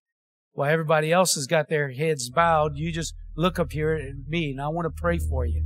while 0.55 0.71
everybody 0.71 1.11
else 1.11 1.35
has 1.35 1.47
got 1.47 1.67
their 1.67 1.91
heads 1.91 2.29
bowed, 2.29 2.77
you 2.77 2.91
just 2.91 3.13
look 3.35 3.59
up 3.59 3.73
here 3.73 3.93
at 3.93 4.29
me 4.29 4.51
and 4.51 4.61
I 4.61 4.69
want 4.69 4.85
to 4.85 4.89
pray 4.89 5.17
for 5.17 5.45
you. 5.45 5.65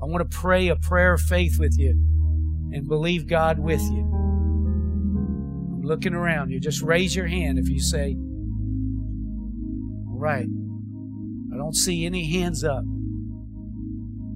I 0.00 0.06
want 0.06 0.30
to 0.30 0.36
pray 0.36 0.68
a 0.68 0.76
prayer 0.76 1.14
of 1.14 1.20
faith 1.20 1.58
with 1.58 1.76
you 1.76 1.90
and 1.90 2.88
believe 2.88 3.26
God 3.26 3.58
with 3.58 3.82
you. 3.82 4.08
I'm 5.72 5.82
looking 5.82 6.14
around 6.14 6.50
you. 6.50 6.60
Just 6.60 6.82
raise 6.82 7.16
your 7.16 7.26
hand 7.26 7.58
if 7.58 7.68
you 7.68 7.80
say, 7.80 8.16
All 10.08 10.18
right. 10.18 10.46
I 11.52 11.56
don't 11.56 11.74
see 11.74 12.06
any 12.06 12.30
hands 12.30 12.62
up. 12.62 12.84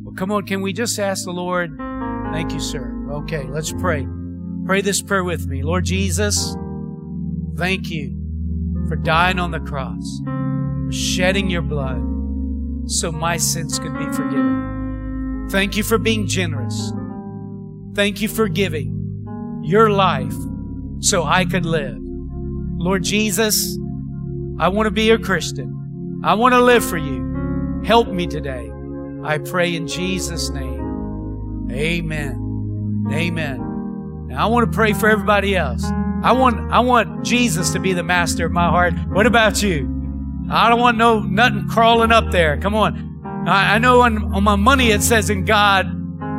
Well, 0.02 0.16
come 0.16 0.32
on. 0.32 0.46
Can 0.46 0.62
we 0.62 0.72
just 0.72 0.98
ask 0.98 1.24
the 1.24 1.30
Lord? 1.30 1.78
Thank 2.32 2.52
you, 2.52 2.60
sir. 2.60 2.92
Okay, 3.12 3.44
let's 3.44 3.72
pray. 3.72 4.06
Pray 4.64 4.80
this 4.80 5.00
prayer 5.00 5.22
with 5.22 5.46
me. 5.46 5.62
Lord 5.62 5.84
Jesus, 5.84 6.56
thank 7.56 7.88
you 7.88 8.15
for 8.88 8.96
dying 8.96 9.38
on 9.38 9.50
the 9.50 9.60
cross, 9.60 10.20
for 10.24 10.92
shedding 10.92 11.50
your 11.50 11.62
blood 11.62 12.02
so 12.86 13.10
my 13.10 13.36
sins 13.36 13.78
could 13.78 13.96
be 13.98 14.04
forgiven. 14.06 15.48
Thank 15.50 15.76
you 15.76 15.82
for 15.82 15.98
being 15.98 16.26
generous. 16.26 16.92
Thank 17.94 18.20
you 18.20 18.28
for 18.28 18.48
giving 18.48 19.62
your 19.64 19.90
life 19.90 20.34
so 21.00 21.24
I 21.24 21.44
could 21.44 21.66
live. 21.66 21.98
Lord 21.98 23.02
Jesus, 23.02 23.76
I 24.58 24.68
want 24.68 24.86
to 24.86 24.90
be 24.90 25.10
a 25.10 25.18
Christian. 25.18 26.20
I 26.24 26.34
want 26.34 26.54
to 26.54 26.60
live 26.60 26.84
for 26.84 26.98
you. 26.98 27.82
Help 27.84 28.08
me 28.08 28.26
today. 28.26 28.70
I 29.24 29.38
pray 29.38 29.74
in 29.74 29.86
Jesus' 29.86 30.50
name. 30.50 31.68
Amen. 31.70 33.06
Amen. 33.12 34.26
Now 34.28 34.46
I 34.46 34.50
want 34.50 34.70
to 34.70 34.74
pray 34.74 34.92
for 34.92 35.08
everybody 35.08 35.56
else. 35.56 35.84
I 36.22 36.32
want, 36.32 36.72
I 36.72 36.80
want 36.80 37.24
Jesus 37.24 37.70
to 37.72 37.78
be 37.78 37.92
the 37.92 38.02
master 38.02 38.46
of 38.46 38.52
my 38.52 38.68
heart. 38.68 38.94
What 39.08 39.26
about 39.26 39.62
you? 39.62 39.92
I 40.50 40.68
don't 40.68 40.80
want 40.80 40.96
no, 40.96 41.20
nothing 41.20 41.68
crawling 41.68 42.12
up 42.12 42.30
there. 42.30 42.56
Come 42.58 42.74
on. 42.74 43.46
I, 43.46 43.74
I 43.74 43.78
know 43.78 44.02
on, 44.02 44.34
on 44.34 44.44
my 44.44 44.56
money 44.56 44.90
it 44.90 45.02
says 45.02 45.30
in 45.30 45.44
God 45.44 45.86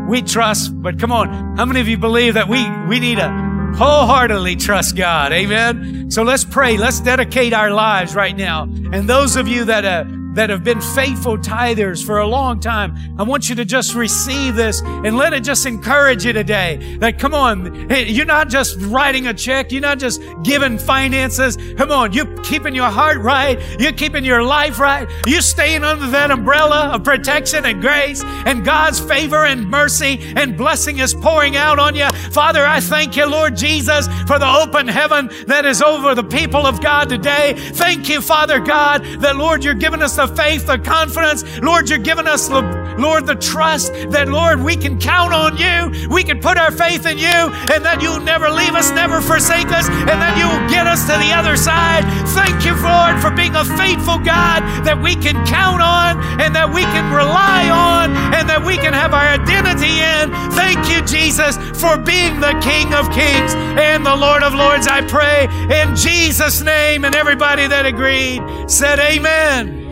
we 0.08 0.22
trust, 0.22 0.82
but 0.82 1.00
come 1.00 1.12
on. 1.12 1.58
How 1.58 1.66
many 1.66 1.82
of 1.82 1.88
you 1.88 1.98
believe 1.98 2.36
that 2.36 2.48
we, 2.48 2.66
we 2.88 3.00
need 3.00 3.18
to 3.18 3.74
wholeheartedly 3.76 4.56
trust 4.56 4.96
God? 4.96 5.34
Amen. 5.34 6.10
So 6.10 6.24
let's 6.24 6.46
pray. 6.46 6.78
Let's 6.78 7.02
dedicate 7.02 7.54
our 7.54 7.72
lives 7.72 8.16
right 8.16 8.36
now. 8.36 8.64
And 8.64 9.10
those 9.10 9.36
of 9.36 9.48
you 9.48 9.66
that, 9.66 9.84
uh, 9.84 10.06
that 10.38 10.52
have 10.52 10.64
been 10.64 10.80
faithful 10.80 11.36
tithers 11.36 12.06
for 12.06 12.20
a 12.20 12.28
long 12.28 12.60
time. 12.60 12.96
I 13.18 13.24
want 13.24 13.50
you 13.50 13.56
to 13.56 13.66
just 13.66 13.96
receive 13.96 14.56
this 14.56 14.82
and 14.84 15.18
let 15.18 15.34
it 15.34 15.44
just 15.44 15.66
encourage 15.66 16.26
you 16.26 16.32
today. 16.32 16.98
That 17.00 17.18
come 17.18 17.34
on, 17.34 17.90
you're 17.90 18.24
not 18.24 18.48
just 18.48 18.78
writing 18.82 19.26
a 19.26 19.34
check. 19.34 19.72
You're 19.72 19.82
not 19.82 19.98
just 19.98 20.22
giving 20.44 20.78
finances. 20.78 21.58
Come 21.76 21.92
on, 21.92 22.14
you're 22.14 22.38
keeping 22.44 22.76
your 22.76 22.90
heart 22.90 23.18
right. 23.18 23.60
You're 23.80 23.94
keeping 23.94 24.24
your 24.24 24.44
life 24.44 24.80
right. 24.80 25.10
You're 25.26 25.42
staying 25.42 25.84
under 25.84 26.06
that 26.12 26.30
umbrella 26.30 26.92
of 26.94 27.04
protection 27.04 27.66
and 27.66 27.82
grace 27.82 28.24
and 28.24 28.64
God's 28.64 29.00
favor 29.00 29.44
and 29.44 29.68
mercy 29.68 30.20
and 30.36 30.56
blessing 30.56 31.00
is 31.00 31.16
pouring 31.16 31.58
out 31.58 31.80
on 31.80 31.96
you. 31.96 32.08
Father, 32.32 32.64
I 32.64 32.80
thank 32.80 33.16
you, 33.18 33.26
Lord 33.26 33.56
Jesus, 33.56 34.08
for 34.28 34.38
the 34.38 34.48
open 34.48 34.88
heaven 34.88 35.32
that 35.48 35.66
is 35.66 35.82
over 35.82 36.14
the 36.14 36.24
people 36.24 36.68
of 36.68 36.80
God 36.80 37.10
today. 37.10 37.56
Thank 37.58 38.08
you, 38.08 38.22
Father 38.22 38.60
God, 38.60 39.04
that 39.22 39.36
Lord, 39.36 39.64
you're 39.64 39.74
giving 39.74 40.04
us 40.04 40.16
the 40.16 40.27
faith, 40.28 40.68
the 40.68 40.78
confidence. 40.78 41.44
Lord, 41.60 41.90
you're 41.90 42.00
giving 42.00 42.28
us, 42.28 42.50
Lord, 42.50 43.26
the 43.26 43.36
trust 43.36 43.94
that, 44.12 44.28
Lord, 44.28 44.62
we 44.62 44.76
can 44.76 45.00
count 45.00 45.34
on 45.34 45.58
you. 45.58 46.10
We 46.10 46.24
can 46.24 46.40
put 46.40 46.58
our 46.58 46.72
faith 46.72 47.06
in 47.06 47.18
you 47.18 47.52
and 47.72 47.86
that 47.86 48.02
you'll 48.02 48.22
never 48.22 48.50
leave 48.50 48.76
us, 48.76 48.92
never 48.92 49.22
forsake 49.22 49.72
us, 49.72 49.88
and 49.90 50.18
that 50.22 50.38
you 50.38 50.48
will 50.48 50.70
get 50.70 50.88
us 50.88 51.02
to 51.08 51.16
the 51.18 51.34
other 51.34 51.56
side. 51.56 52.04
Thank 52.34 52.66
you, 52.66 52.76
Lord, 52.78 53.20
for 53.22 53.32
being 53.32 53.56
a 53.56 53.66
faithful 53.66 54.20
God 54.20 54.64
that 54.86 55.02
we 55.02 55.16
can 55.16 55.36
count 55.46 55.82
on 55.82 56.20
and 56.42 56.56
that 56.56 56.70
we 56.74 56.84
can 56.84 57.14
rely 57.14 57.70
on 57.70 58.16
and 58.34 58.50
that 58.50 58.64
we 58.64 58.78
can 58.78 58.94
have 58.94 59.14
our 59.14 59.28
identity 59.28 60.00
in. 60.00 60.32
Thank 60.54 60.90
you, 60.90 61.02
Jesus, 61.06 61.58
for 61.80 61.98
being 61.98 62.40
the 62.40 62.54
King 62.62 62.94
of 62.94 63.10
Kings 63.12 63.54
and 63.78 64.06
the 64.06 64.16
Lord 64.16 64.44
of 64.44 64.54
Lords. 64.54 64.88
I 64.88 65.02
pray 65.08 65.48
in 65.82 65.96
Jesus' 65.96 66.62
name. 66.62 67.06
And 67.06 67.16
everybody 67.16 67.68
that 67.68 67.86
agreed 67.86 68.42
said, 68.70 69.00
Amen. 69.00 69.87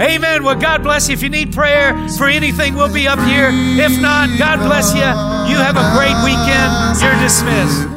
Amen. 0.00 0.42
Well, 0.42 0.56
God 0.56 0.82
bless 0.82 1.08
you. 1.08 1.14
If 1.14 1.22
you 1.22 1.30
need 1.30 1.52
prayer 1.52 1.94
for 2.18 2.26
anything, 2.26 2.74
we'll 2.74 2.92
be 2.92 3.06
up 3.06 3.20
here. 3.20 3.50
If 3.52 4.00
not, 4.00 4.38
God 4.38 4.58
bless 4.58 4.92
you. 4.92 5.00
You 5.00 5.58
have 5.58 5.76
a 5.76 5.86
great 5.96 6.16
weekend. 6.24 7.00
You're 7.00 7.20
dismissed. 7.22 7.93